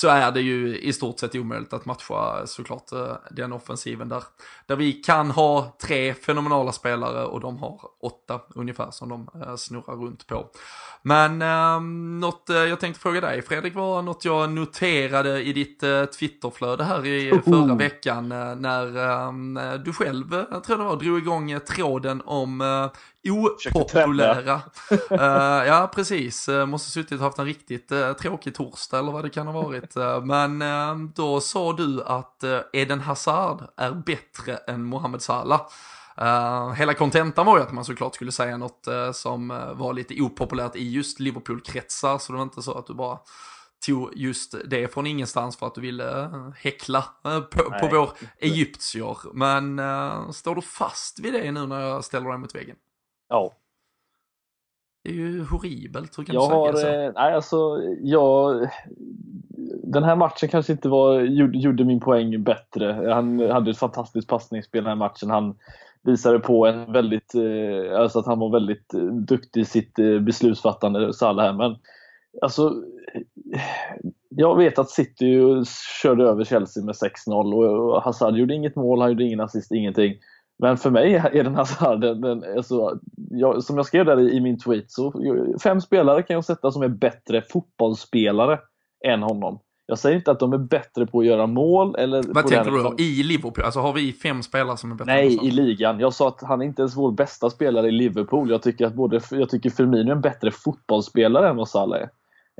så 0.00 0.08
är 0.08 0.32
det 0.32 0.40
ju 0.40 0.78
i 0.78 0.92
stort 0.92 1.18
sett 1.18 1.34
omöjligt 1.34 1.72
att 1.72 1.86
matcha 1.86 2.46
såklart 2.46 2.92
eh, 2.92 3.16
den 3.30 3.52
offensiven 3.52 4.08
där. 4.08 4.22
Där 4.66 4.76
vi 4.76 4.92
kan 4.92 5.30
ha 5.30 5.76
tre 5.82 6.14
fenomenala 6.14 6.72
spelare 6.72 7.24
och 7.24 7.40
de 7.40 7.58
har 7.58 7.80
åtta 8.00 8.40
ungefär 8.54 8.90
som 8.90 9.08
de 9.08 9.28
eh, 9.42 9.56
snurrar 9.56 9.96
runt 9.96 10.26
på. 10.26 10.46
Men 11.02 11.42
eh, 11.42 11.80
något 12.20 12.44
jag 12.46 12.80
tänkte 12.80 13.00
fråga 13.00 13.20
dig 13.20 13.42
Fredrik 13.42 13.74
var 13.74 14.02
något 14.02 14.24
jag 14.24 14.50
noterade 14.50 15.42
i 15.42 15.52
ditt 15.52 15.82
eh, 15.82 16.04
Twitterflöde 16.04 16.84
här 16.84 17.06
i 17.06 17.40
förra 17.44 17.74
veckan 17.74 18.32
eh, 18.32 18.56
när 18.56 18.96
eh, 18.96 19.74
du 19.74 19.92
själv, 19.92 20.44
jag 20.50 20.64
tror 20.64 20.78
det 20.78 20.84
var, 20.84 20.96
drog 20.96 21.18
igång 21.18 21.60
tråden 21.60 22.22
om 22.24 22.60
opopulära. 23.74 24.54
uh, 25.12 25.66
ja, 25.66 25.90
precis. 25.94 26.48
Uh, 26.48 26.66
måste 26.66 26.90
suttit 26.90 27.12
och 27.12 27.18
haft 27.18 27.38
en 27.38 27.44
riktigt 27.44 27.92
uh, 27.92 28.12
tråkig 28.12 28.54
torsdag 28.54 28.98
eller 28.98 29.12
vad 29.12 29.24
det 29.24 29.30
kan 29.30 29.46
ha 29.46 29.62
varit. 29.62 29.94
men 30.24 31.12
då 31.14 31.40
sa 31.40 31.72
du 31.72 32.02
att 32.02 32.44
Eden 32.72 33.00
Hazard 33.00 33.62
är 33.76 33.92
bättre 33.92 34.56
än 34.56 34.84
Mohamed 34.84 35.22
Salah. 35.22 35.60
hela 36.74 36.94
kontentan 36.94 37.46
var 37.46 37.56
ju 37.58 37.62
att 37.62 37.72
man 37.72 37.84
såklart 37.84 38.14
skulle 38.14 38.32
säga 38.32 38.56
något 38.56 38.88
som 39.12 39.48
var 39.74 39.92
lite 39.92 40.20
opopulärt 40.20 40.76
i 40.76 40.90
just 40.90 41.20
Liverpool-kretsar, 41.20 42.18
så 42.18 42.32
det 42.32 42.36
var 42.36 42.42
inte 42.42 42.62
så 42.62 42.78
att 42.78 42.86
du 42.86 42.94
bara 42.94 43.18
tog 43.86 44.12
just 44.16 44.54
det 44.70 44.94
från 44.94 45.06
ingenstans 45.06 45.56
för 45.56 45.66
att 45.66 45.74
du 45.74 45.80
ville 45.80 46.30
häckla 46.56 47.04
på, 47.22 47.70
på 47.80 47.88
vår 47.90 48.10
egyptier. 48.38 49.16
Men 49.34 49.78
uh, 49.78 50.30
står 50.30 50.54
du 50.54 50.62
fast 50.62 51.20
vid 51.20 51.32
det 51.32 51.52
nu 51.52 51.66
när 51.66 51.80
jag 51.80 52.04
ställer 52.04 52.28
dig 52.28 52.38
mot 52.38 52.54
väggen? 52.54 52.76
Ja. 53.30 53.52
Det 55.04 55.10
är 55.10 55.14
ju 55.14 55.44
horribelt, 55.44 56.18
hur 56.18 56.24
kan 56.24 56.34
jag 56.34 56.74
du 56.74 56.78
säga 56.78 56.98
har, 56.98 57.12
så? 57.12 57.20
Nej, 57.20 57.34
alltså, 57.34 57.82
jag, 58.00 58.68
den 59.82 60.04
här 60.04 60.16
matchen 60.16 60.48
kanske 60.48 60.72
inte 60.72 60.88
var, 60.88 61.20
gjorde, 61.20 61.58
gjorde 61.58 61.84
min 61.84 62.00
poäng 62.00 62.42
bättre. 62.42 63.12
Han 63.14 63.40
hade 63.40 63.70
ett 63.70 63.78
fantastiskt 63.78 64.28
passningsspel 64.28 64.84
den 64.84 64.88
här 64.88 64.96
matchen. 64.96 65.30
Han 65.30 65.54
visade 66.02 66.38
på 66.38 66.66
en 66.66 66.92
väldigt, 66.92 67.34
eh, 67.34 68.00
alltså 68.00 68.18
att 68.18 68.26
han 68.26 68.38
var 68.38 68.50
väldigt 68.50 68.94
eh, 68.94 69.00
duktig 69.00 69.60
i 69.60 69.64
sitt 69.64 69.98
eh, 69.98 70.18
beslutsfattande, 70.18 71.14
Salah 71.14 71.44
här. 71.44 71.52
Men 71.52 71.76
alltså, 72.42 72.74
jag 74.28 74.56
vet 74.56 74.78
att 74.78 74.90
City 74.90 75.40
körde 76.02 76.24
över 76.24 76.44
Chelsea 76.44 76.84
med 76.84 76.94
6-0 76.94 77.54
och 77.54 78.02
Hazard 78.02 78.36
gjorde 78.36 78.54
inget 78.54 78.76
mål, 78.76 79.00
han 79.00 79.10
gjorde 79.10 79.24
ingen 79.24 79.40
assist, 79.40 79.72
ingenting. 79.72 80.14
Men 80.60 80.76
för 80.76 80.90
mig 80.90 81.14
är 81.14 81.44
den 81.44 81.54
Hazard, 81.54 82.00
den, 82.00 82.20
den, 82.20 82.44
alltså, 82.56 82.98
jag, 83.30 83.62
som 83.62 83.76
jag 83.76 83.86
skrev 83.86 84.04
där 84.04 84.20
i, 84.20 84.36
i, 84.36 84.40
min 84.40 84.58
tweet, 84.58 84.90
så 84.90 85.12
fem 85.62 85.80
spelare 85.80 86.22
kan 86.22 86.34
jag 86.34 86.44
sätta 86.44 86.70
som 86.70 86.82
är 86.82 86.88
bättre 86.88 87.42
fotbollsspelare 87.42 88.58
än 89.06 89.22
honom. 89.22 89.60
Jag 89.86 89.98
säger 89.98 90.16
inte 90.16 90.30
att 90.30 90.40
de 90.40 90.52
är 90.52 90.58
bättre 90.58 91.06
på 91.06 91.20
att 91.20 91.26
göra 91.26 91.46
mål 91.46 91.96
eller... 91.98 92.24
Vad 92.28 92.46
tänker 92.46 92.70
du 92.70 92.82
då? 92.82 92.94
I 92.98 93.22
Liverpool? 93.22 93.64
Alltså 93.64 93.80
har 93.80 93.92
vi 93.92 94.12
fem 94.12 94.42
spelare 94.42 94.76
som 94.76 94.92
är 94.92 94.94
bättre? 94.94 95.12
Nej, 95.12 95.46
i 95.46 95.50
ligan. 95.50 96.00
Jag 96.00 96.14
sa 96.14 96.28
att 96.28 96.42
han 96.42 96.62
är 96.62 96.66
inte 96.66 96.82
ens 96.82 96.96
vår 96.96 97.12
bästa 97.12 97.50
spelare 97.50 97.88
i 97.88 97.90
Liverpool. 97.90 98.50
Jag 98.50 98.62
tycker 98.62 98.86
att 98.86 98.94
både, 98.94 99.20
jag 99.30 99.48
tycker 99.48 99.70
Firmino 99.70 100.08
är 100.08 100.14
en 100.14 100.20
bättre 100.20 100.50
fotbollsspelare 100.50 101.48
än 101.48 101.56
vad 101.56 101.68
Salah 101.68 102.00
är. 102.00 102.10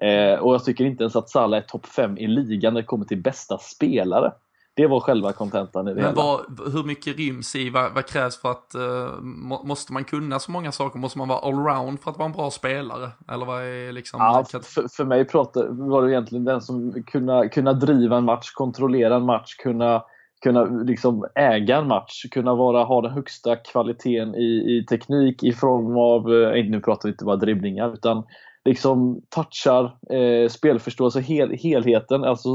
Eh, 0.03 0.39
och 0.39 0.55
jag 0.55 0.65
tycker 0.65 0.85
inte 0.85 1.03
ens 1.03 1.17
att 1.17 1.31
Salah 1.31 1.59
är 1.59 1.63
topp 1.63 1.87
5 1.87 2.19
i 2.19 2.27
ligan 2.27 2.75
när 2.75 2.81
det 2.81 2.87
kommer 2.87 3.05
till 3.05 3.23
bästa 3.23 3.59
spelare. 3.59 4.33
Det 4.75 4.87
var 4.87 5.01
själva 5.01 5.33
kontentan 5.33 5.89
i 5.89 5.95
det 5.95 6.03
Men 6.03 6.14
vad, 6.14 6.41
hur 6.73 6.85
mycket 6.85 7.16
ryms 7.16 7.57
i, 7.57 7.71
vad, 7.71 7.95
vad 7.95 8.07
krävs 8.07 8.41
för 8.41 8.51
att, 8.51 8.73
uh, 8.77 9.21
må, 9.21 9.62
måste 9.62 9.93
man 9.93 10.05
kunna 10.05 10.39
så 10.39 10.51
många 10.51 10.73
saker? 10.73 10.99
Måste 10.99 11.18
man 11.18 11.29
vara 11.29 11.39
allround 11.39 12.01
för 12.01 12.11
att 12.11 12.18
vara 12.18 12.27
en 12.27 12.33
bra 12.33 12.51
spelare? 12.51 13.11
Eller 13.33 13.47
vad 13.47 13.62
är 13.62 13.93
liksom? 13.93 14.21
Ja, 14.21 14.45
för, 14.45 14.97
för 14.97 15.05
mig 15.05 15.25
pratar, 15.25 15.89
var 15.89 16.03
det 16.03 16.12
egentligen 16.12 16.45
den 16.45 16.61
som 16.61 17.03
kunna, 17.07 17.49
kunna 17.49 17.73
driva 17.73 18.16
en 18.16 18.25
match, 18.25 18.51
kontrollera 18.51 19.16
en 19.16 19.27
match, 19.27 19.55
kunna 19.55 20.03
kunna 20.43 20.64
liksom 20.64 21.27
äga 21.35 21.77
en 21.77 21.87
match, 21.87 22.27
kunna 22.31 22.55
vara, 22.55 22.85
ha 22.85 23.03
den 23.03 23.12
högsta 23.12 23.57
kvaliteten 23.57 24.35
i, 24.35 24.79
i 24.79 24.87
teknik 24.89 25.43
i 25.43 25.53
form 25.53 25.97
av, 25.97 26.33
eh, 26.35 26.64
nu 26.64 26.81
pratar 26.81 27.09
vi 27.09 27.12
inte 27.12 27.25
bara 27.25 27.37
dribblingar, 27.37 27.93
utan 27.93 28.25
liksom 28.65 29.23
touchar, 29.29 29.85
eh, 30.15 30.49
spelförståelse, 30.49 31.21
hel, 31.21 31.51
helheten, 31.51 32.25
alltså 32.25 32.49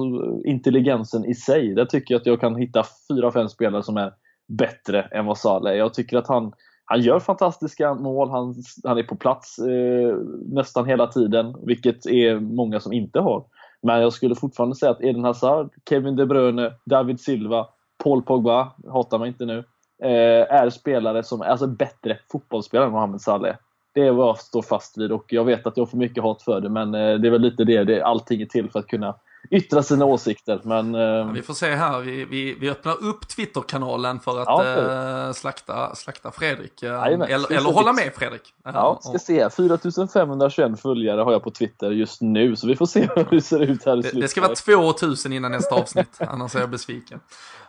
intelligensen 0.45 1.25
i 1.25 1.35
sig. 1.35 1.73
Där 1.73 1.85
tycker 1.85 2.13
jag 2.13 2.19
att 2.19 2.25
jag 2.25 2.39
kan 2.39 2.55
hitta 2.55 2.83
fyra, 3.09 3.31
fem 3.31 3.49
spelare 3.49 3.83
som 3.83 3.97
är 3.97 4.13
bättre 4.47 5.01
än 5.01 5.25
vad 5.25 5.37
Salah 5.37 5.73
är. 5.73 5.77
Jag 5.77 5.93
tycker 5.93 6.17
att 6.17 6.27
han, 6.27 6.53
han 6.85 7.01
gör 7.01 7.19
fantastiska 7.19 7.93
mål, 7.93 8.29
han, 8.29 8.55
han 8.83 8.97
är 8.97 9.03
på 9.03 9.15
plats 9.15 9.59
eh, 9.59 10.17
nästan 10.45 10.85
hela 10.85 11.07
tiden, 11.07 11.55
vilket 11.65 12.05
är 12.05 12.39
många 12.39 12.79
som 12.79 12.93
inte 12.93 13.19
har. 13.19 13.43
Men 13.81 14.01
jag 14.01 14.13
skulle 14.13 14.35
fortfarande 14.35 14.75
säga 14.75 14.91
att 14.91 15.03
Eden 15.03 15.23
Hazard, 15.23 15.69
Kevin 15.89 16.15
De 16.15 16.25
Bruyne, 16.25 16.71
David 16.85 17.19
Silva, 17.19 17.67
Paul 18.03 18.21
Pogba, 18.21 18.71
hatar 18.91 19.19
mig 19.19 19.27
inte 19.27 19.45
nu, 19.45 19.57
eh, 20.03 20.53
är 20.53 20.69
spelare 20.69 21.23
som 21.23 21.41
är 21.41 21.45
alltså 21.45 21.67
bättre 21.67 22.17
fotbollsspelare 22.31 22.87
än 22.87 22.93
Mohamed 22.93 23.21
Salah 23.21 23.55
det 23.95 24.01
är 24.01 24.11
vad 24.11 24.27
jag 24.27 24.39
står 24.39 24.61
fast 24.61 24.97
vid 24.97 25.11
och 25.11 25.25
jag 25.27 25.45
vet 25.45 25.67
att 25.67 25.77
jag 25.77 25.89
får 25.89 25.97
mycket 25.97 26.23
hat 26.23 26.41
för 26.41 26.61
det 26.61 26.69
men 26.69 26.95
eh, 26.95 27.15
det 27.15 27.27
är 27.27 27.31
väl 27.31 27.41
lite 27.41 27.63
det, 27.63 27.83
det 27.83 28.01
allting 28.01 28.41
är 28.41 28.45
till 28.45 28.69
för 28.71 28.79
att 28.79 28.87
kunna 28.87 29.15
yttra 29.51 29.83
sina 29.83 30.05
åsikter. 30.05 30.59
Men, 30.63 30.95
eh, 30.95 31.01
ja, 31.01 31.23
vi 31.23 31.41
får 31.41 31.53
se 31.53 31.75
här, 31.75 31.99
vi, 31.99 32.25
vi, 32.25 32.53
vi 32.59 32.69
öppnar 32.69 33.03
upp 33.03 33.27
Twitterkanalen 33.27 34.19
för 34.19 34.41
att 34.41 34.47
ja, 34.47 35.27
äh, 35.27 35.33
slakta, 35.33 35.95
slakta 35.95 36.31
Fredrik. 36.31 36.83
Jajamän, 36.83 37.27
eller 37.27 37.51
eller 37.51 37.71
hålla 37.71 37.93
med 37.93 38.13
Fredrik. 38.15 38.53
Ja, 38.63 38.99
ska 39.01 39.19
se. 39.19 39.49
4521 39.49 40.79
följare 40.79 41.21
har 41.21 41.31
jag 41.31 41.43
på 41.43 41.51
Twitter 41.51 41.91
just 41.91 42.21
nu, 42.21 42.55
så 42.55 42.67
vi 42.67 42.75
får 42.75 42.85
se 42.85 43.09
hur 43.15 43.25
det 43.29 43.41
ser 43.41 43.59
ut 43.59 43.85
här 43.85 43.97
i 43.97 44.03
slutet. 44.03 44.21
Det 44.21 44.27
ska 44.27 44.41
vara 44.41 44.55
2000 44.55 45.33
innan 45.33 45.51
nästa 45.51 45.75
avsnitt, 45.75 46.17
annars 46.19 46.55
är 46.55 46.59
jag 46.59 46.69
besviken. 46.69 47.19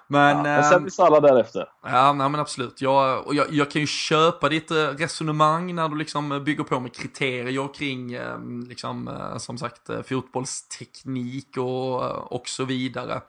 Men, 0.09 0.36
ja, 0.36 0.42
men 0.42 0.64
sen 0.64 0.82
blir 0.82 0.92
Salah 0.92 1.22
därefter. 1.22 1.68
Ja, 1.82 2.12
nej, 2.12 2.28
men 2.28 2.40
absolut. 2.40 2.80
Jag, 2.80 3.26
och 3.26 3.34
jag, 3.34 3.52
jag 3.52 3.70
kan 3.70 3.80
ju 3.80 3.86
köpa 3.86 4.48
ditt 4.48 4.70
eh, 4.70 4.76
resonemang 4.76 5.74
när 5.74 5.88
du 5.88 5.96
liksom 5.96 6.44
bygger 6.44 6.64
på 6.64 6.80
med 6.80 6.94
kriterier 6.94 7.74
kring, 7.74 8.12
eh, 8.12 8.38
liksom, 8.68 9.09
eh, 9.09 9.36
som 9.36 9.59
sagt, 9.59 9.90
fotbollsteknik 10.09 11.57
och, 11.57 12.32
och 12.32 12.48
så 12.48 12.64
vidare. 12.64 13.20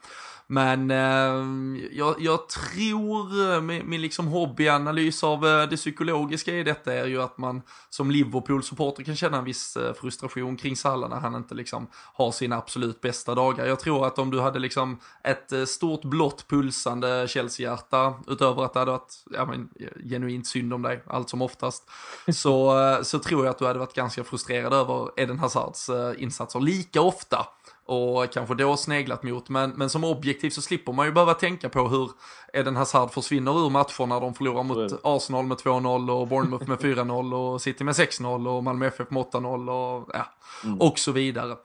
Men 0.50 0.91
eh, 0.91 1.88
jag, 1.91 2.16
jag, 2.20 2.50
tror, 2.50 3.54
eh, 3.54 3.62
min, 3.62 3.89
min 3.89 4.02
liksom 4.02 4.28
hobbyanalys 4.28 5.24
av 5.24 5.48
eh, 5.48 5.70
det 5.70 5.76
psykologiska 5.76 6.56
i 6.56 6.64
detta 6.64 6.93
är 6.93 7.06
ju 7.06 7.22
att 7.22 7.38
man 7.38 7.62
som 7.89 8.12
Liverpool-supporter 8.12 9.04
kan 9.04 9.16
känna 9.16 9.38
en 9.38 9.43
viss 9.43 9.78
eh, 9.78 9.93
frustration 9.93 10.58
kring 10.58 10.76
Salah 10.76 11.10
när 11.10 11.18
han 11.18 11.36
inte 11.36 11.56
liksom 11.56 11.88
har 11.93 12.32
sina 12.32 12.58
absolut 12.58 13.02
bästa 13.02 13.36
dagar. 13.36 13.66
Jag 13.66 13.80
tror 13.80 14.08
att 14.08 14.20
om 14.20 14.32
du 14.32 14.39
hade 14.39 14.60
liksom 14.60 15.00
ett 15.24 15.52
eh, 15.52 15.66
stort 15.66 16.04
blått 16.04 16.48
pulsande 16.48 17.28
Chelsea-hjärta, 17.28 18.14
utöver 18.28 18.64
att 18.64 18.74
det 18.74 18.80
hade 18.80 18.91
varit 18.91 19.24
ja, 19.32 19.45
men, 19.45 19.70
genuint 20.10 20.48
synd 20.48 20.74
om 20.74 20.82
dig, 20.82 21.04
allt 21.08 21.30
som 21.30 21.41
oftast, 21.41 21.89
så, 22.34 22.82
eh, 22.89 23.02
så 23.02 23.20
tror 23.20 23.45
jag 23.45 23.52
att 23.52 23.60
du 23.60 23.66
hade 23.66 23.80
varit 23.80 23.93
ganska 23.93 24.24
frustrerad 24.24 24.74
över 24.74 25.10
Eden 25.18 25.39
Hazards 25.39 25.89
insatser 26.18 26.60
lika 26.60 27.02
ofta 27.02 27.48
och 27.88 28.31
kanske 28.31 28.55
då 28.55 28.77
sneglat 28.77 29.23
mot. 29.23 29.49
Men, 29.49 29.69
men 29.69 29.89
som 29.89 30.03
objektiv 30.03 30.49
så 30.49 30.61
slipper 30.61 30.93
man 30.93 31.05
ju 31.05 31.11
behöva 31.11 31.33
tänka 31.33 31.69
på 31.69 31.88
hur 31.88 32.11
Eden 32.53 32.75
Hazard 32.75 33.11
försvinner 33.11 33.65
ur 33.65 33.69
matcher 33.69 34.05
när 34.05 34.21
de 34.21 34.33
förlorar 34.33 34.63
mot 34.63 34.99
Arsenal 35.03 35.45
med 35.45 35.57
2-0 35.57 36.11
och 36.11 36.27
Bournemouth 36.27 36.69
med 36.69 36.77
4-0 36.77 37.33
och 37.33 37.61
City 37.61 37.83
med 37.83 37.93
6-0 37.93 38.47
och 38.47 38.63
Malmö 38.63 38.88
FF 38.88 39.11
med 39.11 39.23
8-0 39.23 39.69
och, 39.69 40.09
ja, 40.13 40.25
mm. 40.63 40.81
och 40.81 40.99
så 40.99 41.11
vidare. 41.11 41.55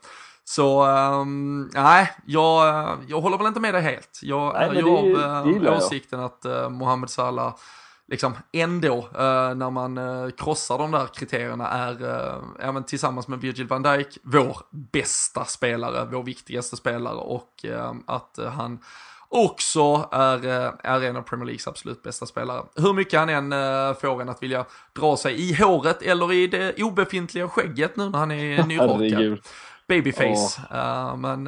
Så 0.45 0.85
um, 0.85 1.69
nej, 1.73 2.11
jag, 2.25 2.87
jag 3.07 3.21
håller 3.21 3.37
väl 3.37 3.47
inte 3.47 3.59
med 3.59 3.73
dig 3.73 3.81
helt. 3.81 4.19
Jag 4.21 4.61
är 4.61 4.73
ju 4.73 4.89
av 4.89 5.05
uh, 5.05 5.77
åsikten 5.77 6.19
att 6.19 6.45
uh, 6.45 6.69
Mohamed 6.69 7.09
Salah 7.09 7.53
liksom 8.07 8.33
ändå 8.51 8.97
uh, 8.97 9.55
när 9.55 9.69
man 9.69 9.97
uh, 9.97 10.29
krossar 10.29 10.77
de 10.77 10.91
där 10.91 11.07
kriterierna 11.07 11.67
är, 11.67 11.97
ja, 12.59 12.71
men 12.71 12.83
tillsammans 12.83 13.27
med 13.27 13.39
Virgil 13.39 13.67
van 13.67 13.83
Dijk, 13.83 14.17
vår 14.23 14.57
bästa 14.71 15.45
spelare, 15.45 16.05
vår 16.11 16.23
viktigaste 16.23 16.77
spelare 16.77 17.15
och 17.15 17.65
att 18.05 18.39
han 18.55 18.79
också 19.29 20.09
är, 20.11 20.45
är 20.83 21.01
en 21.03 21.17
av 21.17 21.21
Premier 21.21 21.45
Leagues 21.45 21.67
absolut 21.67 22.03
bästa 22.03 22.25
spelare. 22.25 22.63
Hur 22.75 22.93
mycket 22.93 23.19
han 23.19 23.29
än 23.29 23.95
får 23.95 24.21
en 24.21 24.29
att 24.29 24.43
vilja 24.43 24.65
dra 24.93 25.17
sig 25.17 25.49
i 25.49 25.53
håret 25.53 26.01
eller 26.01 26.33
i 26.33 26.47
det 26.47 26.83
obefintliga 26.83 27.49
skägget 27.49 27.95
nu 27.95 28.09
när 28.09 28.19
han 28.19 28.31
är 28.31 28.63
nyrakad. 28.67 29.39
Babyface. 29.87 30.61
Oh. 30.71 31.17
Men 31.17 31.47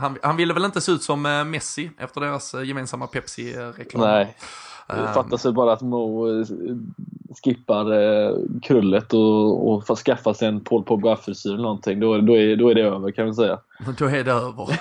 han, 0.00 0.18
han 0.22 0.36
ville 0.36 0.54
väl 0.54 0.64
inte 0.64 0.80
se 0.80 0.92
ut 0.92 1.02
som 1.02 1.22
Messi 1.22 1.90
efter 1.98 2.20
deras 2.20 2.54
gemensamma 2.54 3.06
Pepsi-reklam. 3.06 4.02
Nej. 4.02 4.36
Det 4.94 5.06
ehm. 5.06 5.14
fattas 5.14 5.44
väl 5.44 5.52
bara 5.52 5.72
att 5.72 5.82
Mo 5.82 6.28
eh, 6.40 6.46
skippar 7.44 7.92
eh, 7.92 8.36
krullet 8.62 9.14
och, 9.14 9.72
och 9.72 9.86
får 9.86 9.96
skaffa 9.96 10.34
sig 10.34 10.48
en 10.48 10.60
Paul 10.60 10.84
Pogba-frisyr 10.84 11.50
eller 11.50 11.62
någonting. 11.62 12.00
Då, 12.00 12.18
då, 12.18 12.36
är, 12.36 12.56
då 12.56 12.70
är 12.70 12.74
det 12.74 12.82
över 12.82 13.10
kan 13.10 13.26
vi 13.26 13.34
säga. 13.34 13.58
Då 13.98 14.06
är 14.06 14.24
det 14.24 14.32
över. 14.32 14.80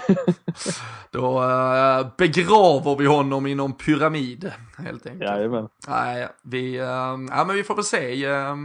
då 1.11 1.43
äh, 1.43 2.07
begraver 2.17 2.95
vi 2.95 3.05
honom 3.05 3.47
i 3.47 3.55
någon 3.55 3.73
pyramid 3.73 4.51
helt 4.77 5.05
enkelt. 5.05 5.31
Jajamän. 5.31 5.67
Nej, 5.87 6.27
vi, 6.41 6.77
äh, 6.77 6.85
ja, 6.85 7.43
men 7.47 7.55
vi 7.55 7.63
får 7.63 7.75
väl 7.75 7.83
se. 7.83 8.13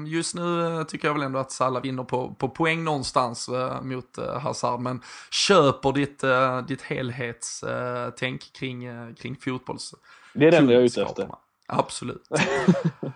Just 0.07 0.35
nu 0.35 0.85
tycker 0.89 1.09
jag 1.09 1.15
väl 1.15 1.23
ändå 1.23 1.39
att 1.39 1.53
Salah 1.53 1.83
vinner 1.83 2.05
på, 2.05 2.35
på 2.39 2.49
poäng 2.49 2.85
någonstans 2.85 3.49
äh, 3.49 3.83
mot 3.83 4.19
Hazard. 4.43 4.81
Men 4.81 5.01
köper 5.31 5.93
ditt, 5.93 6.25
ditt 6.69 6.83
helhetstänk 6.83 8.53
kring, 8.53 8.89
kring 9.15 9.37
fotbolls 9.37 9.95
det 10.35 10.47
är 10.47 10.51
det 10.51 10.57
enda 10.57 10.73
jag 10.73 10.83
är 10.83 10.87
ute 10.87 11.03
efter. 11.03 11.29
Absolut. 11.67 12.29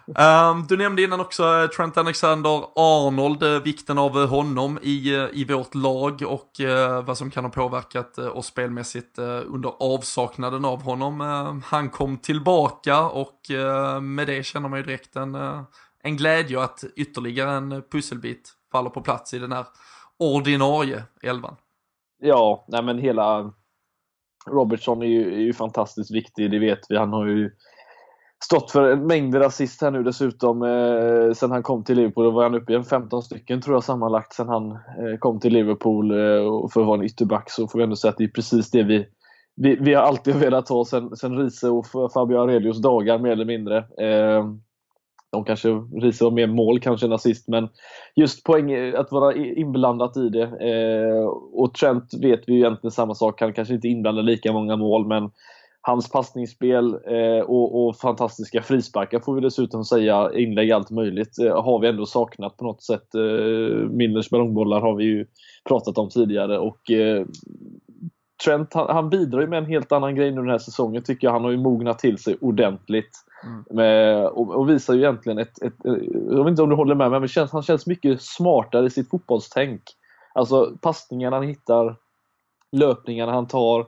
um, 0.07 0.67
du 0.69 0.77
nämnde 0.77 1.03
innan 1.03 1.21
också 1.21 1.45
eh, 1.45 1.67
Trent 1.67 1.97
Alexander-Arnold, 1.97 3.43
eh, 3.43 3.63
vikten 3.63 3.99
av 3.99 4.19
eh, 4.19 4.29
honom 4.29 4.79
i, 4.83 5.29
i 5.33 5.45
vårt 5.45 5.75
lag 5.75 6.23
och 6.23 6.51
uh, 6.61 7.03
vad 7.03 7.19
som 7.19 7.31
kan 7.31 7.45
ha 7.45 7.51
påverkat 7.51 8.19
uh, 8.19 8.37
oss 8.37 8.47
spelmässigt 8.47 9.19
uh, 9.19 9.43
under 9.47 9.73
avsaknaden 9.81 10.65
av 10.65 10.83
honom. 10.83 11.21
han 11.65 11.91
kom 11.91 12.17
tillbaka 12.17 13.03
och 13.03 13.41
med 14.03 14.27
det 14.27 14.47
känner 14.47 14.69
man 14.69 14.79
ju 14.79 14.85
direkt 14.85 15.17
en, 15.17 15.35
en 16.03 16.17
glädje 16.17 16.63
att 16.63 16.85
ytterligare 16.97 17.51
en 17.51 17.83
pusselbit 17.91 18.53
faller 18.73 18.91
på 18.91 19.01
plats 19.01 19.35
i 19.35 19.39
den 19.39 19.53
här 19.53 19.67
ordinarie 20.19 21.03
elvan. 21.23 21.57
Ja, 22.21 22.65
nej 22.69 22.83
men 22.83 22.99
hela 22.99 23.53
Robertson 24.49 25.03
är 25.03 25.07
ju, 25.07 25.35
är 25.35 25.41
ju 25.41 25.53
fantastiskt 25.53 26.15
viktig, 26.15 26.51
det 26.51 26.59
vet 26.59 26.81
vi. 26.89 26.97
Han 26.97 27.13
har 27.13 27.27
ju 27.27 27.51
stått 28.45 28.71
för 28.71 28.97
mängder 28.97 29.41
assist 29.41 29.83
här 29.83 29.91
nu 29.91 30.03
dessutom. 30.03 30.63
Eh, 30.63 31.33
sen 31.35 31.51
han 31.51 31.63
kom 31.63 31.85
till 31.85 31.97
Liverpool 31.97 32.25
då 32.25 32.31
var 32.31 32.43
han 32.43 32.55
uppe 32.55 32.73
i 32.73 32.77
en 32.77 32.85
15 32.85 33.23
stycken 33.23 33.61
tror 33.61 33.77
jag 33.77 33.85
sammanlagt 33.85 34.33
sen 34.33 34.49
han 34.49 34.71
eh, 34.71 35.19
kom 35.19 35.41
till 35.41 35.53
Liverpool. 35.53 36.11
Eh, 36.11 36.47
och 36.47 36.73
för 36.73 36.81
att 36.81 36.87
vara 36.87 36.99
en 36.99 37.05
ytterback 37.05 37.51
så 37.51 37.69
får 37.69 37.79
vi 37.79 37.83
ändå 37.83 37.97
säga 37.97 38.11
att 38.11 38.19
det 38.19 38.25
är 38.25 38.29
precis 38.29 38.71
det 38.71 38.83
vi, 38.83 39.07
vi, 39.57 39.77
vi 39.81 39.95
har 39.95 40.03
alltid 40.03 40.35
velat 40.35 40.69
ha 40.69 40.85
sen, 40.85 41.17
sen 41.17 41.39
Riese 41.39 41.65
och 41.65 41.87
Fabio 42.13 42.37
Aurelius 42.39 42.83
dagar 42.83 43.19
mer 43.19 43.31
eller 43.31 43.45
mindre. 43.45 43.77
Eh, 43.79 44.47
de 45.31 45.45
kanske, 45.45 45.69
risar 46.03 46.31
mer 46.31 46.47
mål 46.47 46.81
kanske 46.81 47.07
än 47.07 47.13
assist, 47.13 47.49
men 47.49 47.69
just 48.17 48.45
poäng, 48.45 48.95
att 48.95 49.13
vara 49.13 49.35
inblandat 49.35 50.17
i 50.17 50.29
det. 50.29 50.43
Eh, 50.43 51.27
och 51.53 51.75
Trent 51.75 52.15
vet 52.23 52.41
vi 52.47 52.53
ju 52.53 52.59
egentligen 52.59 52.93
samma 52.93 53.15
sak, 53.15 53.41
han 53.41 53.53
kanske 53.53 53.75
inte 53.75 53.89
inblandar 53.89 54.23
lika 54.23 54.53
många 54.53 54.77
mål, 54.77 55.07
men 55.07 55.31
hans 55.81 56.11
passningsspel 56.11 56.95
eh, 56.95 57.41
och, 57.41 57.87
och, 57.87 57.97
fantastiska 57.97 58.63
frisparkar 58.63 59.21
får 59.21 59.35
vi 59.35 59.41
dessutom 59.41 59.85
säga, 59.85 60.31
inlägg 60.35 60.73
allt 60.73 60.91
möjligt, 60.91 61.39
eh, 61.39 61.63
har 61.63 61.79
vi 61.79 61.89
ändå 61.89 62.07
saknat 62.07 62.57
på 62.57 62.65
något 62.65 62.83
sätt. 62.83 63.15
Eh, 63.15 63.89
Millers 63.91 64.31
ballongbollar 64.31 64.81
har 64.81 64.95
vi 64.95 65.05
ju 65.05 65.27
pratat 65.69 65.99
om 65.99 66.09
tidigare 66.09 66.59
och 66.59 66.91
eh, 66.91 67.27
Trent 68.45 68.75
han, 68.75 68.87
han, 68.89 69.11
bidrar 69.11 69.41
ju 69.41 69.47
med 69.47 69.59
en 69.59 69.67
helt 69.67 69.93
annan 69.93 70.15
grej 70.15 70.31
nu 70.31 70.41
den 70.41 70.51
här 70.51 70.59
säsongen 70.59 71.03
tycker 71.03 71.27
jag. 71.27 71.33
Han 71.33 71.45
har 71.45 71.51
ju 71.51 71.57
mognat 71.57 71.99
till 71.99 72.19
sig 72.19 72.37
ordentligt. 72.41 73.11
Mm. 73.45 73.65
Med, 73.71 74.27
och, 74.27 74.55
och, 74.55 74.69
visar 74.69 74.95
ju 74.95 75.01
egentligen 75.01 75.39
ett, 75.39 75.63
ett, 75.63 75.85
ett, 75.85 76.03
Jag 76.31 76.45
vet 76.45 76.51
inte 76.51 76.63
om 76.63 76.69
du 76.69 76.77
håller 76.77 76.95
med 76.95 77.11
mig, 77.11 77.21
men 77.21 77.29
känns, 77.29 77.53
han 77.53 77.63
känns 77.63 77.87
mycket 77.87 78.23
smartare 78.23 78.87
i 78.87 78.91
sitt 78.91 79.11
fotbollstänk. 79.11 79.83
Alltså 80.35 80.77
passningarna 80.81 81.37
han 81.37 81.47
hittar, 81.47 81.97
löpningarna 82.73 83.33
han 83.33 83.47
tar. 83.47 83.87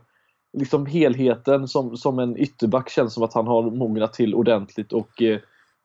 Liksom 0.53 0.87
helheten 0.87 1.69
som, 1.69 1.97
som 1.97 2.19
en 2.19 2.37
ytterback 2.37 2.91
känns 2.91 3.15
som 3.15 3.23
att 3.23 3.35
han 3.35 3.47
har 3.47 3.63
mognat 3.63 4.13
till 4.13 4.35
ordentligt. 4.35 4.93
och 4.93 5.23
eh, 5.23 5.39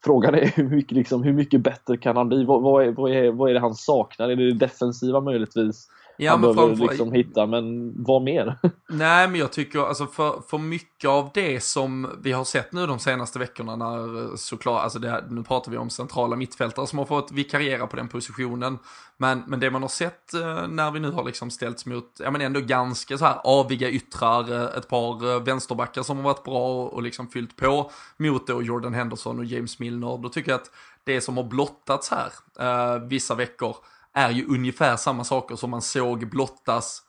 Frågan 0.05 0.35
är 0.35 0.45
hur 0.45 0.69
mycket, 0.69 0.91
liksom, 0.91 1.23
hur 1.23 1.33
mycket 1.33 1.61
bättre 1.61 1.97
kan 1.97 2.17
han 2.17 2.27
bli? 2.27 2.43
Vad, 2.45 2.61
vad, 2.61 2.85
är, 2.85 2.91
vad, 2.91 3.11
är, 3.11 3.31
vad 3.31 3.49
är 3.49 3.53
det 3.53 3.59
han 3.59 3.75
saknar? 3.75 4.29
Är 4.29 4.35
det 4.35 4.51
det 4.51 4.57
defensiva 4.57 5.21
möjligtvis? 5.21 5.87
Ja, 6.17 6.31
han 6.31 6.41
behöver 6.41 6.61
framför... 6.61 6.87
liksom 6.87 7.11
hitta, 7.11 7.45
men 7.45 7.93
vad 8.03 8.21
mer? 8.21 8.57
Nej, 8.89 9.27
men 9.27 9.39
jag 9.39 9.51
tycker 9.51 9.79
alltså 9.79 10.07
för, 10.07 10.41
för 10.49 10.57
mycket 10.57 11.09
av 11.09 11.29
det 11.33 11.63
som 11.63 12.09
vi 12.21 12.31
har 12.31 12.43
sett 12.43 12.73
nu 12.73 12.87
de 12.87 12.99
senaste 12.99 13.39
veckorna 13.39 13.75
när 13.75 14.35
såklart, 14.37 14.83
alltså 14.83 14.99
det, 14.99 15.23
nu 15.29 15.43
pratar 15.43 15.71
vi 15.71 15.77
om 15.77 15.89
centrala 15.89 16.35
mittfältare 16.35 16.87
som 16.87 16.99
har 16.99 17.05
fått 17.05 17.31
vikariera 17.31 17.87
på 17.87 17.95
den 17.95 18.07
positionen. 18.07 18.79
Men, 19.17 19.43
men 19.47 19.59
det 19.59 19.71
man 19.71 19.81
har 19.81 19.89
sett 19.89 20.33
eh, 20.33 20.67
när 20.67 20.91
vi 20.91 20.99
nu 20.99 21.11
har 21.11 21.23
liksom 21.23 21.51
ställts 21.51 21.85
mot, 21.85 22.19
ja 22.19 22.31
men 22.31 22.41
ändå 22.41 22.59
ganska 22.59 23.17
så 23.17 23.25
här 23.25 23.41
aviga 23.43 23.89
yttrar, 23.89 24.51
eh, 24.53 24.77
ett 24.77 24.87
par 24.87 25.31
eh, 25.31 25.43
vänsterbackar 25.43 26.03
som 26.03 26.17
har 26.17 26.23
varit 26.23 26.43
bra 26.43 26.83
och, 26.83 26.93
och 26.93 27.03
liksom 27.03 27.27
fyllt 27.27 27.55
på 27.55 27.91
mot 28.17 28.47
då 28.47 28.61
Jordan 28.61 28.93
Henderson 28.93 29.39
och 29.39 29.45
James 29.45 29.79
Milner, 29.79 30.17
då 30.17 30.29
tycker 30.29 30.51
jag 30.51 30.61
att 30.61 30.71
det 31.03 31.21
som 31.21 31.37
har 31.37 31.43
blottats 31.43 32.11
här 32.11 32.31
eh, 32.59 33.01
vissa 33.01 33.35
veckor 33.35 33.75
är 34.15 34.29
ju 34.29 34.45
ungefär 34.45 34.97
samma 34.97 35.23
saker 35.23 35.55
som 35.55 35.69
man 35.69 35.81
såg 35.81 36.29
blottas 36.29 37.01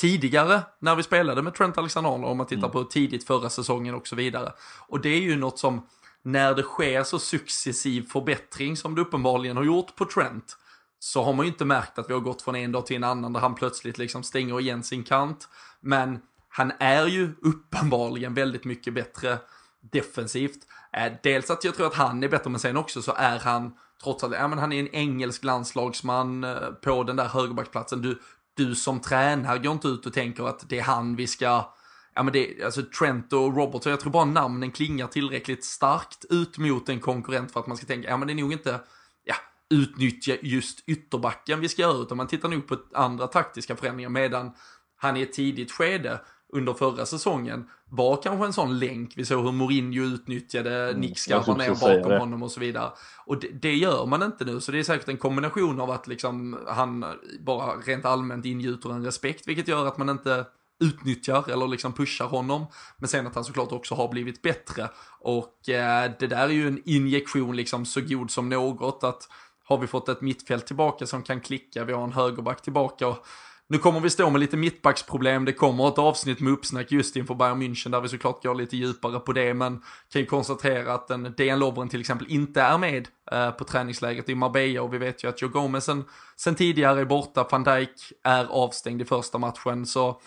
tidigare 0.00 0.62
när 0.78 0.96
vi 0.96 1.02
spelade 1.02 1.42
med 1.42 1.54
Trent 1.54 1.78
Alexander-Arnold 1.78 2.30
om 2.30 2.36
man 2.36 2.46
tittar 2.46 2.62
mm. 2.62 2.70
på 2.70 2.84
tidigt 2.84 3.26
förra 3.26 3.50
säsongen 3.50 3.94
och 3.94 4.06
så 4.06 4.16
vidare. 4.16 4.52
Och 4.88 5.00
det 5.00 5.08
är 5.08 5.20
ju 5.20 5.36
något 5.36 5.58
som 5.58 5.86
när 6.22 6.54
det 6.54 6.62
sker 6.62 7.02
så 7.02 7.18
successiv 7.18 8.02
förbättring 8.12 8.76
som 8.76 8.94
det 8.94 9.00
uppenbarligen 9.00 9.56
har 9.56 9.64
gjort 9.64 9.96
på 9.96 10.04
Trent 10.04 10.56
så 10.98 11.22
har 11.22 11.32
man 11.32 11.46
ju 11.46 11.52
inte 11.52 11.64
märkt 11.64 11.98
att 11.98 12.10
vi 12.10 12.14
har 12.14 12.20
gått 12.20 12.42
från 12.42 12.56
en 12.56 12.72
dag 12.72 12.86
till 12.86 12.96
en 12.96 13.04
annan 13.04 13.32
där 13.32 13.40
han 13.40 13.54
plötsligt 13.54 13.98
liksom 13.98 14.22
stänger 14.22 14.60
igen 14.60 14.82
sin 14.82 15.04
kant. 15.04 15.48
Men 15.80 16.20
han 16.48 16.72
är 16.78 17.06
ju 17.06 17.34
uppenbarligen 17.42 18.34
väldigt 18.34 18.64
mycket 18.64 18.94
bättre 18.94 19.38
defensivt. 19.80 20.58
Eh, 20.92 21.12
dels 21.22 21.50
att 21.50 21.64
jag 21.64 21.74
tror 21.74 21.86
att 21.86 21.94
han 21.94 22.22
är 22.22 22.28
bättre, 22.28 22.50
men 22.50 22.60
sen 22.60 22.76
också 22.76 23.02
så 23.02 23.12
är 23.16 23.38
han 23.38 23.76
trots 24.04 24.24
att 24.24 24.32
ja, 24.32 24.48
men 24.48 24.58
han 24.58 24.72
är 24.72 24.80
en 24.80 24.94
engelsk 24.94 25.44
landslagsman 25.44 26.44
eh, 26.44 26.70
på 26.84 27.02
den 27.02 27.16
där 27.16 27.28
högerbacksplatsen. 27.28 28.02
Du, 28.02 28.18
du 28.56 28.74
som 28.74 29.00
tränare 29.00 29.58
går 29.58 29.72
inte 29.72 29.88
ut 29.88 30.06
och 30.06 30.12
tänker 30.12 30.44
att 30.44 30.68
det 30.68 30.78
är 30.78 30.82
han 30.82 31.16
vi 31.16 31.26
ska 31.26 31.72
Ja 32.14 32.22
men 32.22 32.32
det, 32.32 32.64
alltså 32.64 32.82
Trent 32.82 33.32
och 33.32 33.56
Robertson, 33.56 33.90
jag 33.90 34.00
tror 34.00 34.12
bara 34.12 34.24
namnen 34.24 34.70
klingar 34.70 35.06
tillräckligt 35.06 35.64
starkt 35.64 36.24
ut 36.30 36.58
mot 36.58 36.88
en 36.88 37.00
konkurrent 37.00 37.52
för 37.52 37.60
att 37.60 37.66
man 37.66 37.76
ska 37.76 37.86
tänka, 37.86 38.08
ja 38.08 38.16
men 38.16 38.28
det 38.28 38.32
är 38.32 38.34
nog 38.34 38.52
inte, 38.52 38.80
ja, 39.24 39.34
utnyttja 39.70 40.36
just 40.42 40.88
ytterbacken 40.88 41.60
vi 41.60 41.68
ska 41.68 41.82
göra, 41.82 42.02
utan 42.02 42.16
man 42.16 42.26
tittar 42.26 42.48
nog 42.48 42.66
på 42.66 42.76
andra 42.92 43.26
taktiska 43.26 43.76
förändringar 43.76 44.10
medan 44.10 44.52
han 44.96 45.16
i 45.16 45.22
ett 45.22 45.32
tidigt 45.32 45.72
skede 45.72 46.20
under 46.52 46.74
förra 46.74 47.06
säsongen 47.06 47.68
var 47.88 48.22
kanske 48.22 48.46
en 48.46 48.52
sån 48.52 48.78
länk. 48.78 49.12
Vi 49.16 49.24
såg 49.24 49.44
hur 49.44 49.52
Mourinho 49.52 50.02
utnyttjade 50.02 50.88
mm, 50.88 51.00
Nick 51.00 51.28
ner 51.28 51.80
bakom 51.80 52.18
honom 52.18 52.42
och 52.42 52.50
så 52.50 52.60
vidare. 52.60 52.90
Och 53.26 53.40
det, 53.40 53.48
det, 53.48 53.74
gör 53.74 54.06
man 54.06 54.22
inte 54.22 54.44
nu, 54.44 54.60
så 54.60 54.72
det 54.72 54.78
är 54.78 54.82
säkert 54.82 55.08
en 55.08 55.16
kombination 55.16 55.80
av 55.80 55.90
att 55.90 56.06
liksom 56.06 56.58
han 56.68 57.04
bara 57.40 57.72
rent 57.76 58.04
allmänt 58.04 58.44
ingjuter 58.44 58.90
en 58.92 59.04
respekt, 59.04 59.48
vilket 59.48 59.68
gör 59.68 59.86
att 59.86 59.98
man 59.98 60.08
inte 60.08 60.44
utnyttjar 60.80 61.50
eller 61.50 61.68
liksom 61.68 61.92
pushar 61.92 62.26
honom. 62.26 62.66
Men 62.98 63.08
sen 63.08 63.26
att 63.26 63.34
han 63.34 63.44
såklart 63.44 63.72
också 63.72 63.94
har 63.94 64.08
blivit 64.08 64.42
bättre. 64.42 64.88
Och 65.20 65.68
eh, 65.68 66.10
det 66.18 66.26
där 66.26 66.44
är 66.44 66.48
ju 66.48 66.68
en 66.68 66.82
injektion 66.84 67.56
liksom 67.56 67.86
så 67.86 68.00
god 68.00 68.30
som 68.30 68.48
något 68.48 69.04
att 69.04 69.28
har 69.64 69.78
vi 69.78 69.86
fått 69.86 70.08
ett 70.08 70.20
mittfält 70.20 70.66
tillbaka 70.66 71.06
som 71.06 71.22
kan 71.22 71.40
klicka, 71.40 71.84
vi 71.84 71.92
har 71.92 72.04
en 72.04 72.12
högerback 72.12 72.62
tillbaka 72.62 73.08
och 73.08 73.26
nu 73.72 73.78
kommer 73.78 74.00
vi 74.00 74.10
stå 74.10 74.30
med 74.30 74.40
lite 74.40 74.56
mittbacksproblem, 74.56 75.44
det 75.44 75.52
kommer 75.52 75.88
ett 75.88 75.98
avsnitt 75.98 76.40
med 76.40 76.52
uppsnack 76.52 76.92
just 76.92 77.16
inför 77.16 77.34
Bayern 77.34 77.62
München 77.62 77.90
där 77.90 78.00
vi 78.00 78.08
såklart 78.08 78.42
går 78.42 78.54
lite 78.54 78.76
djupare 78.76 79.20
på 79.20 79.32
det, 79.32 79.54
men 79.54 79.82
kan 80.12 80.20
ju 80.20 80.26
konstatera 80.26 80.94
att 80.94 81.10
en 81.10 81.34
DN 81.36 81.58
Lovren 81.58 81.88
till 81.88 82.00
exempel 82.00 82.26
inte 82.30 82.62
är 82.62 82.78
med 82.78 83.08
eh, 83.32 83.50
på 83.50 83.64
träningsläget 83.64 84.28
i 84.28 84.34
Marbella. 84.34 84.82
Och 84.82 84.94
vi 84.94 84.98
vet 84.98 85.24
ju 85.24 85.28
att 85.28 85.42
Joe 85.42 85.48
Gomez 85.48 85.84
sen, 85.84 86.04
sen 86.36 86.54
tidigare 86.54 87.00
är 87.00 87.04
borta, 87.04 87.48
van 87.50 87.64
Dijk 87.64 88.12
är 88.24 88.44
avstängd 88.44 89.02
i 89.02 89.04
första 89.04 89.38
matchen, 89.38 89.86
så 89.86 90.20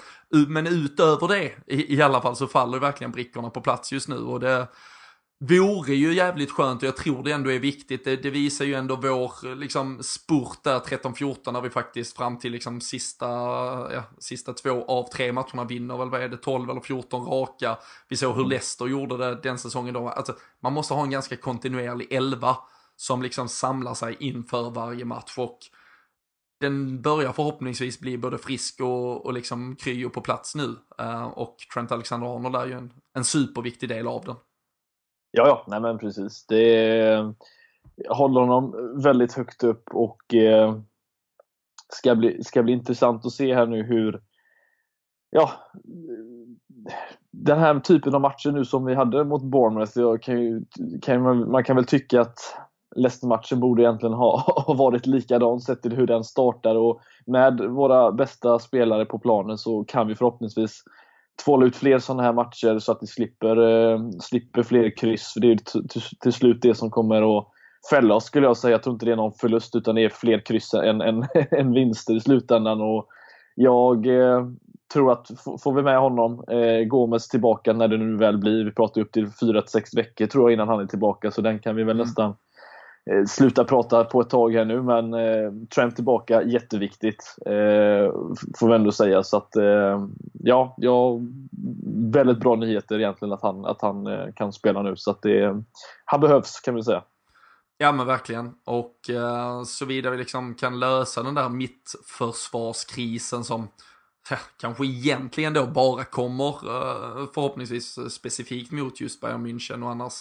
men 0.47 0.67
utöver 0.67 1.27
det 1.27 1.51
i, 1.67 1.95
i 1.95 2.01
alla 2.01 2.21
fall 2.21 2.35
så 2.35 2.47
faller 2.47 2.79
verkligen 2.79 3.11
brickorna 3.11 3.49
på 3.49 3.61
plats 3.61 3.91
just 3.91 4.07
nu. 4.07 4.17
Och 4.17 4.39
det 4.39 4.67
vore 5.49 5.93
ju 5.93 6.13
jävligt 6.13 6.51
skönt 6.51 6.81
och 6.81 6.87
jag 6.87 6.97
tror 6.97 7.23
det 7.23 7.31
ändå 7.31 7.51
är 7.51 7.59
viktigt. 7.59 8.03
Det, 8.03 8.15
det 8.15 8.29
visar 8.29 8.65
ju 8.65 8.73
ändå 8.73 8.95
vår 8.95 9.55
liksom, 9.55 10.03
spurt 10.03 10.63
där 10.63 10.79
13-14 10.79 11.51
när 11.51 11.61
vi 11.61 11.69
faktiskt 11.69 12.17
fram 12.17 12.37
till 12.39 12.51
liksom, 12.51 12.81
sista, 12.81 13.25
ja, 13.93 14.03
sista 14.19 14.53
två 14.53 14.85
av 14.85 15.09
tre 15.09 15.31
matcherna 15.31 15.63
vinner 15.63 15.97
väl, 15.97 16.09
vad 16.09 16.21
är 16.21 16.29
det, 16.29 16.37
12 16.37 16.69
eller 16.69 16.81
14 16.81 17.25
raka. 17.25 17.77
Vi 18.09 18.17
såg 18.17 18.29
hur 18.29 18.41
mm. 18.41 18.49
Leicester 18.49 18.87
gjorde 18.87 19.17
det 19.17 19.35
den 19.35 19.57
säsongen 19.57 19.93
då. 19.93 20.09
Alltså, 20.09 20.35
man 20.61 20.73
måste 20.73 20.93
ha 20.93 21.03
en 21.03 21.09
ganska 21.09 21.37
kontinuerlig 21.37 22.13
elva 22.13 22.57
som 22.95 23.21
liksom 23.21 23.49
samlar 23.49 23.93
sig 23.93 24.15
inför 24.19 24.69
varje 24.69 25.05
match 25.05 25.37
och 25.37 25.59
den 26.59 27.01
börjar 27.01 27.33
förhoppningsvis 27.33 27.99
bli 27.99 28.17
både 28.17 28.37
frisk 28.37 28.81
och, 28.81 29.25
och 29.25 29.33
liksom 29.33 29.75
kryo 29.75 30.09
på 30.09 30.21
plats 30.21 30.55
nu. 30.55 30.75
Uh, 31.01 31.23
och 31.23 31.57
Trent 31.73 31.91
Alexander-Arnold 31.91 32.55
är 32.55 32.65
ju 32.65 32.73
en, 32.73 32.93
en 33.13 33.23
superviktig 33.23 33.89
del 33.89 34.07
av 34.07 34.25
den. 34.25 34.35
Ja, 35.37 35.47
ja, 35.47 35.63
nej 35.67 35.79
men 35.81 35.97
precis. 35.97 36.45
Det 36.45 36.65
jag 37.95 38.15
håller 38.15 38.41
honom 38.41 38.75
väldigt 39.03 39.33
högt 39.33 39.63
upp 39.63 39.83
och 39.91 40.33
eh, 40.33 40.75
ska, 41.93 42.15
bli, 42.15 42.43
ska 42.43 42.63
bli 42.63 42.73
intressant 42.73 43.25
att 43.25 43.31
se 43.31 43.55
här 43.55 43.65
nu 43.65 43.83
hur 43.83 44.21
ja, 45.29 45.51
den 47.31 47.59
här 47.59 47.79
typen 47.79 48.15
av 48.15 48.21
matcher 48.21 48.51
nu 48.51 48.65
som 48.65 48.85
vi 48.85 48.95
hade 48.95 49.23
mot 49.23 49.43
Bournemouth, 49.43 49.91
jag 49.95 50.21
kan 50.21 50.41
ju, 50.41 50.65
kan 51.01 51.21
man, 51.51 51.63
kan 51.63 51.75
väl 51.75 51.85
tycka 51.85 52.21
att 52.21 52.37
Leicester-matchen 52.95 53.59
borde 53.59 53.83
egentligen 53.83 54.13
ha, 54.13 54.63
ha 54.67 54.73
varit 54.73 55.05
likadan 55.05 55.59
sett 55.59 55.81
till 55.81 55.95
hur 55.95 56.07
den 56.07 56.23
startar 56.23 56.75
och 56.75 57.01
med 57.25 57.59
våra 57.59 58.11
bästa 58.11 58.59
spelare 58.59 59.05
på 59.05 59.19
planen 59.19 59.57
så 59.57 59.83
kan 59.83 60.07
vi 60.07 60.15
förhoppningsvis 60.15 60.83
tvåla 61.43 61.65
ut 61.65 61.75
fler 61.75 61.99
sådana 61.99 62.23
här 62.23 62.33
matcher 62.33 62.79
så 62.79 62.91
att 62.91 62.97
vi 63.01 63.07
slipper, 63.07 63.57
eh, 63.57 63.99
slipper 64.21 64.63
fler 64.63 64.97
kryss. 64.97 65.33
Det 65.35 65.51
är 65.51 65.55
till, 65.55 66.01
till, 66.19 66.33
slut 66.33 66.61
det 66.61 66.75
som 66.75 66.91
kommer 66.91 67.37
att 67.37 67.47
fälla 67.89 68.15
oss 68.15 68.25
skulle 68.25 68.47
jag 68.47 68.57
säga. 68.57 68.71
Jag 68.71 68.83
tror 68.83 68.93
inte 68.93 69.05
det 69.05 69.11
är 69.11 69.15
någon 69.15 69.33
förlust 69.33 69.75
utan 69.75 69.95
det 69.95 70.03
är 70.03 70.09
fler 70.09 70.45
kryss 70.45 70.73
än, 70.73 71.01
än, 71.01 71.25
än 71.51 71.73
vinster 71.73 72.15
i 72.15 72.19
slutändan. 72.19 72.81
Och 72.81 73.07
jag 73.55 74.07
eh, 74.07 74.45
tror 74.93 75.11
att 75.11 75.27
får 75.63 75.73
vi 75.73 75.81
med 75.81 75.99
honom, 75.99 76.43
eh, 76.47 76.87
Gomes 76.87 77.27
tillbaka 77.27 77.73
när 77.73 77.87
det 77.87 77.97
nu 77.97 78.17
väl 78.17 78.37
blir, 78.37 78.65
vi 78.65 78.71
pratar 78.71 79.01
upp 79.01 79.11
till 79.11 79.27
4-6 79.27 79.95
veckor 79.95 80.27
tror 80.27 80.43
jag 80.43 80.53
innan 80.53 80.67
han 80.67 80.79
är 80.79 80.85
tillbaka, 80.85 81.31
så 81.31 81.41
den 81.41 81.59
kan 81.59 81.75
vi 81.75 81.83
väl 81.83 81.95
mm. 81.95 82.07
nästan 82.07 82.35
Eh, 83.11 83.25
sluta 83.25 83.63
prata 83.63 84.03
på 84.03 84.21
ett 84.21 84.29
tag 84.29 84.53
här 84.53 84.65
nu, 84.65 84.81
men 84.81 85.13
eh, 85.13 85.51
Trent 85.75 85.95
tillbaka, 85.95 86.43
jätteviktigt. 86.43 87.35
Eh, 87.45 88.13
får 88.59 88.67
vi 88.67 88.75
ändå 88.75 88.91
säga. 88.91 89.23
Så 89.23 89.37
att, 89.37 89.55
eh, 89.55 90.07
ja, 90.33 90.75
ja, 90.77 91.19
väldigt 92.13 92.39
bra 92.39 92.55
nyheter 92.55 92.99
egentligen 92.99 93.33
att 93.33 93.41
han, 93.41 93.65
att 93.65 93.81
han 93.81 94.07
eh, 94.07 94.33
kan 94.35 94.53
spela 94.53 94.81
nu. 94.81 94.95
Så 94.95 95.11
att 95.11 95.21
det, 95.21 95.63
han 96.05 96.21
behövs 96.21 96.59
kan 96.59 96.75
vi 96.75 96.83
säga. 96.83 97.03
Ja 97.77 97.91
men 97.91 98.07
verkligen. 98.07 98.53
Och 98.65 99.09
eh, 99.09 99.63
såvida 99.63 100.09
vi 100.09 100.17
liksom 100.17 100.55
kan 100.55 100.79
lösa 100.79 101.23
den 101.23 101.35
där 101.35 101.49
mittförsvarskrisen 101.49 103.43
som 103.43 103.67
kanske 104.61 104.85
egentligen 104.85 105.53
då 105.53 105.65
bara 105.65 106.03
kommer 106.03 106.49
eh, 106.49 107.27
förhoppningsvis 107.33 107.99
specifikt 108.13 108.71
mot 108.71 109.01
just 109.01 109.21
Bayern 109.21 109.47
München 109.47 109.83
och 109.83 109.89
annars 109.89 110.13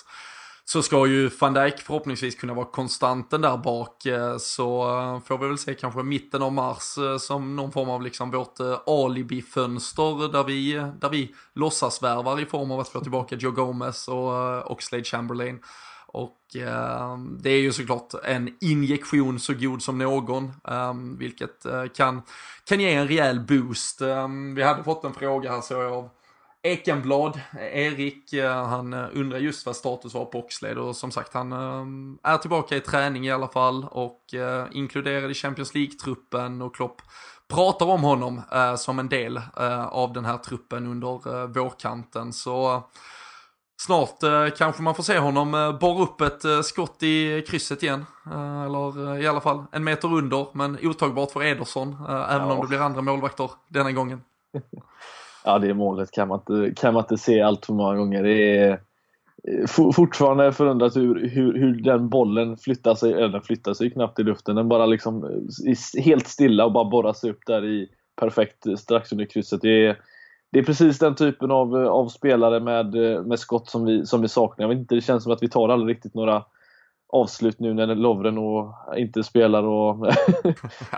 så 0.64 0.82
ska 0.82 1.06
ju 1.06 1.30
van 1.40 1.54
Dijk 1.54 1.80
förhoppningsvis 1.80 2.34
kunna 2.34 2.54
vara 2.54 2.66
konstanten 2.66 3.40
där 3.40 3.56
bak. 3.56 4.06
Eh, 4.06 4.36
så 4.38 4.98
eh, 4.98 5.20
får 5.20 5.38
vi 5.38 5.48
väl 5.48 5.58
se 5.58 5.74
kanske 5.74 6.02
mitten 6.02 6.42
av 6.42 6.52
mars 6.52 6.98
eh, 6.98 7.16
som 7.16 7.56
någon 7.56 7.72
form 7.72 7.90
av 7.90 8.02
liksom 8.02 8.30
vårt 8.30 8.60
alibi-fönster 8.86 10.32
där 10.32 10.44
vi, 10.44 10.72
där 11.00 11.08
vi 11.10 11.34
låtsasvärvar 11.54 12.40
i 12.40 12.46
form 12.46 12.70
av 12.70 12.80
att 12.80 12.88
få 12.88 13.00
tillbaka 13.00 13.36
Joe 13.36 13.50
Gomez 13.50 14.08
och 14.08 14.70
Oxlade 14.70 15.04
Chamberlain. 15.04 15.60
Och 16.06 16.56
eh, 16.56 17.18
det 17.18 17.50
är 17.50 17.60
ju 17.60 17.72
såklart 17.72 18.14
en 18.24 18.56
injektion 18.60 19.40
så 19.40 19.54
god 19.54 19.82
som 19.82 19.98
någon, 19.98 20.44
eh, 20.68 20.94
vilket 21.18 21.66
eh, 21.66 21.84
kan, 21.94 22.22
kan 22.64 22.80
ge 22.80 22.94
en 22.94 23.08
rejäl 23.08 23.40
boost. 23.40 24.00
vi 24.56 24.62
hade 24.62 24.84
fått 24.84 25.04
en 25.04 25.14
fråga 25.14 25.50
här 25.50 25.60
så 25.60 25.74
jag 25.74 25.92
av 25.92 26.10
Ekenblad, 26.66 27.40
Erik, 27.72 28.32
eh, 28.32 28.66
han 28.66 28.92
eh, 28.92 29.06
undrar 29.12 29.38
just 29.38 29.66
vad 29.66 29.76
status 29.76 30.14
var 30.14 30.24
på 30.24 30.38
Oxlade 30.38 30.80
och 30.80 30.96
som 30.96 31.10
sagt 31.10 31.34
han 31.34 31.52
eh, 31.52 32.32
är 32.32 32.38
tillbaka 32.38 32.76
i 32.76 32.80
träning 32.80 33.26
i 33.26 33.30
alla 33.30 33.48
fall 33.48 33.84
och 33.90 34.20
inkluderad 34.72 35.30
i 35.30 35.34
Champions 35.34 35.74
League-truppen 35.74 36.62
och 36.62 36.76
Klopp 36.76 37.02
pratar 37.48 37.86
om 37.86 38.02
honom 38.02 38.42
som 38.78 38.98
en 38.98 39.08
del 39.08 39.40
av 39.88 40.12
den 40.12 40.24
här 40.24 40.38
truppen 40.38 40.86
under 40.86 41.46
vårkanten. 41.46 42.32
Så 42.32 42.82
snart 43.80 44.20
kanske 44.56 44.82
man 44.82 44.94
får 44.94 45.02
se 45.02 45.18
honom 45.18 45.78
borra 45.80 46.02
upp 46.02 46.20
ett 46.20 46.64
skott 46.64 47.02
i 47.02 47.44
krysset 47.48 47.82
igen. 47.82 48.06
Eller 48.66 49.18
i 49.18 49.26
alla 49.26 49.40
fall 49.40 49.64
en 49.72 49.84
meter 49.84 50.12
under, 50.12 50.46
men 50.52 50.78
otagbart 50.82 51.30
för 51.30 51.42
Ederson, 51.42 51.96
även 52.08 52.50
om 52.50 52.60
det 52.60 52.66
blir 52.66 52.80
andra 52.80 53.02
målvakter 53.02 53.50
denna 53.68 53.92
gången. 53.92 54.22
Ja, 55.45 55.59
det 55.59 55.74
målet 55.74 56.11
kan 56.11 56.28
man 56.28 56.38
inte, 56.38 56.74
kan 56.80 56.95
man 56.95 57.03
inte 57.03 57.16
se 57.16 57.40
allt 57.40 57.66
för 57.66 57.72
många 57.72 57.97
gånger. 57.97 58.22
Det 58.22 58.59
är 58.59 58.70
eh, 59.49 59.66
fortfarande 59.95 60.53
förundrat 60.53 60.97
hur, 60.97 61.28
hur, 61.28 61.59
hur 61.59 61.82
den 61.82 62.09
bollen 62.09 62.57
flyttar 62.57 62.95
sig, 62.95 63.12
eller 63.12 63.28
den 63.28 63.42
flyttar 63.42 63.74
sig 63.74 63.90
knappt 63.90 64.18
i 64.18 64.22
luften. 64.22 64.57
Den 64.57 64.68
bara 64.68 64.86
liksom 64.86 65.24
eh, 65.24 65.70
är 65.70 66.01
helt 66.01 66.26
stilla 66.26 66.64
och 66.64 66.72
bara 66.72 66.84
borrar 66.84 67.12
sig 67.12 67.30
upp 67.30 67.40
där 67.47 67.64
i 67.64 67.88
perfekt 68.16 68.66
eh, 68.66 68.74
strax 68.74 69.12
under 69.12 69.24
krysset. 69.24 69.62
Det 69.62 69.86
är, 69.86 69.99
det 70.53 70.59
är 70.59 70.64
precis 70.64 70.99
den 70.99 71.14
typen 71.14 71.51
av, 71.51 71.74
av 71.76 72.09
spelare 72.09 72.61
med, 72.61 72.95
med 73.26 73.38
skott 73.38 73.68
som 73.68 73.84
vi, 73.84 74.07
som 74.07 74.22
vi 74.22 74.28
saknar. 74.28 74.64
Jag 74.64 74.68
vet 74.68 74.78
inte, 74.78 74.95
det 74.95 75.01
känns 75.01 75.22
som 75.22 75.32
att 75.32 75.42
vi 75.42 75.49
tar 75.49 75.68
aldrig 75.68 75.97
riktigt 75.97 76.14
några 76.14 76.42
avslut 77.12 77.61
nu 77.61 77.74
när 77.74 77.94
Lovren 77.94 78.38
och 78.38 78.74
inte 78.96 79.22
spelar 79.22 79.62
och 79.62 80.07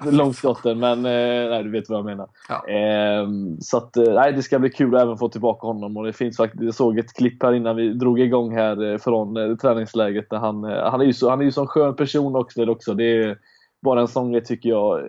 långskotten. 0.12 0.78
Men 0.78 0.98
eh, 0.98 1.50
nej, 1.50 1.64
du 1.64 1.70
vet 1.70 1.88
vad 1.88 1.98
jag 1.98 2.04
menar. 2.04 2.28
Ja. 2.48 2.68
Eh, 2.68 3.28
så 3.60 3.76
att, 3.76 3.96
eh, 3.96 4.14
nej, 4.14 4.32
det 4.32 4.42
ska 4.42 4.58
bli 4.58 4.70
kul 4.70 4.96
att 4.96 5.02
även 5.02 5.18
få 5.18 5.28
tillbaka 5.28 5.66
honom. 5.66 5.96
Och 5.96 6.04
det 6.04 6.12
finns 6.12 6.36
faktiskt, 6.36 6.62
jag 6.62 6.74
såg 6.74 6.98
ett 6.98 7.12
klipp 7.12 7.42
här 7.42 7.52
innan 7.52 7.76
vi 7.76 7.92
drog 7.92 8.20
igång 8.20 8.54
här 8.54 8.92
eh, 8.92 8.98
från 8.98 9.36
eh, 9.36 9.56
träningsläget. 9.56 10.30
Där 10.30 10.38
han, 10.38 10.64
eh, 10.64 10.90
han 10.90 11.00
är 11.00 11.04
ju 11.04 11.12
så, 11.12 11.30
han 11.30 11.40
är 11.40 11.44
ju 11.44 11.52
så 11.52 11.66
skön 11.66 11.96
person 11.96 12.36
också. 12.36 12.70
också. 12.70 12.94
Det 12.94 13.04
är 13.04 13.38
bara 13.82 14.00
en 14.00 14.08
sån 14.08 14.32
grej 14.32 14.44
tycker 14.44 14.68
jag 14.68 15.00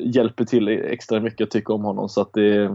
hjälper 0.00 0.44
till 0.44 0.68
extra 0.68 1.20
mycket 1.20 1.44
att 1.44 1.50
tycka 1.50 1.72
om 1.72 1.84
honom. 1.84 2.08
Så 2.08 2.20
att 2.20 2.32
det, 2.32 2.68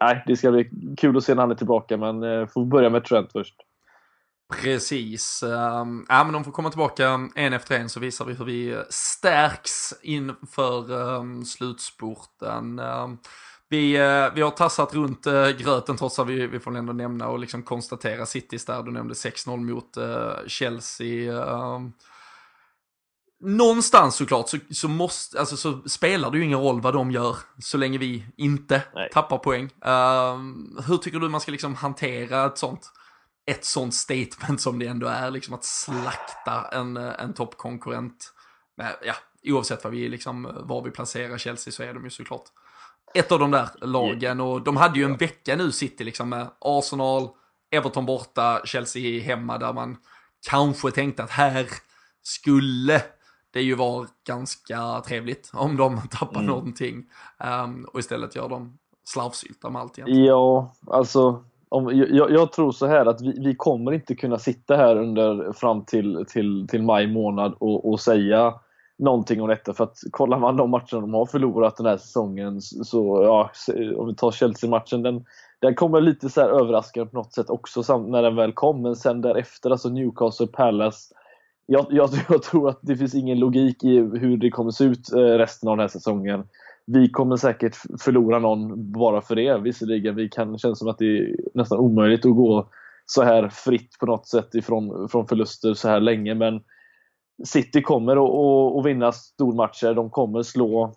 nej, 0.00 0.24
det 0.26 0.36
ska 0.36 0.50
bli 0.50 0.70
kul 0.96 1.16
att 1.16 1.24
se 1.24 1.34
när 1.34 1.42
han 1.42 1.50
är 1.50 1.54
tillbaka. 1.54 1.96
Men 1.96 2.22
eh, 2.22 2.46
får 2.46 2.64
börja 2.64 2.90
med 2.90 3.04
Trent 3.04 3.32
först. 3.32 3.54
Precis. 4.52 5.42
Um, 5.42 6.06
ja, 6.08 6.24
men 6.24 6.32
de 6.32 6.44
får 6.44 6.52
komma 6.52 6.70
tillbaka 6.70 7.28
en 7.34 7.52
efter 7.52 7.78
en 7.78 7.88
så 7.88 8.00
visar 8.00 8.24
vi 8.24 8.34
hur 8.34 8.44
vi 8.44 8.82
stärks 8.90 9.94
inför 10.02 10.92
um, 10.92 11.44
slutspurten. 11.44 12.78
Um, 12.78 13.18
vi, 13.68 13.98
uh, 13.98 14.34
vi 14.34 14.42
har 14.42 14.50
tassat 14.50 14.94
runt 14.94 15.26
uh, 15.26 15.48
gröten 15.48 15.96
trots 15.96 16.18
att 16.18 16.26
vi, 16.26 16.46
vi 16.46 16.60
får 16.60 16.76
ändå 16.76 16.92
nämna 16.92 17.28
och 17.28 17.38
liksom 17.38 17.62
konstatera 17.62 18.26
Citys 18.26 18.64
där. 18.64 18.82
Du 18.82 18.90
nämnde 18.90 19.14
6-0 19.14 19.56
mot 19.56 19.96
uh, 19.96 20.46
Chelsea. 20.46 21.32
Um, 21.32 21.92
någonstans 23.40 24.16
såklart 24.16 24.48
så, 24.48 24.58
så, 24.70 24.88
måste, 24.88 25.40
alltså, 25.40 25.56
så 25.56 25.82
spelar 25.88 26.30
det 26.30 26.38
ju 26.38 26.44
ingen 26.44 26.60
roll 26.60 26.80
vad 26.80 26.94
de 26.94 27.10
gör 27.10 27.36
så 27.58 27.78
länge 27.78 27.98
vi 27.98 28.26
inte 28.36 28.82
Nej. 28.94 29.08
tappar 29.12 29.38
poäng. 29.38 29.70
hur 30.86 30.96
tycker 30.96 31.18
du 31.18 31.28
man 31.28 31.40
ska 31.40 31.52
liksom 31.52 31.74
hantera 31.74 32.46
ett 32.46 32.58
sånt? 32.58 32.92
Ett 33.46 33.64
sånt 33.64 33.94
statement 33.94 34.60
som 34.60 34.78
det 34.78 34.86
ändå 34.86 35.06
är, 35.06 35.30
liksom 35.30 35.54
att 35.54 35.64
slakta 35.64 36.68
en, 36.72 36.96
en 36.96 37.34
toppkonkurrent. 37.34 38.32
Ja, 39.04 39.14
oavsett 39.52 39.84
vad 39.84 39.92
vi, 39.92 40.08
liksom, 40.08 40.48
var 40.60 40.82
vi 40.82 40.90
placerar 40.90 41.38
Chelsea 41.38 41.72
så 41.72 41.82
är 41.82 41.94
de 41.94 42.04
ju 42.04 42.10
såklart 42.10 42.44
ett 43.14 43.32
av 43.32 43.38
de 43.38 43.50
där 43.50 43.68
lagen. 43.80 44.40
Och 44.40 44.62
de 44.62 44.76
hade 44.76 44.98
ju 44.98 45.04
en 45.04 45.16
vecka 45.16 45.56
nu, 45.56 45.72
City, 45.72 46.04
liksom 46.04 46.28
med 46.28 46.46
Arsenal, 46.58 47.28
Everton 47.70 48.06
borta, 48.06 48.60
Chelsea 48.64 49.22
hemma, 49.22 49.58
där 49.58 49.72
man 49.72 49.96
kanske 50.50 50.90
tänkte 50.90 51.22
att 51.24 51.30
här 51.30 51.68
skulle 52.22 53.02
det 53.50 53.62
ju 53.62 53.74
vara 53.74 54.06
ganska 54.26 55.00
trevligt 55.00 55.50
om 55.52 55.76
de 55.76 56.00
tappar 56.10 56.40
mm. 56.40 56.46
någonting. 56.46 57.04
Um, 57.64 57.84
och 57.84 58.00
istället 58.00 58.36
gör 58.36 58.48
de 58.48 58.78
slarvsylta 59.04 59.70
med 59.70 59.82
allt 59.82 59.98
egentligen. 59.98 60.24
Ja, 60.24 60.74
alltså 60.86 61.44
om, 61.74 61.98
jag, 62.10 62.30
jag, 62.30 62.52
tror 62.52 62.72
så 62.72 62.86
här 62.86 63.06
att 63.06 63.20
vi, 63.20 63.40
vi, 63.40 63.54
kommer 63.54 63.92
inte 63.92 64.14
kunna 64.14 64.38
sitta 64.38 64.76
här 64.76 64.96
under 64.96 65.52
fram 65.52 65.84
till, 65.84 66.24
till, 66.28 66.66
till 66.70 66.82
maj 66.82 67.06
månad 67.06 67.54
och, 67.58 67.90
och 67.90 68.00
säga 68.00 68.54
någonting 68.98 69.42
om 69.42 69.48
detta. 69.48 69.74
För 69.74 69.84
att 69.84 69.98
kollar 70.10 70.38
man 70.38 70.56
de 70.56 70.70
matcherna 70.70 71.00
de 71.00 71.14
har 71.14 71.26
förlorat 71.26 71.76
den 71.76 71.86
här 71.86 71.96
säsongen 71.96 72.60
så, 72.60 73.22
ja, 73.22 73.50
om 73.96 74.06
vi 74.06 74.14
tar 74.14 74.30
Chelsea-matchen, 74.30 75.02
den, 75.02 75.24
den 75.60 75.74
kommer 75.74 76.00
lite 76.00 76.28
så 76.28 76.40
här 76.40 76.48
överraskande 76.48 77.10
på 77.10 77.16
något 77.16 77.32
sätt 77.32 77.50
också 77.50 77.98
när 77.98 78.22
den 78.22 78.36
väl 78.36 78.52
kom. 78.52 78.82
Men 78.82 78.96
sen 78.96 79.20
därefter, 79.20 79.70
alltså 79.70 79.88
Newcastle 79.88 80.46
Palace. 80.46 81.14
Jag, 81.66 81.86
jag, 81.90 82.10
jag 82.28 82.42
tror 82.42 82.68
att 82.68 82.78
det 82.82 82.96
finns 82.96 83.14
ingen 83.14 83.38
logik 83.38 83.84
i 83.84 83.98
hur 83.98 84.36
det 84.36 84.50
kommer 84.50 84.70
se 84.70 84.84
ut 84.84 85.12
eh, 85.12 85.18
resten 85.18 85.68
av 85.68 85.76
den 85.76 85.82
här 85.82 85.88
säsongen 85.88 86.44
vi 86.86 87.10
kommer 87.10 87.36
säkert 87.36 87.76
förlora 88.00 88.38
någon 88.38 88.92
bara 88.92 89.20
för 89.20 89.36
det. 89.36 89.58
Visserligen, 89.58 90.16
vi 90.16 90.28
kan, 90.28 90.52
det 90.52 90.58
känns 90.58 90.78
som 90.78 90.88
att 90.88 90.98
det 90.98 91.18
är 91.18 91.36
nästan 91.54 91.78
omöjligt 91.78 92.26
att 92.26 92.36
gå 92.36 92.68
så 93.06 93.22
här 93.22 93.48
fritt 93.48 93.98
på 94.00 94.06
något 94.06 94.28
sätt 94.28 94.54
ifrån 94.54 95.08
från 95.08 95.26
förluster 95.26 95.74
så 95.74 95.88
här 95.88 96.00
länge. 96.00 96.34
Men 96.34 96.60
City 97.44 97.82
kommer 97.82 98.16
att 98.78 98.86
vinna 98.86 99.12
stormatcher. 99.12 99.94
De 99.94 100.10
kommer 100.10 100.42
slå 100.42 100.94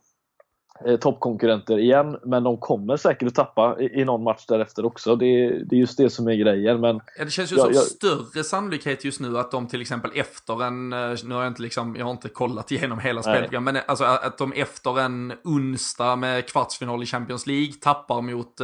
toppkonkurrenter 1.02 1.80
igen, 1.80 2.18
men 2.24 2.44
de 2.44 2.58
kommer 2.58 2.98
säkert 2.98 3.28
att 3.28 3.36
tappa 3.36 3.80
i, 3.80 4.02
i 4.02 4.06
någon 4.06 4.24
match 4.24 4.46
därefter 4.48 4.86
också. 4.86 5.16
Det, 5.16 5.50
det 5.50 5.76
är 5.76 5.80
just 5.80 5.98
det 5.98 6.10
som 6.10 6.28
är 6.28 6.36
grejen. 6.36 6.80
Men 6.80 7.02
ja, 7.18 7.26
det 7.26 7.32
känns 7.32 7.52
ju 7.52 7.56
jag, 7.56 7.66
som 7.66 7.74
jag, 7.74 7.84
större 7.84 8.44
sannolikhet 8.44 9.06
just 9.06 9.20
nu 9.20 9.38
att 9.38 9.52
de 9.52 9.68
till 9.68 9.82
exempel 9.82 10.12
efter 10.16 10.64
en, 10.64 10.94
eh, 10.94 11.16
nu 11.24 11.36
har 11.36 11.42
jag 11.42 11.52
inte, 11.52 11.62
liksom, 11.62 11.96
jag 11.96 12.06
har 12.06 12.12
inte 12.12 12.30
kollat 12.30 12.72
igenom 12.72 13.00
hela 13.00 13.24
spelet, 13.24 13.64
men 13.64 13.78
alltså 13.88 14.04
att 14.04 14.38
de 14.38 14.54
efter 14.54 15.00
en 15.00 15.34
onsdag 15.44 16.16
med 16.16 16.46
kvartsfinal 16.50 17.04
i 17.04 17.06
Champions 17.06 17.48
League 17.48 17.74
tappar 17.82 18.22
mot 18.22 18.56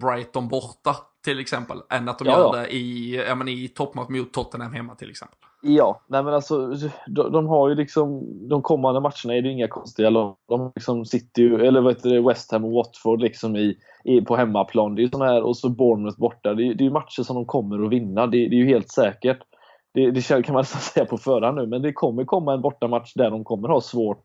Brighton 0.00 0.48
borta 0.48 0.96
till 1.24 1.40
exempel, 1.40 1.82
än 1.90 2.08
att 2.08 2.18
de 2.18 2.28
ja, 2.28 2.38
gör 2.38 2.60
det 2.60 2.74
i, 2.74 3.16
ja, 3.28 3.34
men 3.34 3.48
i 3.48 3.68
toppmatch 3.68 4.08
mot 4.08 4.32
Tottenham 4.32 4.72
hemma 4.72 4.94
till 4.94 5.10
exempel. 5.10 5.38
Ja, 5.62 6.00
nej 6.08 6.22
men 6.22 6.34
alltså 6.34 6.74
de, 7.06 7.32
de, 7.32 7.46
har 7.46 7.68
ju 7.68 7.74
liksom 7.74 8.26
de 8.48 8.62
kommande 8.62 9.00
matcherna 9.00 9.34
är 9.34 9.42
det 9.42 9.48
inga 9.48 9.68
konstiga 9.68 10.10
lag. 10.10 10.36
De 10.48 10.72
liksom 10.74 11.04
sitter 11.04 11.42
ju, 11.42 11.66
eller 11.66 11.80
vad 11.80 11.94
heter 11.94 12.10
det, 12.10 12.20
West 12.20 12.52
Ham 12.52 12.64
och 12.64 12.72
Watford 12.72 13.20
liksom 13.20 13.56
i, 13.56 13.76
i, 14.04 14.20
på 14.20 14.36
hemmaplan. 14.36 14.94
Det 14.94 15.02
är 15.02 15.18
ju 15.18 15.24
här, 15.24 15.42
och 15.42 15.56
så 15.56 15.68
Bournemouth 15.68 16.20
borta. 16.20 16.54
Det 16.54 16.62
är, 16.62 16.74
det 16.74 16.86
är 16.86 16.90
matcher 16.90 17.22
som 17.22 17.36
de 17.36 17.44
kommer 17.46 17.84
att 17.84 17.92
vinna. 17.92 18.26
Det, 18.26 18.48
det 18.48 18.56
är 18.56 18.58
ju 18.58 18.66
helt 18.66 18.90
säkert. 18.90 19.38
Det, 19.94 20.10
det, 20.10 20.28
kan 20.28 20.52
man 20.52 20.54
nästan 20.60 20.80
säga 20.80 21.06
på 21.06 21.18
förhand 21.18 21.56
nu, 21.56 21.66
men 21.66 21.82
det 21.82 21.92
kommer 21.92 22.24
komma 22.24 22.54
en 22.54 22.62
bortamatch 22.62 23.12
där 23.14 23.30
de 23.30 23.44
kommer 23.44 23.68
ha 23.68 23.80
svårt. 23.80 24.24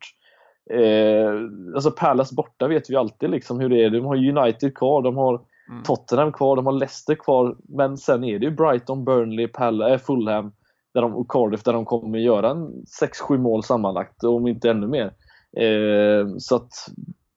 Eh, 0.71 1.31
alltså 1.75 1.91
Palace 1.91 2.35
borta 2.35 2.67
vet 2.67 2.89
vi 2.89 2.95
alltid 2.95 3.29
liksom 3.29 3.59
hur 3.59 3.69
det 3.69 3.83
är. 3.83 3.89
De 3.89 4.05
har 4.05 4.15
United 4.15 4.77
kvar, 4.77 5.01
de 5.01 5.17
har 5.17 5.41
mm. 5.69 5.83
Tottenham 5.83 6.31
kvar, 6.31 6.55
de 6.55 6.65
har 6.65 6.73
Leicester 6.73 7.15
kvar. 7.15 7.55
Men 7.63 7.97
sen 7.97 8.23
är 8.23 8.39
det 8.39 8.45
ju 8.45 8.51
Brighton, 8.51 9.05
Burnley, 9.05 9.47
Palace, 9.47 9.93
eh, 9.93 9.99
Fulham 9.99 10.51
där 10.95 11.01
de, 11.01 11.15
och 11.15 11.31
Cardiff 11.31 11.63
där 11.63 11.73
de 11.73 11.85
kommer 11.85 12.19
göra 12.19 12.49
en 12.49 12.85
6-7 13.29 13.37
mål 13.37 13.63
sammanlagt, 13.63 14.23
om 14.23 14.47
inte 14.47 14.69
ännu 14.69 14.87
mer. 14.87 15.13
Eh, 15.57 16.27
så 16.37 16.55
att 16.55 16.71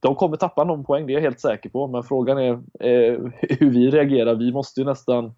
de 0.01 0.15
kommer 0.15 0.37
tappa 0.37 0.65
någon 0.65 0.85
poäng, 0.85 1.07
det 1.07 1.13
är 1.13 1.15
jag 1.15 1.23
helt 1.23 1.41
säker 1.41 1.71
på. 1.71 1.87
Men 1.87 2.03
frågan 2.03 2.39
är 2.39 2.53
eh, 2.81 3.19
hur 3.41 3.71
vi 3.71 3.91
reagerar. 3.91 4.35
Vi 4.35 4.53
måste 4.53 4.81
ju 4.81 4.87
nästan 4.87 5.33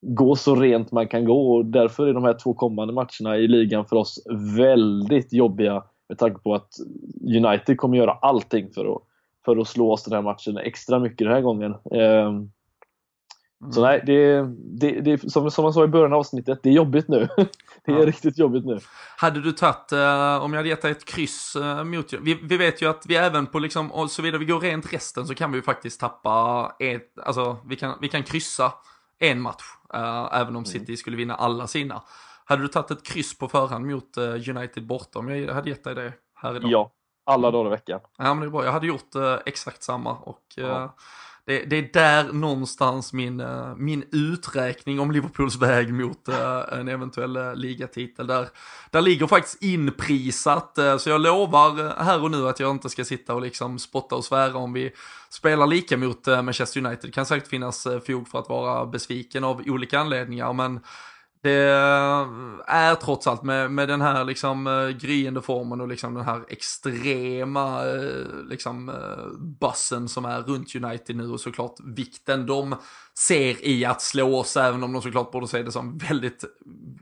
gå 0.00 0.36
så 0.36 0.54
rent 0.54 0.92
man 0.92 1.08
kan 1.08 1.24
gå 1.24 1.54
och 1.54 1.66
därför 1.66 2.06
är 2.06 2.14
de 2.14 2.24
här 2.24 2.38
två 2.42 2.54
kommande 2.54 2.94
matcherna 2.94 3.36
i 3.36 3.48
ligan 3.48 3.84
för 3.84 3.96
oss 3.96 4.26
väldigt 4.56 5.32
jobbiga 5.32 5.84
med 6.08 6.18
tanke 6.18 6.40
på 6.40 6.54
att 6.54 6.68
United 7.36 7.76
kommer 7.76 7.96
göra 7.96 8.12
allting 8.12 8.70
för 8.74 8.94
att, 8.94 9.02
för 9.44 9.56
att 9.56 9.68
slå 9.68 9.92
oss 9.92 10.04
den 10.04 10.14
här 10.14 10.22
matchen 10.22 10.58
extra 10.58 10.98
mycket 10.98 11.18
den 11.18 11.34
här 11.34 11.40
gången. 11.40 11.72
Eh, 11.72 12.32
Mm. 13.62 13.72
Så 13.72 13.82
nej, 13.82 14.02
det, 14.06 14.42
det, 14.56 15.00
det, 15.00 15.32
som, 15.32 15.50
som 15.50 15.62
man 15.62 15.72
sa 15.72 15.84
i 15.84 15.88
början 15.88 16.12
av 16.12 16.18
avsnittet, 16.18 16.60
det 16.62 16.68
är 16.68 16.72
jobbigt 16.72 17.08
nu. 17.08 17.28
det 17.84 17.92
är 17.92 17.98
ja. 17.98 18.06
riktigt 18.06 18.38
jobbigt 18.38 18.64
nu. 18.64 18.80
Hade 19.16 19.40
du 19.40 19.52
tagit, 19.52 19.92
uh, 19.92 19.98
om 20.44 20.52
jag 20.52 20.58
hade 20.58 20.68
gett 20.68 20.82
dig 20.82 20.90
ett 20.90 21.04
kryss 21.04 21.56
uh, 21.56 21.84
mot, 21.84 22.12
vi, 22.12 22.34
vi 22.34 22.56
vet 22.56 22.82
ju 22.82 22.90
att 22.90 23.06
vi 23.06 23.16
även 23.16 23.46
på 23.46 23.58
liksom, 23.58 24.08
såvida 24.08 24.38
vi 24.38 24.44
går 24.44 24.60
rent 24.60 24.92
resten 24.92 25.26
så 25.26 25.34
kan 25.34 25.52
vi 25.52 25.58
ju 25.58 25.62
faktiskt 25.62 26.00
tappa, 26.00 26.72
ett, 26.78 27.18
alltså 27.18 27.56
vi 27.66 27.76
kan, 27.76 27.98
vi 28.00 28.08
kan 28.08 28.22
kryssa 28.22 28.72
en 29.18 29.40
match, 29.40 29.64
uh, 29.94 30.28
även 30.32 30.48
om 30.48 30.56
mm. 30.56 30.64
City 30.64 30.96
skulle 30.96 31.16
vinna 31.16 31.34
alla 31.34 31.66
sina. 31.66 32.02
Hade 32.44 32.62
du 32.62 32.68
tagit 32.68 32.90
ett 32.90 33.02
kryss 33.02 33.38
på 33.38 33.48
förhand 33.48 33.86
mot 33.86 34.18
United 34.48 34.86
borta 34.86 35.18
om 35.18 35.28
jag 35.28 35.54
hade 35.54 35.70
gett 35.70 35.84
dig 35.84 35.94
det 35.94 36.12
här 36.34 36.56
idag? 36.56 36.70
Ja, 36.70 36.90
alla 37.24 37.50
dagar 37.50 37.66
i 37.66 37.70
veckan. 37.70 38.00
Ja 38.18 38.34
men 38.34 38.40
det 38.40 38.46
är 38.46 38.50
bra, 38.50 38.64
jag 38.64 38.72
hade 38.72 38.86
gjort 38.86 39.14
exakt 39.46 39.82
samma 39.82 40.12
och 40.12 40.42
ja 40.56 40.94
det, 41.44 41.64
det, 41.64 41.76
är 41.76 41.90
där 41.92 42.32
någonstans 42.32 43.12
min, 43.12 43.40
eh, 43.40 43.74
min 43.76 44.04
uträkning 44.12 45.00
om 45.00 45.10
Liverpools 45.10 45.56
väg 45.56 45.94
mot 45.94 46.28
eh, 46.28 46.60
en 46.72 46.88
eventuell 46.88 47.36
eh, 47.36 47.54
ligatitel. 47.54 48.26
Där, 48.26 48.48
där 48.90 49.00
ligger 49.00 49.26
faktiskt 49.26 49.62
inprisat, 49.62 50.78
så 50.98 51.10
jag 51.10 51.20
lovar 51.20 52.02
här 52.04 52.22
och 52.22 52.30
nu 52.30 52.48
att 52.48 52.60
jag 52.60 52.70
inte 52.70 52.88
ska 52.88 53.04
sitta 53.04 53.34
och 53.34 53.42
liksom 53.42 53.78
spotta 53.78 54.16
och 54.16 54.24
svära 54.24 54.56
om 54.56 54.72
vi 54.72 54.90
spelar 55.30 55.66
lika 55.66 55.96
mot 55.96 56.26
Manchester 56.26 56.86
United. 56.86 57.10
Det 57.10 57.12
kan 57.12 57.26
säkert 57.26 57.48
finnas 57.48 57.86
fog 58.06 58.28
för 58.28 58.38
att 58.38 58.48
vara 58.48 58.86
besviken 58.86 59.44
av 59.44 59.62
olika 59.66 60.00
anledningar, 60.00 60.52
men 60.52 60.80
det 61.42 61.68
eh, 61.68 62.28
är 62.66 62.94
trots 62.94 63.26
allt 63.26 63.42
med, 63.42 63.70
med 63.70 63.88
den 63.88 64.00
här 64.00 64.24
liksom 64.24 64.66
eh, 64.66 64.88
gryende 64.88 65.42
formen 65.42 65.80
och 65.80 65.88
liksom 65.88 66.14
den 66.14 66.24
här 66.24 66.44
extrema 66.48 67.86
eh, 67.86 68.44
liksom 68.48 68.92
bussen 69.60 70.08
som 70.08 70.24
är 70.24 70.42
runt 70.42 70.74
United 70.74 71.16
nu 71.16 71.30
och 71.30 71.40
såklart 71.40 71.76
vikten 71.84 72.46
de 72.46 72.76
ser 73.18 73.66
i 73.66 73.84
att 73.84 74.02
slå 74.02 74.36
oss, 74.38 74.56
även 74.56 74.82
om 74.82 74.92
de 74.92 75.02
såklart 75.02 75.32
borde 75.32 75.48
se 75.48 75.62
det 75.62 75.72
som 75.72 75.98
väldigt, 75.98 76.44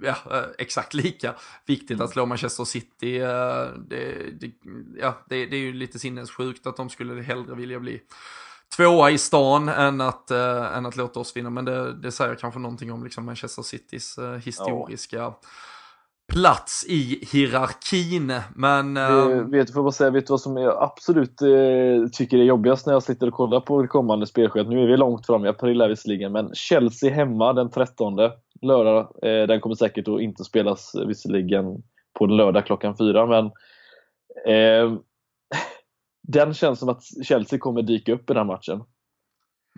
ja, 0.03 0.17
exakt 0.59 0.95
lika 0.95 1.35
viktigt 1.67 2.01
att 2.01 2.11
slå 2.11 2.27
Manchester 2.27 2.65
City. 2.65 3.19
Det, 3.19 4.41
det, 4.41 4.51
ja, 5.01 5.19
det, 5.29 5.47
det 5.47 5.57
är 5.57 5.61
ju 5.61 5.73
lite 5.73 5.99
sinnessjukt 5.99 6.67
att 6.67 6.77
de 6.77 6.91
skulle 6.91 7.23
hellre 7.23 7.55
vilja 7.55 7.81
bli 7.81 8.01
tvåa 8.77 9.11
i 9.11 9.19
stan 9.19 9.69
än 9.69 10.01
att, 10.01 10.31
äh, 10.31 10.77
än 10.77 10.87
att 10.87 10.97
låta 10.97 11.21
oss 11.21 11.37
vinna. 11.37 11.51
Men 11.51 11.65
det, 11.65 11.93
det 11.93 12.13
säger 12.13 12.35
kanske 12.35 12.61
någonting 12.61 12.93
om 12.93 13.05
liksom 13.05 13.27
Manchester 13.27 13.63
Citys 13.63 14.19
äh, 14.19 14.37
historiska 14.37 15.17
ja. 15.17 15.41
plats 16.33 16.85
i 16.89 17.25
hierarkin. 17.33 18.33
Men... 18.55 18.97
Äh, 18.97 19.27
vet, 19.27 19.73
får 19.73 19.83
bara 19.83 19.93
säga, 19.93 20.11
vet 20.11 20.27
du 20.27 20.33
vad 20.33 20.41
som 20.41 20.57
jag 20.57 20.83
absolut 20.83 21.43
eh, 21.43 22.09
tycker 22.13 22.39
är 22.39 22.43
jobbigast 22.43 22.87
när 22.87 22.93
jag 22.93 23.03
sitter 23.03 23.27
och 23.27 23.35
kollar 23.35 23.61
på 23.61 23.83
det 23.83 23.89
kommande 23.89 24.27
spelskedet? 24.27 24.69
Nu 24.69 24.83
är 24.83 24.87
vi 24.87 24.97
långt 24.97 25.27
fram 25.27 25.45
i 25.45 25.49
april 25.49 25.81
här 25.81 25.89
visserligen, 25.89 26.33
men 26.33 26.55
Chelsea 26.55 27.15
hemma 27.15 27.53
den 27.53 27.71
13 27.71 28.17
lördag. 28.63 29.09
Den 29.23 29.61
kommer 29.61 29.75
säkert 29.75 30.09
att 30.09 30.21
inte 30.21 30.45
spelas 30.45 30.93
visserligen 31.07 31.83
på 32.19 32.25
en 32.25 32.37
lördag 32.37 32.67
klockan 32.67 32.97
fyra, 32.97 33.27
men 33.27 33.45
eh, 34.47 34.99
den 36.23 36.55
känns 36.55 36.79
som 36.79 36.89
att 36.89 37.03
Chelsea 37.25 37.59
kommer 37.59 37.83
dyka 37.83 38.13
upp 38.13 38.31
i 38.31 38.35
den 38.35 38.47
matchen. 38.47 38.83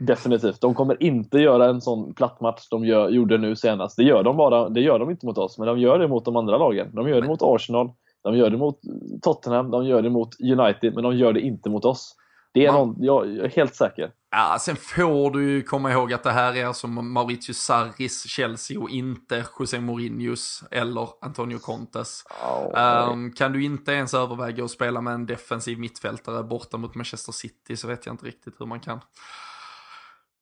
Definitivt. 0.00 0.60
De 0.60 0.74
kommer 0.74 1.02
inte 1.02 1.38
göra 1.38 1.66
en 1.70 1.80
sån 1.80 2.14
platt 2.14 2.40
match 2.40 2.68
de 2.70 2.84
gör, 2.84 3.08
gjorde 3.08 3.38
nu 3.38 3.56
senast. 3.56 3.96
Det 3.96 4.02
gör, 4.02 4.22
de 4.22 4.36
bara, 4.36 4.68
det 4.68 4.80
gör 4.80 4.98
de 4.98 5.10
inte 5.10 5.26
mot 5.26 5.38
oss, 5.38 5.58
men 5.58 5.66
de 5.66 5.78
gör 5.78 5.98
det 5.98 6.08
mot 6.08 6.24
de 6.24 6.36
andra 6.36 6.58
lagen. 6.58 6.94
De 6.94 7.08
gör 7.08 7.20
det 7.20 7.28
mot 7.28 7.42
Arsenal, 7.42 7.90
de 8.22 8.36
gör 8.36 8.50
det 8.50 8.56
mot 8.56 8.78
Tottenham, 9.22 9.70
de 9.70 9.86
gör 9.86 10.02
det 10.02 10.10
mot 10.10 10.40
United, 10.40 10.94
men 10.94 11.04
de 11.04 11.16
gör 11.16 11.32
det 11.32 11.40
inte 11.40 11.70
mot 11.70 11.84
oss. 11.84 12.16
Det 12.54 12.66
är 12.66 12.72
någon, 12.72 12.96
jag 12.98 13.36
är 13.36 13.48
helt 13.48 13.74
säker. 13.74 14.10
Ja, 14.30 14.56
sen 14.60 14.76
får 14.76 15.30
du 15.30 15.50
ju 15.50 15.62
komma 15.62 15.92
ihåg 15.92 16.12
att 16.12 16.22
det 16.22 16.30
här 16.30 16.56
är 16.56 16.72
som 16.72 17.12
Mauricio 17.12 17.54
Sarris 17.54 18.26
Chelsea 18.26 18.80
och 18.80 18.90
inte 18.90 19.44
José 19.58 19.80
Mourinhos 19.80 20.64
eller 20.70 21.08
Antonio 21.20 21.58
Contes. 21.58 22.24
Oh, 22.44 23.10
um, 23.12 23.32
kan 23.32 23.52
du 23.52 23.64
inte 23.64 23.92
ens 23.92 24.14
överväga 24.14 24.64
att 24.64 24.70
spela 24.70 25.00
med 25.00 25.14
en 25.14 25.26
defensiv 25.26 25.78
mittfältare 25.78 26.42
borta 26.42 26.76
mot 26.76 26.94
Manchester 26.94 27.32
City 27.32 27.76
så 27.76 27.88
vet 27.88 28.06
jag 28.06 28.12
inte 28.12 28.26
riktigt 28.26 28.54
hur 28.58 28.66
man 28.66 28.80
kan 28.80 29.00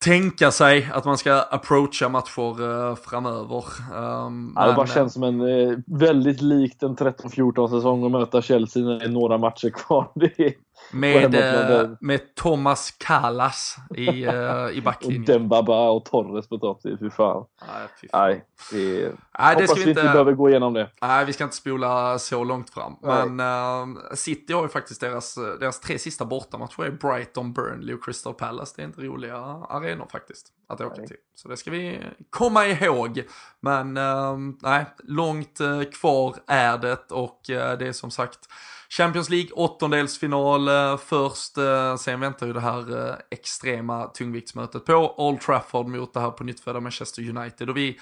tänka 0.03 0.51
sig 0.51 0.89
att 0.93 1.05
man 1.05 1.17
ska 1.17 1.33
approacha 1.33 2.09
matcher 2.09 2.61
uh, 2.61 2.95
framöver. 2.95 3.63
Um, 3.93 4.53
ja, 4.55 4.67
det 4.67 4.73
bara 4.73 4.87
känns 4.87 5.13
som 5.13 5.23
en 5.23 5.41
uh, 5.41 5.79
väldigt 5.87 6.41
likt 6.41 6.83
en 6.83 6.95
13-14 6.95 7.67
säsong 7.67 8.05
att 8.05 8.11
möta 8.11 8.41
Chelsea 8.41 8.83
när 8.83 8.99
det 8.99 9.05
är 9.05 9.09
några 9.09 9.37
matcher 9.37 9.69
kvar. 9.69 10.11
Det 10.15 10.39
är, 10.39 10.53
med, 10.91 11.35
eh, 11.35 11.89
med 11.99 12.35
Thomas 12.35 12.91
Kallas 12.91 13.75
i, 13.97 14.27
uh, 14.27 14.71
i 14.71 14.81
backlinjen. 14.85 15.21
och 15.21 15.27
Dembaba 15.27 15.89
och 15.89 16.05
Torres 16.05 16.49
på 16.49 16.57
topp. 16.57 16.81
Fy 16.83 17.09
fan. 17.09 17.45
Nej, 17.61 17.87
fy 18.01 18.07
fan. 18.07 18.29
Nej, 18.29 18.45
det, 18.71 18.77
Nej, 19.39 19.55
det 19.55 19.61
hoppas 19.61 19.77
vi 19.77 19.89
inte, 19.89 20.03
behöver 20.03 20.33
gå 20.33 20.49
igenom 20.49 20.73
det. 20.73 20.89
Nej, 21.01 21.25
vi 21.25 21.33
ska 21.33 21.43
inte 21.43 21.55
spola 21.55 22.19
så 22.19 22.43
långt 22.43 22.69
fram. 22.69 22.95
Nej. 23.01 23.29
Men 23.29 23.95
uh, 23.95 24.13
City 24.13 24.53
har 24.53 24.61
ju 24.61 24.69
faktiskt 24.69 25.01
deras, 25.01 25.35
deras 25.35 25.79
tre 25.79 25.99
sista 25.99 26.25
bortamatcher 26.25 26.83
är 26.83 26.91
Brighton, 26.91 27.53
Burnley 27.53 27.95
och 27.95 28.03
Crystal 28.03 28.33
Palace. 28.33 28.73
Det 28.75 28.81
är 28.81 28.85
inte 28.85 29.01
roliga 29.01 29.37
arenor 29.69 30.07
faktiskt 30.11 30.47
att 30.69 30.81
åka 30.81 30.95
nej. 30.97 31.07
till. 31.07 31.17
Så 31.35 31.47
det 31.47 31.57
ska 31.57 31.71
vi 31.71 31.99
komma 32.29 32.65
ihåg. 32.65 33.23
Men 33.59 33.97
uh, 33.97 34.37
nej, 34.61 34.85
långt 35.03 35.59
kvar 35.93 36.35
är 36.47 36.77
det 36.77 37.11
och 37.11 37.41
det 37.47 37.87
är 37.87 37.91
som 37.91 38.11
sagt 38.11 38.39
Champions 38.97 39.29
League 39.29 39.51
åttondelsfinal 39.51 40.67
eh, 40.67 40.97
först, 40.97 41.57
eh, 41.57 41.95
sen 41.95 42.19
väntar 42.19 42.47
ju 42.47 42.53
det 42.53 42.59
här 42.59 43.09
eh, 43.09 43.15
extrema 43.31 44.07
tungviktsmötet 44.07 44.85
på 44.85 45.27
Old 45.27 45.41
Trafford 45.41 45.87
mot 45.87 46.13
det 46.13 46.19
här 46.19 46.31
på 46.31 46.43
nyttfödda 46.43 46.79
Manchester 46.79 47.37
United 47.37 47.69
och 47.69 47.77
vi 47.77 47.99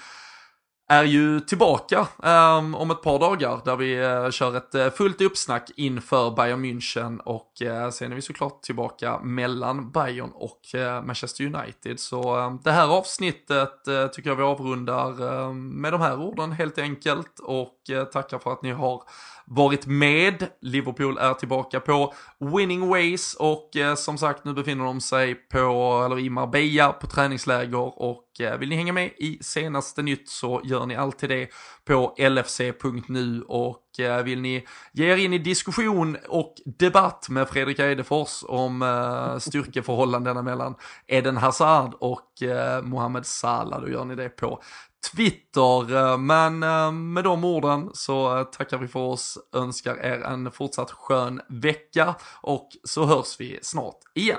är 0.90 1.04
ju 1.04 1.40
tillbaka 1.40 2.08
um, 2.18 2.74
om 2.74 2.90
ett 2.90 3.02
par 3.02 3.18
dagar 3.18 3.60
där 3.64 3.76
vi 3.76 4.06
uh, 4.06 4.30
kör 4.30 4.56
ett 4.56 4.74
uh, 4.74 4.90
fullt 4.90 5.20
uppsnack 5.20 5.70
inför 5.76 6.30
Bayern 6.30 6.64
München 6.64 7.18
och 7.18 7.52
uh, 7.64 7.90
sen 7.90 8.12
är 8.12 8.16
vi 8.16 8.22
såklart 8.22 8.62
tillbaka 8.62 9.20
mellan 9.20 9.90
Bayern 9.90 10.30
och 10.34 10.60
Manchester 11.04 11.44
United. 11.44 12.00
Så 12.00 12.36
um, 12.36 12.60
det 12.64 12.72
här 12.72 12.88
avsnittet 12.88 13.74
tycker 14.12 14.30
jag 14.30 14.36
vi 14.36 14.42
avrundar 14.42 15.48
ehm, 15.48 15.68
med 15.68 15.92
de 15.92 16.00
här 16.00 16.20
orden 16.20 16.52
helt 16.52 16.78
enkelt 16.78 17.38
och 17.42 17.79
tackar 18.12 18.38
för 18.38 18.52
att 18.52 18.62
ni 18.62 18.70
har 18.70 19.02
varit 19.50 19.86
med. 19.86 20.46
Liverpool 20.60 21.18
är 21.18 21.34
tillbaka 21.34 21.80
på 21.80 22.14
winning 22.38 22.88
ways 22.88 23.34
och 23.34 23.76
eh, 23.76 23.94
som 23.94 24.18
sagt 24.18 24.44
nu 24.44 24.52
befinner 24.52 24.84
de 24.84 25.00
sig 25.00 25.34
på, 25.34 26.02
eller 26.06 26.18
i 26.18 26.30
Marbella 26.30 26.92
på 26.92 27.06
träningsläger 27.06 28.02
och 28.02 28.40
eh, 28.40 28.58
vill 28.58 28.68
ni 28.68 28.76
hänga 28.76 28.92
med 28.92 29.10
i 29.18 29.38
senaste 29.40 30.02
nytt 30.02 30.28
så 30.28 30.60
gör 30.64 30.86
ni 30.86 30.96
alltid 30.96 31.28
det 31.28 31.48
på 31.84 32.14
lfc.nu 32.18 33.42
och 33.42 34.00
eh, 34.00 34.22
vill 34.22 34.40
ni 34.40 34.66
ge 34.92 35.12
er 35.12 35.16
in 35.16 35.32
i 35.32 35.38
diskussion 35.38 36.16
och 36.28 36.54
debatt 36.64 37.28
med 37.28 37.48
Fredrik 37.48 37.78
Eidefors 37.78 38.44
om 38.48 38.80
styrkeförhållandena 39.40 40.42
mellan 40.42 40.74
Eden 41.06 41.36
Hazard 41.36 41.94
och 42.00 42.26
Mohamed 42.82 43.26
Salah, 43.26 43.80
då 43.80 43.88
gör 43.88 44.04
ni 44.04 44.14
det 44.14 44.28
på 44.28 44.62
Twitter. 45.12 45.96
Eh, 45.96 46.18
men 46.18 46.62
eh, 46.62 46.92
med 46.92 47.24
de 47.24 47.44
orden 47.44 47.90
så 47.94 48.38
eh, 48.38 48.44
tackar 48.44 48.78
vi 48.78 48.88
för 48.88 49.00
oss, 49.00 49.38
önskar 49.52 49.96
er 49.96 50.20
en 50.20 50.50
fortsatt 50.50 50.90
skön 50.90 51.40
vecka 51.48 52.14
och 52.42 52.68
så 52.84 53.04
hörs 53.04 53.40
vi 53.40 53.58
snart 53.62 53.98
igen. 54.14 54.38